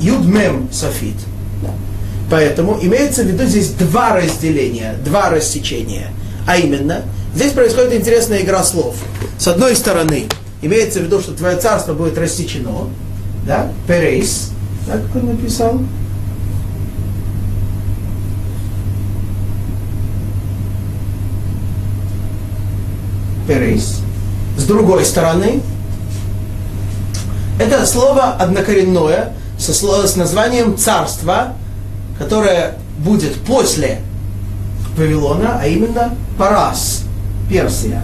юд 0.01 0.25
мем 0.25 0.69
софит. 0.73 1.17
Поэтому 2.31 2.79
имеется 2.83 3.23
в 3.23 3.27
виду 3.27 3.45
здесь 3.45 3.71
два 3.71 4.17
разделения, 4.17 4.97
два 5.05 5.31
рассечения. 5.31 6.09
А 6.47 6.57
именно, 6.57 7.03
здесь 7.35 7.53
происходит 7.53 7.95
интересная 7.95 8.41
игра 8.41 8.65
слов. 8.65 8.97
С 9.39 9.47
одной 9.47 9.77
стороны, 9.77 10.27
имеется 10.63 11.01
в 11.01 11.05
виду, 11.05 11.21
что 11.21 11.33
твое 11.33 11.57
царство 11.57 11.95
будет 11.95 12.19
рассечено, 12.19 12.89
да, 13.47 13.69
перейс, 13.87 14.51
как 14.87 15.01
он 15.15 15.27
написал, 15.29 15.81
перейс. 23.47 24.01
С 24.57 24.65
другой 24.65 25.05
стороны, 25.05 25.61
это 27.59 27.87
слово 27.87 28.33
однокоренное 28.33 29.35
со, 29.59 29.73
с 30.07 30.17
названием 30.17 30.77
царство, 30.77 31.55
которое 32.19 32.75
будет 32.99 33.35
после 33.45 34.01
Вавилона, 34.97 35.59
а 35.61 35.67
именно 35.67 36.15
Парас, 36.39 37.05
Персия. 37.49 38.03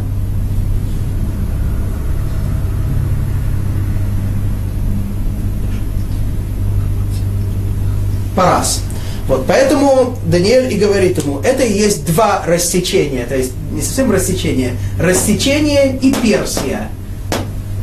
Парас. 8.34 8.80
Вот, 9.28 9.44
поэтому 9.46 10.16
Даниэль 10.26 10.72
и 10.72 10.76
говорит 10.76 11.22
ему, 11.22 11.40
это 11.40 11.62
и 11.62 11.72
есть 11.72 12.04
два 12.06 12.42
рассечения, 12.44 13.24
то 13.24 13.36
есть 13.36 13.52
не 13.70 13.80
совсем 13.80 14.10
рассечение, 14.10 14.76
рассечение 14.98 15.96
и 15.96 16.12
Персия. 16.12 16.90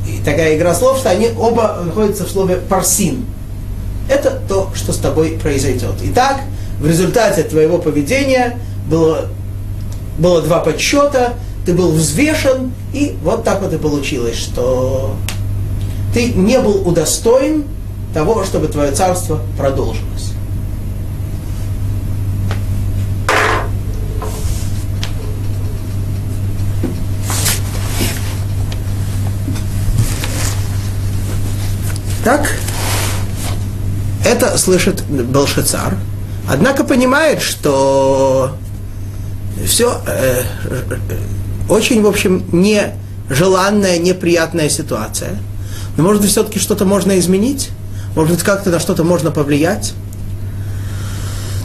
И 0.07 0.19
такая 0.23 0.57
игра 0.57 0.75
слов, 0.75 0.99
что 0.99 1.09
они 1.09 1.29
оба 1.37 1.81
находятся 1.85 2.25
в 2.25 2.29
слове 2.29 2.57
парсин. 2.57 3.25
Это 4.09 4.41
то, 4.49 4.69
что 4.75 4.91
с 4.91 4.97
тобой 4.97 5.39
произойдет. 5.41 5.93
Итак, 6.03 6.41
в 6.79 6.87
результате 6.87 7.43
твоего 7.43 7.77
поведения 7.77 8.57
было, 8.89 9.27
было 10.17 10.41
два 10.41 10.59
подсчета, 10.59 11.35
ты 11.65 11.73
был 11.73 11.91
взвешен, 11.91 12.73
и 12.93 13.15
вот 13.23 13.43
так 13.43 13.61
вот 13.61 13.73
и 13.73 13.77
получилось, 13.77 14.35
что 14.35 15.15
ты 16.13 16.33
не 16.33 16.59
был 16.59 16.87
удостоен 16.87 17.65
того, 18.13 18.43
чтобы 18.43 18.67
твое 18.67 18.91
царство 18.91 19.39
продолжилось. 19.57 20.28
Так, 32.24 32.51
это 34.26 34.57
слышит 34.57 35.03
Белшицар, 35.07 35.95
однако 36.49 36.84
понимает, 36.84 37.41
что 37.41 38.57
все 39.65 40.01
э, 40.05 40.43
очень, 41.70 42.01
в 42.01 42.07
общем, 42.07 42.43
нежеланная, 42.51 43.97
неприятная 43.99 44.70
ситуация. 44.70 45.38
Но 45.95 46.03
может 46.03 46.22
быть, 46.22 46.32
все-таки 46.32 46.59
что-то 46.59 46.86
можно 46.86 47.17
изменить? 47.20 47.70
Может 48.15 48.36
быть, 48.36 48.43
как-то 48.43 48.70
на 48.70 48.80
что-то 48.80 49.03
можно 49.03 49.32
повлиять? 49.32 49.93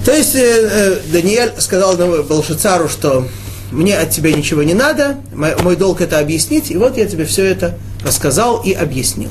То 0.05 0.13
есть 0.13 0.37
э, 0.37 0.41
э, 0.41 0.99
Даниэль 1.13 1.53
сказал 1.59 1.97
Белшицару, 1.97 2.89
что 2.89 3.27
мне 3.73 3.99
от 3.99 4.11
тебя 4.11 4.33
ничего 4.33 4.63
не 4.63 4.75
надо, 4.75 5.17
мой, 5.35 5.57
мой 5.63 5.77
долг 5.77 6.01
это 6.01 6.21
объяснить, 6.21 6.71
и 6.71 6.77
вот 6.77 6.97
я 6.97 7.07
тебе 7.07 7.25
все 7.25 7.45
это 7.45 7.77
рассказал 8.05 8.63
и 8.63 8.73
объяснил. 8.73 9.31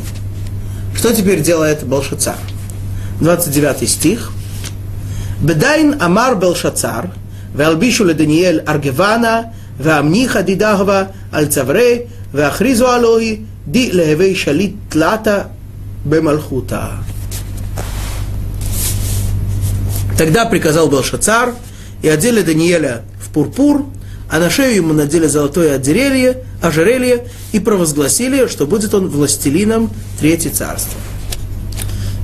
Что 1.03 1.13
теперь 1.13 1.41
делает 1.41 1.83
Белшацар? 1.83 2.37
29 3.19 3.89
стих. 3.89 4.31
Бедайн 5.41 6.01
Амар 6.01 6.37
Белшацар, 6.37 7.09
Велбишу 7.53 8.05
Даниэль 8.05 8.61
Аргевана, 8.61 9.53
Вамниха 9.77 10.43
Дидагва, 10.43 11.09
Альцавре, 11.29 12.07
Вахризу 12.31 12.87
Алои, 12.87 13.45
Ди 13.65 13.91
Левей 13.91 14.33
Шалит 14.33 14.75
Тлата 14.89 15.49
Бемалхута. 16.05 16.91
Тогда 20.17 20.45
приказал 20.45 20.89
Белшацар, 20.89 21.53
и 22.01 22.07
одели 22.07 22.43
Даниэля 22.43 23.01
в 23.21 23.29
пурпур, 23.33 23.87
а 24.31 24.39
на 24.39 24.49
шею 24.49 24.73
ему 24.73 24.93
надели 24.93 25.27
золотое 25.27 25.77
озерелье, 25.77 26.45
ожерелье 26.64 27.28
и 27.51 27.59
провозгласили, 27.59 28.47
что 28.47 28.66
будет 28.66 28.93
он 28.93 29.09
властелином 29.09 29.91
Третье 30.20 30.49
Царства. 30.49 30.99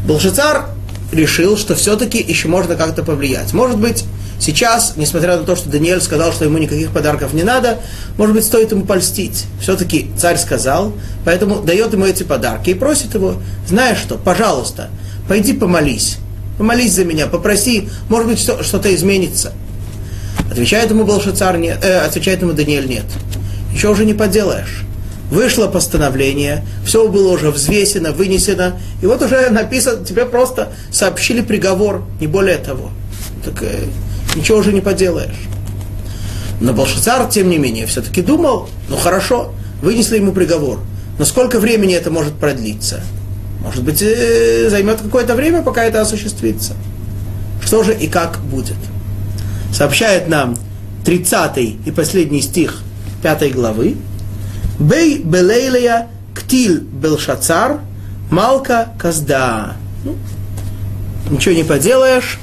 Белшицар 0.08 0.68
решил, 1.12 1.58
что 1.58 1.76
все-таки 1.76 2.20
еще 2.20 2.48
можно 2.48 2.76
как-то 2.76 3.04
повлиять. 3.04 3.54
Может 3.54 3.78
быть, 3.78 4.06
сейчас, 4.40 4.94
несмотря 4.96 5.38
на 5.38 5.44
то, 5.44 5.56
что 5.58 5.70
Даниэль 5.70 6.02
сказал, 6.02 6.32
что 6.32 6.46
ему 6.46 6.58
никаких 6.58 6.92
подарков 6.92 7.34
не 7.34 7.44
надо, 7.44 7.80
может 8.18 8.34
быть, 8.34 8.46
стоит 8.46 8.72
ему 8.72 8.86
польстить. 8.86 9.46
Все-таки 9.62 10.10
царь 10.18 10.38
сказал, 10.38 10.94
поэтому 11.26 11.62
дает 11.62 11.92
ему 11.92 12.06
эти 12.06 12.24
подарки 12.24 12.70
и 12.70 12.74
просит 12.74 13.14
его, 13.14 13.36
знаешь 13.68 13.98
что, 13.98 14.16
пожалуйста, 14.18 14.90
пойди 15.28 15.54
помолись. 15.54 16.18
Помолись 16.58 16.94
за 16.94 17.04
меня, 17.04 17.28
попроси, 17.28 17.90
может 18.08 18.30
быть, 18.30 18.40
что-то 18.40 18.94
изменится. 18.96 19.52
Отвечает 20.50 20.90
ему 20.90 21.04
Белшицар, 21.04 21.58
нет, 21.58 21.84
э, 21.84 22.00
отвечает 22.00 22.42
ему 22.42 22.54
Даниэль, 22.54 22.88
нет. 22.88 23.06
Еще 23.80 23.88
уже 23.88 24.04
не 24.04 24.14
поделаешь. 24.14 24.84
Вышло 25.32 25.68
постановление, 25.68 26.66
все 26.84 27.08
было 27.08 27.32
уже 27.32 27.50
взвесено, 27.50 28.12
вынесено, 28.12 28.74
и 29.02 29.06
вот 29.06 29.22
уже 29.22 29.50
написано, 29.52 30.04
тебе 30.04 30.26
просто 30.26 30.74
сообщили 30.92 31.40
приговор, 31.40 32.04
не 32.20 32.28
более 32.28 32.58
того. 32.58 32.90
Так 33.46 33.64
э, 33.64 33.86
ничего 34.36 34.58
уже 34.58 34.74
не 34.74 34.82
поделаешь. 34.82 35.38
Но 36.60 36.74
Балшацар, 36.74 37.30
тем 37.30 37.50
не 37.50 37.58
менее, 37.58 37.86
все-таки 37.86 38.22
думал, 38.22 38.68
ну 38.90 38.98
хорошо, 38.98 39.54
вынесли 39.82 40.18
ему 40.18 40.34
приговор. 40.34 40.82
Но 41.18 41.24
сколько 41.24 41.58
времени 41.58 41.94
это 41.94 42.12
может 42.12 42.34
продлиться? 42.34 43.00
Может 43.64 43.86
быть, 43.86 44.02
э, 44.02 44.70
займет 44.70 45.00
какое-то 45.00 45.36
время, 45.36 45.62
пока 45.62 45.86
это 45.86 46.02
осуществится. 46.02 46.74
Что 47.64 47.84
же 47.84 47.96
и 47.96 48.08
как 48.08 48.40
будет? 48.40 48.76
сообщает 49.72 50.28
нам 50.28 50.58
30 51.06 51.58
и 51.86 51.92
последний 51.96 52.42
стих 52.42 52.84
5 53.22 53.54
главы. 53.54 53.98
Бей 54.80 55.22
белейлея 55.22 56.08
ктиль 56.34 56.80
белшацар 56.80 57.80
малка 58.30 58.90
казда. 58.98 59.76
Ну, 60.04 60.16
ничего 61.30 61.56
не 61.56 61.64
поделаешь. 61.64 62.40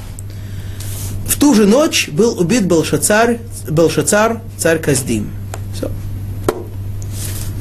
В 1.27 1.39
ту 1.39 1.53
же 1.53 1.65
ночь 1.65 2.09
был 2.09 2.39
убит 2.39 2.65
Белшацар, 2.65 3.37
Белшацар 3.69 4.41
царь 4.57 4.79
Каздим. 4.79 5.29
Все. 5.75 5.91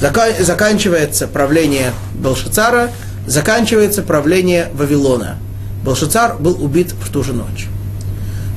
Заканчивается 0.00 1.26
правление 1.26 1.92
Белшацара 2.14 2.90
заканчивается 3.26 4.02
правление 4.02 4.70
Вавилона. 4.74 5.36
Белшицар 5.84 6.36
был 6.38 6.62
убит 6.62 6.92
в 6.92 7.10
ту 7.12 7.22
же 7.22 7.32
ночь. 7.32 7.66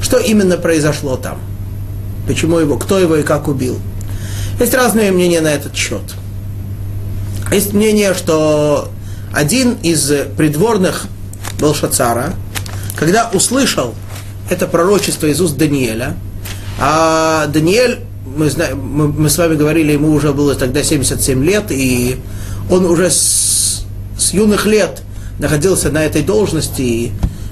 Что 0.01 0.17
именно 0.17 0.57
произошло 0.57 1.17
там? 1.17 1.39
Почему 2.27 2.59
его, 2.59 2.77
кто 2.77 2.99
его 2.99 3.17
и 3.17 3.23
как 3.23 3.47
убил? 3.47 3.79
Есть 4.59 4.73
разные 4.73 5.11
мнения 5.11 5.39
на 5.41 5.47
этот 5.47 5.75
счет. 5.75 6.01
Есть 7.51 7.73
мнение, 7.73 8.13
что 8.13 8.89
один 9.33 9.77
из 9.81 10.11
придворных 10.37 11.05
Белшацара, 11.59 12.33
когда 12.97 13.29
услышал 13.33 13.95
это 14.49 14.67
пророчество 14.67 15.27
из 15.27 15.39
уст 15.39 15.57
Даниэля, 15.57 16.15
а 16.79 17.47
Даниэль, 17.47 17.99
мы, 18.25 18.49
знаем, 18.49 18.79
мы, 18.79 19.29
с 19.29 19.37
вами 19.37 19.55
говорили, 19.55 19.93
ему 19.93 20.11
уже 20.11 20.33
было 20.33 20.55
тогда 20.55 20.83
77 20.83 21.43
лет, 21.43 21.71
и 21.71 22.17
он 22.69 22.85
уже 22.85 23.09
с, 23.09 23.85
с 24.17 24.33
юных 24.33 24.65
лет 24.65 25.01
находился 25.39 25.89
на 25.89 26.03
этой 26.03 26.21
должности, 26.21 26.81
и 26.81 27.11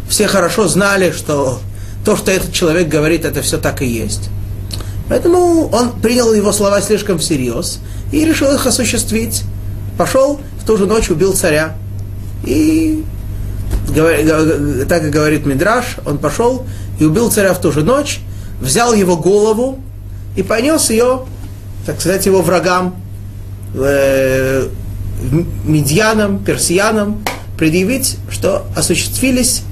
все 0.09 0.27
хорошо 0.27 0.67
знали, 0.67 1.11
что 1.11 1.59
то, 2.05 2.15
что 2.15 2.31
этот 2.31 2.53
человек 2.53 2.87
говорит, 2.89 3.25
это 3.25 3.41
все 3.41 3.57
так 3.57 3.81
и 3.81 3.87
есть. 3.87 4.29
Поэтому 5.09 5.67
он 5.67 5.99
принял 6.01 6.33
его 6.33 6.51
слова 6.51 6.81
слишком 6.81 7.17
всерьез 7.19 7.79
и 8.11 8.25
решил 8.25 8.53
их 8.53 8.65
осуществить. 8.65 9.43
Пошел 9.97 10.39
в 10.61 10.65
ту 10.65 10.77
же 10.77 10.85
ночь, 10.85 11.09
убил 11.09 11.33
царя. 11.33 11.75
И 12.43 13.03
так 14.89 15.03
и 15.03 15.09
говорит 15.09 15.45
Мидраш, 15.45 15.97
он 16.05 16.17
пошел 16.17 16.65
и 16.99 17.05
убил 17.05 17.31
царя 17.31 17.53
в 17.53 17.61
ту 17.61 17.71
же 17.71 17.83
ночь, 17.83 18.19
взял 18.61 18.93
его 18.93 19.17
голову 19.17 19.79
и 20.35 20.43
понес 20.43 20.89
ее, 20.89 21.21
так 21.85 21.99
сказать, 21.99 22.25
его 22.25 22.41
врагам, 22.41 22.95
э, 23.73 24.67
медьянам, 25.65 26.43
персиянам, 26.43 27.23
предъявить, 27.57 28.17
что 28.29 28.67
осуществились 28.75 29.63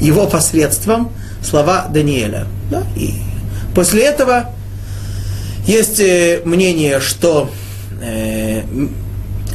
его 0.00 0.26
посредством 0.26 1.12
слова 1.42 1.86
Даниэля. 1.92 2.46
Да? 2.70 2.82
И 2.96 3.14
после 3.78 4.06
этого 4.06 4.46
есть 5.64 6.00
э, 6.00 6.42
мнение, 6.44 6.98
что 6.98 7.48
э, 8.02 8.62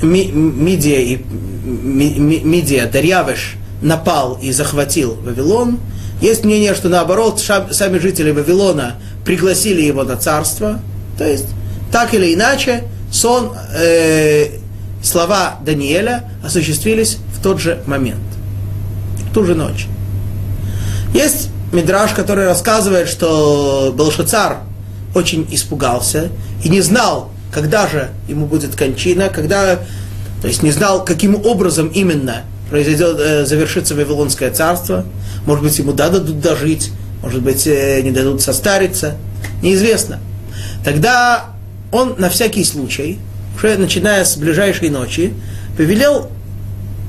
Мидия, 0.01 1.01
и, 1.01 1.17
Мидия 1.65 2.87
Дарьявыш 2.87 3.55
напал 3.81 4.39
и 4.41 4.53
захватил 4.53 5.15
Вавилон. 5.15 5.77
Есть 6.21 6.45
мнение, 6.45 6.73
что 6.73 6.87
наоборот, 6.87 7.41
сами 7.41 7.97
жители 7.97 8.31
Вавилона 8.31 8.95
пригласили 9.25 9.81
его 9.81 10.05
на 10.05 10.15
царство. 10.15 10.79
То 11.17 11.27
есть, 11.27 11.47
так 11.91 12.13
или 12.13 12.33
иначе, 12.33 12.83
сон, 13.11 13.51
э, 13.75 14.59
слова 15.03 15.55
Даниэля 15.65 16.29
осуществились 16.41 17.17
в 17.37 17.43
тот 17.43 17.59
же 17.59 17.83
момент, 17.87 18.23
в 19.29 19.33
ту 19.33 19.43
же 19.43 19.53
ночь. 19.53 19.87
Есть 21.13 21.49
Мидраш, 21.73 22.13
который 22.13 22.45
рассказывает, 22.45 23.09
что 23.09 23.93
Белшацар 23.97 24.59
очень 25.15 25.47
испугался 25.51 26.29
и 26.63 26.69
не 26.69 26.81
знал, 26.81 27.31
когда 27.51 27.87
же 27.87 28.11
ему 28.27 28.45
будет 28.45 28.75
кончина, 28.75 29.29
когда, 29.29 29.79
то 30.41 30.47
есть 30.47 30.63
не 30.63 30.71
знал, 30.71 31.03
каким 31.03 31.35
образом 31.35 31.87
именно 31.87 32.43
произойдет, 32.69 33.17
э, 33.19 33.45
завершится 33.45 33.95
Вавилонское 33.95 34.51
царство. 34.51 35.05
Может 35.45 35.63
быть, 35.63 35.77
ему 35.77 35.93
дадут 35.93 36.39
дожить, 36.39 36.91
может 37.21 37.41
быть, 37.41 37.67
э, 37.67 38.01
не 38.01 38.11
дадут 38.11 38.41
состариться, 38.41 39.15
неизвестно. 39.61 40.19
Тогда 40.85 41.45
он 41.91 42.15
на 42.17 42.29
всякий 42.29 42.63
случай, 42.63 43.19
уже 43.55 43.77
начиная 43.77 44.25
с 44.25 44.37
ближайшей 44.37 44.89
ночи, 44.89 45.33
повелел 45.77 46.29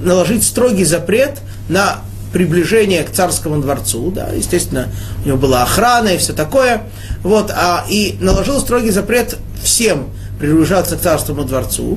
наложить 0.02 0.44
строгий 0.44 0.84
запрет 0.84 1.40
на 1.68 2.00
приближение 2.34 3.04
к 3.04 3.12
царскому 3.12 3.62
дворцу, 3.62 4.10
да, 4.10 4.30
естественно, 4.30 4.88
у 5.24 5.28
него 5.28 5.38
была 5.38 5.62
охрана 5.62 6.08
и 6.08 6.18
все 6.18 6.32
такое, 6.32 6.82
вот, 7.22 7.52
а, 7.52 7.84
и 7.88 8.16
наложил 8.20 8.60
строгий 8.60 8.90
запрет 8.90 9.38
всем 9.62 10.08
приближаться 10.40 10.96
к 10.96 11.00
царскому 11.00 11.44
дворцу, 11.44 11.96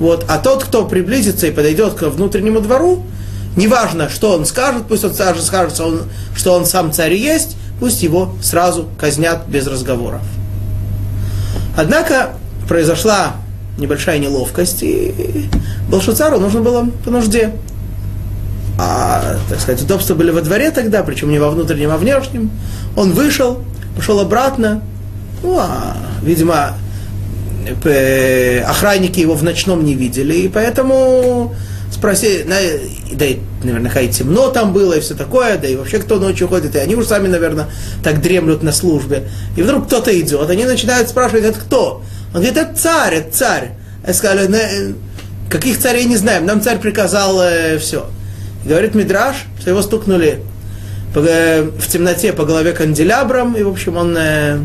вот, 0.00 0.24
а 0.26 0.38
тот, 0.38 0.64
кто 0.64 0.86
приблизится 0.86 1.46
и 1.46 1.50
подойдет 1.50 1.92
к 1.94 2.02
внутреннему 2.08 2.60
двору, 2.60 3.04
неважно, 3.56 4.08
что 4.08 4.32
он 4.32 4.46
скажет, 4.46 4.84
пусть 4.88 5.04
он 5.04 5.12
даже 5.12 5.42
скажет, 5.42 5.74
что 5.74 5.84
он, 5.84 6.02
что 6.34 6.54
он 6.54 6.64
сам 6.64 6.90
царь 6.90 7.12
есть, 7.12 7.58
пусть 7.78 8.02
его 8.02 8.34
сразу 8.42 8.88
казнят 8.98 9.48
без 9.48 9.66
разговоров. 9.66 10.22
Однако 11.76 12.30
произошла 12.66 13.34
небольшая 13.76 14.18
неловкость, 14.18 14.82
и 14.82 15.46
Белшицару 15.90 16.40
нужно 16.40 16.62
было 16.62 16.88
по 17.04 17.10
нужде 17.10 17.52
а, 18.78 19.36
так 19.48 19.60
сказать, 19.60 19.82
удобства 19.82 20.14
были 20.14 20.30
во 20.30 20.40
дворе 20.40 20.70
тогда, 20.70 21.02
причем 21.02 21.30
не 21.30 21.40
во 21.40 21.50
внутреннем, 21.50 21.90
а 21.90 21.96
внешнем. 21.96 22.50
Он 22.96 23.12
вышел, 23.12 23.64
пошел 23.96 24.20
обратно. 24.20 24.82
Ну, 25.42 25.58
а, 25.58 25.96
видимо, 26.22 26.74
охранники 28.64 29.18
его 29.20 29.34
в 29.34 29.42
ночном 29.42 29.84
не 29.84 29.94
видели, 29.94 30.34
и 30.34 30.48
поэтому 30.48 31.54
спросили, 31.90 32.46
да 33.12 33.24
и 33.26 33.38
наверняка 33.64 34.00
и 34.00 34.08
темно 34.08 34.48
там 34.48 34.72
было, 34.72 34.94
и 34.94 35.00
все 35.00 35.14
такое, 35.14 35.58
да 35.58 35.66
и 35.66 35.74
вообще 35.74 35.98
кто 35.98 36.20
ночью 36.20 36.46
ходит, 36.46 36.76
и 36.76 36.78
они 36.78 36.94
уже 36.94 37.08
сами, 37.08 37.26
наверное, 37.26 37.66
так 38.04 38.20
дремлют 38.20 38.62
на 38.62 38.72
службе. 38.72 39.28
И 39.56 39.62
вдруг 39.62 39.86
кто-то 39.86 40.18
идет, 40.18 40.48
они 40.48 40.64
начинают 40.64 41.08
спрашивать, 41.08 41.44
это 41.44 41.58
кто? 41.58 42.02
Он 42.32 42.40
говорит, 42.42 42.56
это 42.56 42.76
царь, 42.76 43.14
это 43.16 43.36
царь. 43.36 43.70
Я 44.06 44.14
сказали, 44.14 44.94
каких 45.50 45.78
царей 45.78 46.04
не 46.04 46.16
знаем, 46.16 46.46
нам 46.46 46.62
царь 46.62 46.78
приказал 46.78 47.40
э, 47.42 47.78
все. 47.78 48.06
Говорит 48.64 48.94
Мидраш, 48.94 49.46
что 49.60 49.70
его 49.70 49.82
стукнули 49.82 50.42
в 51.14 51.88
темноте 51.88 52.32
по 52.32 52.44
голове 52.44 52.72
канделябром, 52.72 53.54
и, 53.56 53.62
в 53.62 53.68
общем, 53.68 53.96
он 53.96 54.16
э, 54.16 54.58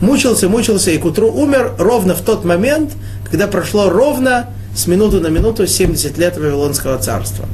мучился, 0.00 0.48
мучился, 0.48 0.90
и 0.90 0.98
к 0.98 1.04
утру 1.04 1.32
умер 1.32 1.72
ровно 1.78 2.14
в 2.14 2.20
тот 2.20 2.44
момент, 2.44 2.92
когда 3.30 3.46
прошло 3.46 3.88
ровно 3.88 4.50
с 4.76 4.86
минуты 4.86 5.20
на 5.20 5.28
минуту 5.28 5.66
70 5.66 6.18
лет 6.18 6.36
Вавилонского 6.36 6.98
царства. 6.98 7.46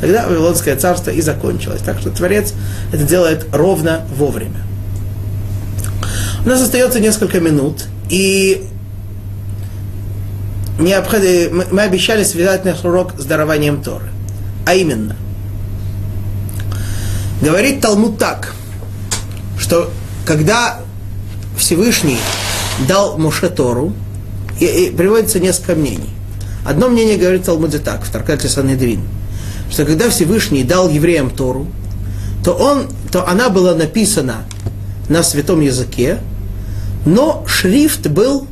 Тогда 0.00 0.26
Вавилонское 0.26 0.76
царство 0.76 1.10
и 1.10 1.20
закончилось. 1.20 1.80
Так 1.84 1.98
что 1.98 2.10
Творец 2.10 2.52
это 2.92 3.04
делает 3.04 3.46
ровно 3.52 4.02
вовремя. 4.16 4.60
У 6.44 6.48
нас 6.48 6.60
остается 6.60 7.00
несколько 7.00 7.40
минут, 7.40 7.84
и 8.10 8.66
мы 10.78 11.82
обещали 11.82 12.24
связать 12.24 12.64
наш 12.64 12.84
урок 12.84 13.14
с 13.18 13.24
дарованием 13.24 13.82
Торы. 13.82 14.13
А 14.66 14.74
именно, 14.74 15.16
говорит 17.40 17.80
Талмуд 17.80 18.18
так, 18.18 18.54
что 19.58 19.90
когда 20.24 20.80
Всевышний 21.56 22.18
дал 22.88 23.18
Муше 23.18 23.50
Тору, 23.50 23.92
и, 24.60 24.66
и 24.66 24.90
приводится 24.90 25.40
несколько 25.40 25.74
мнений. 25.74 26.10
Одно 26.64 26.88
мнение 26.88 27.16
говорит 27.16 27.44
Талмуде 27.44 27.78
так, 27.78 28.04
в 28.04 28.10
Таркате 28.10 28.48
Санедрин, 28.48 29.00
что 29.70 29.84
когда 29.84 30.08
Всевышний 30.10 30.64
дал 30.64 30.88
евреям 30.88 31.30
Тору, 31.30 31.66
то, 32.44 32.52
он, 32.52 32.88
то 33.10 33.28
она 33.28 33.48
была 33.48 33.74
написана 33.74 34.44
на 35.08 35.22
святом 35.22 35.60
языке, 35.60 36.18
но 37.04 37.44
шрифт 37.46 38.06
был 38.06 38.46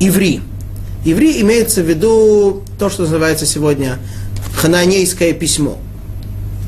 иври. 0.00 0.40
Иври 1.04 1.40
имеется 1.40 1.82
в 1.82 1.88
виду 1.88 2.62
то, 2.78 2.90
что 2.90 3.02
называется 3.02 3.46
сегодня 3.46 3.98
хананейское 4.62 5.32
письмо. 5.32 5.76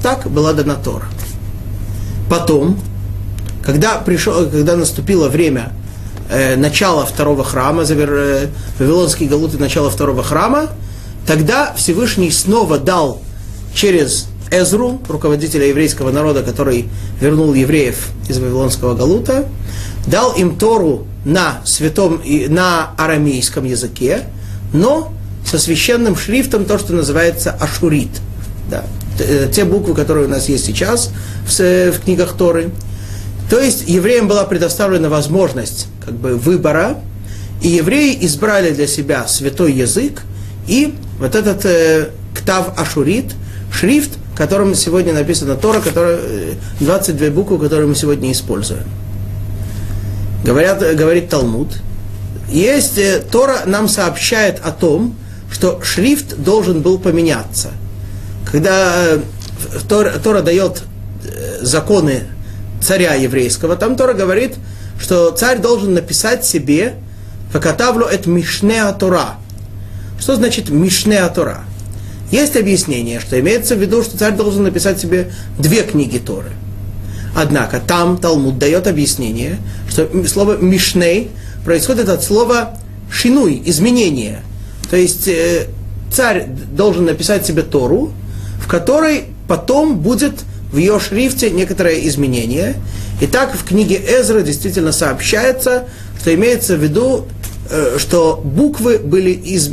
Так 0.02 0.28
была 0.28 0.52
дана 0.52 0.74
Тора. 0.74 1.06
Потом, 2.28 2.76
когда, 3.64 3.98
пришел, 3.98 4.50
когда 4.50 4.74
наступило 4.74 5.28
время 5.28 5.72
э, 6.28 6.56
начала 6.56 7.06
второго 7.06 7.44
храма, 7.44 7.84
завер, 7.84 8.12
э, 8.12 8.46
Вавилонский 8.80 9.28
Галут 9.28 9.54
и 9.54 9.58
начало 9.58 9.90
второго 9.90 10.24
храма, 10.24 10.70
тогда 11.24 11.72
Всевышний 11.76 12.32
снова 12.32 12.78
дал 12.78 13.22
через 13.74 14.26
Эзру, 14.50 15.00
руководителя 15.08 15.68
еврейского 15.68 16.10
народа, 16.10 16.42
который 16.42 16.88
вернул 17.20 17.54
евреев 17.54 18.08
из 18.28 18.38
Вавилонского 18.38 18.94
Галута, 18.94 19.46
дал 20.08 20.32
им 20.32 20.56
Тору 20.56 21.06
на 21.24 21.60
святом, 21.64 22.20
на 22.48 22.90
арамейском 22.98 23.64
языке, 23.64 24.24
но 24.72 25.13
со 25.54 25.60
священным 25.60 26.16
шрифтом, 26.16 26.64
то, 26.64 26.78
что 26.78 26.94
называется 26.94 27.52
ашурит. 27.52 28.08
Да. 28.68 28.84
Э, 29.20 29.48
те 29.52 29.64
буквы, 29.64 29.94
которые 29.94 30.26
у 30.26 30.28
нас 30.28 30.48
есть 30.48 30.64
сейчас 30.64 31.12
в, 31.46 31.60
э, 31.60 31.92
в 31.92 32.00
книгах 32.00 32.36
Торы. 32.36 32.70
То 33.48 33.60
есть 33.60 33.88
евреям 33.88 34.26
была 34.26 34.44
предоставлена 34.46 35.08
возможность 35.08 35.86
как 36.04 36.14
бы, 36.14 36.34
выбора, 36.34 36.98
и 37.62 37.68
евреи 37.68 38.18
избрали 38.22 38.70
для 38.70 38.88
себя 38.88 39.28
святой 39.28 39.72
язык 39.74 40.22
и 40.66 40.96
вот 41.20 41.36
этот 41.36 41.64
э, 41.66 42.08
ктав 42.34 42.76
ашурит, 42.76 43.26
шрифт, 43.72 44.10
которым 44.36 44.74
сегодня 44.74 45.12
написана 45.12 45.54
Тора, 45.54 45.80
который, 45.80 46.56
22 46.80 47.26
э, 47.26 47.30
буквы, 47.30 47.60
которые 47.60 47.86
мы 47.86 47.94
сегодня 47.94 48.32
используем. 48.32 48.82
Говорят, 50.44 50.80
говорит 50.96 51.28
Талмуд, 51.28 51.68
есть, 52.50 52.98
Тора 53.30 53.60
нам 53.66 53.88
сообщает 53.88 54.60
о 54.64 54.72
том, 54.72 55.14
что 55.54 55.80
шрифт 55.82 56.36
должен 56.36 56.82
был 56.82 56.98
поменяться. 56.98 57.70
когда 58.50 58.92
э, 59.06 59.20
Тора, 59.88 60.10
Тора 60.22 60.42
дает 60.42 60.82
э, 61.24 61.64
законы 61.64 62.24
царя 62.82 63.14
еврейского, 63.14 63.76
там 63.76 63.94
Тора 63.96 64.14
говорит, 64.14 64.56
что 65.00 65.30
царь 65.30 65.60
должен 65.60 65.94
написать 65.94 66.44
себе 66.44 66.94
«Факатавлю 67.52 68.04
это 68.04 68.28
Мишнеа 68.28 68.92
Тора». 68.92 69.36
Что 70.18 70.34
значит 70.34 70.70
Мишнеа 70.70 71.28
Тора? 71.28 71.64
Есть 72.32 72.56
объяснение, 72.56 73.20
что 73.20 73.38
имеется 73.38 73.76
в 73.76 73.78
виду, 73.78 74.02
что 74.02 74.18
царь 74.18 74.34
должен 74.34 74.64
написать 74.64 74.98
себе 74.98 75.32
две 75.56 75.82
книги 75.84 76.18
Торы. 76.18 76.50
Однако 77.36 77.78
там 77.78 78.18
Талмуд 78.18 78.58
дает 78.58 78.88
объяснение, 78.88 79.58
что 79.88 80.08
слово 80.26 80.56
«мишней» 80.56 81.30
происходит 81.64 82.08
от 82.08 82.24
слова 82.24 82.76
«шинуй»– 83.08 83.62
изменение. 83.66 84.42
То 84.94 84.98
есть 84.98 85.26
э, 85.26 85.66
царь 86.12 86.46
должен 86.46 87.06
написать 87.06 87.44
себе 87.44 87.62
Тору, 87.62 88.12
в 88.60 88.68
которой 88.68 89.24
потом 89.48 89.98
будет 89.98 90.34
в 90.70 90.76
ее 90.76 91.00
шрифте 91.00 91.50
некоторое 91.50 92.06
изменение. 92.06 92.76
И 93.20 93.26
так 93.26 93.56
в 93.56 93.64
книге 93.64 93.96
Эзра 93.96 94.42
действительно 94.42 94.92
сообщается, 94.92 95.88
что 96.20 96.32
имеется 96.32 96.76
в 96.76 96.80
виду, 96.80 97.26
э, 97.70 97.96
что 97.98 98.40
буквы 98.44 99.00
были 99.00 99.32
из 99.32 99.72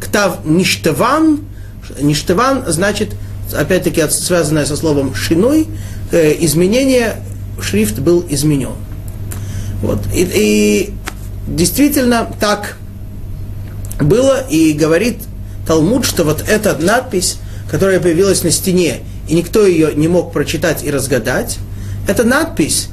ктав 0.00 0.38
ништеван. 0.46 1.40
Ништеван 2.00 2.64
значит, 2.68 3.10
опять-таки, 3.52 4.02
связанное 4.08 4.64
со 4.64 4.76
словом 4.78 5.14
шиной, 5.14 5.68
э, 6.12 6.34
изменение, 6.38 7.16
шрифт 7.60 7.98
был 7.98 8.24
изменен. 8.30 8.72
Вот. 9.82 9.98
И, 10.14 10.26
и 10.32 10.94
действительно 11.46 12.26
так 12.40 12.78
было, 14.00 14.40
и 14.48 14.72
говорит 14.72 15.18
Талмуд, 15.66 16.04
что 16.04 16.24
вот 16.24 16.44
эта 16.46 16.76
надпись, 16.76 17.38
которая 17.70 18.00
появилась 18.00 18.42
на 18.42 18.50
стене, 18.50 19.00
и 19.28 19.34
никто 19.34 19.66
ее 19.66 19.94
не 19.94 20.08
мог 20.08 20.32
прочитать 20.32 20.84
и 20.84 20.90
разгадать, 20.90 21.58
эта 22.08 22.24
надпись 22.24 22.88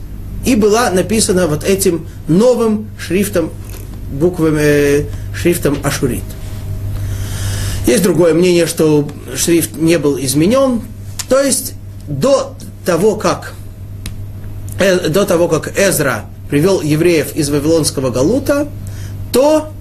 и 0.46 0.56
была 0.56 0.90
написана 0.92 1.48
вот 1.48 1.64
этим 1.64 2.08
новым 2.28 2.90
шрифтом, 2.98 3.52
буквами, 4.12 4.60
э, 4.62 5.06
шрифтом 5.36 5.78
Ашурит. 5.84 6.24
Есть 7.86 8.04
другое 8.04 8.34
мнение, 8.34 8.68
что 8.68 9.10
шрифт 9.36 9.76
не 9.76 9.98
был 9.98 10.20
изменен. 10.20 10.82
То 11.28 11.42
есть 11.42 11.74
до 12.08 12.56
того, 12.86 13.16
как, 13.16 13.54
э, 14.80 15.10
до 15.10 15.26
того, 15.26 15.48
как 15.48 15.78
Эзра 15.78 16.26
привел 16.50 16.82
евреев 16.82 17.36
из 17.36 17.50
Вавилонского 17.50 18.10
Галута, 18.12 18.68
то 19.32 19.72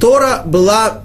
Тора 0.00 0.42
была, 0.44 1.02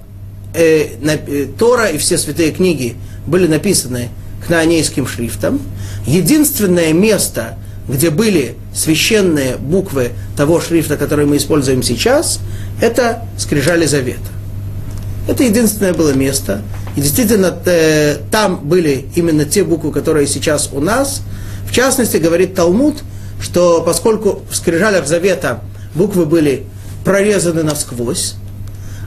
э, 0.54 0.96
на, 1.00 1.12
э, 1.12 1.46
Тора 1.58 1.86
и 1.86 1.98
все 1.98 2.18
святые 2.18 2.52
книги 2.52 2.96
были 3.26 3.46
написаны 3.46 4.08
кнаанейским 4.46 5.06
шрифтом. 5.06 5.60
Единственное 6.06 6.92
место, 6.92 7.56
где 7.88 8.10
были 8.10 8.56
священные 8.74 9.56
буквы 9.56 10.12
того 10.36 10.60
шрифта, 10.60 10.96
который 10.96 11.26
мы 11.26 11.36
используем 11.36 11.82
сейчас, 11.82 12.40
это 12.80 13.24
скрижали 13.38 13.86
завета. 13.86 14.20
Это 15.28 15.44
единственное 15.44 15.92
было 15.92 16.12
место. 16.12 16.62
И 16.96 17.00
действительно, 17.00 17.54
э, 17.64 18.16
там 18.30 18.60
были 18.64 19.06
именно 19.14 19.44
те 19.44 19.64
буквы, 19.64 19.92
которые 19.92 20.26
сейчас 20.26 20.70
у 20.72 20.80
нас. 20.80 21.22
В 21.68 21.72
частности, 21.72 22.16
говорит 22.16 22.54
Талмуд, 22.54 22.96
что 23.40 23.82
поскольку 23.82 24.42
в 24.50 24.56
скрижалях 24.56 25.06
завета 25.06 25.60
буквы 25.94 26.26
были 26.26 26.66
прорезаны 27.04 27.62
насквозь, 27.62 28.34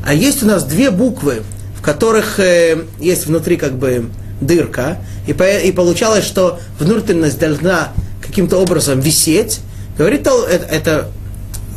а 0.06 0.14
есть 0.14 0.44
у 0.44 0.46
нас 0.46 0.64
две 0.64 0.92
буквы, 0.92 1.44
в 1.78 1.82
которых 1.82 2.40
э, 2.40 2.84
есть 3.00 3.26
внутри 3.26 3.58
как 3.58 3.74
бы 3.74 4.10
дырка, 4.42 4.98
и, 5.28 5.34
по, 5.34 5.44
и 5.44 5.72
получалось, 5.72 6.26
что 6.26 6.60
внутренность 6.80 7.40
должна 7.40 7.94
каким-то 8.22 8.58
образом 8.58 9.00
висеть. 9.00 9.60
Говорит, 9.98 10.22
это, 10.22 10.66
это 10.66 11.12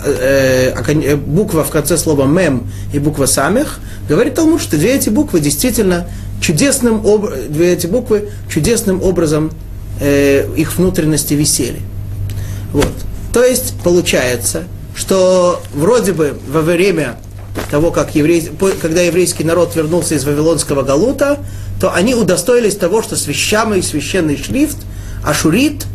э, 0.05 0.72
э, 0.74 1.16
буква 1.16 1.64
в 1.64 1.70
конце 1.70 1.97
слова 1.97 2.27
мем 2.27 2.68
и 2.93 2.99
буква 2.99 3.27
самих, 3.27 3.79
говорит 4.09 4.35
Талмуд, 4.35 4.61
что 4.61 4.77
две 4.77 4.95
эти 4.95 5.11
буквы 5.11 5.41
действительно 5.41 6.09
чудесным 6.41 7.07
об... 7.07 7.31
две 7.49 7.72
эти 7.72 7.87
буквы 7.87 8.31
чудесным 8.49 9.03
образом 9.03 9.51
э, 10.01 10.49
их 10.57 10.77
внутренности 10.77 11.35
висели. 11.35 11.81
Вот. 12.72 12.93
То 13.33 13.45
есть 13.45 13.74
получается, 13.85 14.64
что 14.95 15.62
вроде 15.74 16.12
бы 16.12 16.37
во 16.49 16.62
время 16.62 17.16
того, 17.71 17.91
как 17.91 18.15
еврей, 18.15 18.51
когда 18.81 19.03
еврейский 19.03 19.45
народ 19.45 19.75
вернулся 19.75 20.15
из 20.15 20.25
Вавилонского 20.25 20.83
Галута, 20.83 21.39
то 21.81 21.93
они 21.93 22.15
удостоились 22.15 22.77
того, 22.77 23.03
что 23.03 23.17
священный 23.17 23.83
священный 23.83 24.37
шрифт, 24.37 24.79
ашурит, 25.25 25.87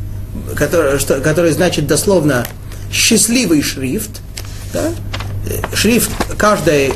который, 0.56 1.00
что, 1.00 1.22
который 1.22 1.52
значит 1.52 1.88
дословно 1.88 2.46
счастливый 2.92 3.62
шрифт, 3.62 4.22
да? 4.74 4.92
шрифт, 5.74 6.12
каждая, 6.38 6.92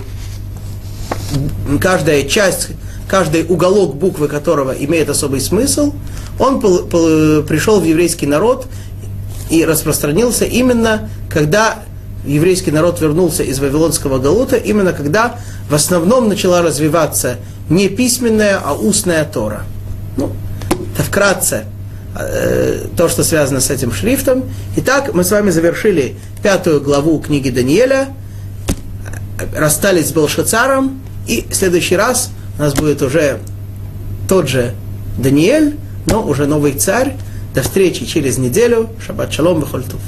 каждая 1.81 2.23
часть, 2.23 2.69
каждый 3.07 3.45
уголок 3.47 3.95
буквы 3.95 4.27
которого 4.27 4.71
имеет 4.71 5.09
особый 5.09 5.41
смысл, 5.41 5.93
он 6.39 6.59
пол, 6.59 6.79
пол, 6.79 7.43
пришел 7.43 7.79
в 7.79 7.85
еврейский 7.85 8.27
народ 8.27 8.67
и 9.49 9.63
распространился 9.63 10.45
именно 10.45 11.09
когда 11.29 11.83
еврейский 12.25 12.71
народ 12.71 13.01
вернулся 13.01 13.43
из 13.43 13.59
Вавилонского 13.59 14.19
Галута, 14.19 14.57
именно 14.57 14.93
когда 14.93 15.39
в 15.69 15.75
основном 15.75 16.27
начала 16.27 16.61
развиваться 16.61 17.37
не 17.69 17.89
письменная, 17.89 18.59
а 18.63 18.73
устная 18.73 19.25
Тора. 19.25 19.63
Ну, 20.17 20.31
это 20.93 21.03
вкратце 21.03 21.65
э, 22.17 22.85
то, 22.95 23.07
что 23.09 23.23
связано 23.23 23.59
с 23.59 23.69
этим 23.69 23.91
шрифтом. 23.91 24.45
Итак, 24.77 25.13
мы 25.13 25.23
с 25.23 25.31
вами 25.31 25.49
завершили 25.49 26.15
пятую 26.43 26.81
главу 26.81 27.19
книги 27.19 27.49
Даниэля, 27.49 28.09
расстались 29.55 30.09
с 30.09 30.11
Белшацаром, 30.11 31.01
и 31.27 31.45
в 31.49 31.55
следующий 31.55 31.95
раз 31.95 32.29
у 32.57 32.61
нас 32.61 32.73
будет 32.73 33.01
уже 33.01 33.39
тот 34.27 34.47
же 34.47 34.73
Даниэль, 35.17 35.77
но 36.05 36.25
уже 36.25 36.45
новый 36.45 36.73
царь. 36.73 37.15
До 37.53 37.61
встречи 37.61 38.05
через 38.05 38.37
неделю. 38.37 38.89
Шаббат 39.05 39.31
шалом, 39.31 39.61
бехольтув. 39.61 40.01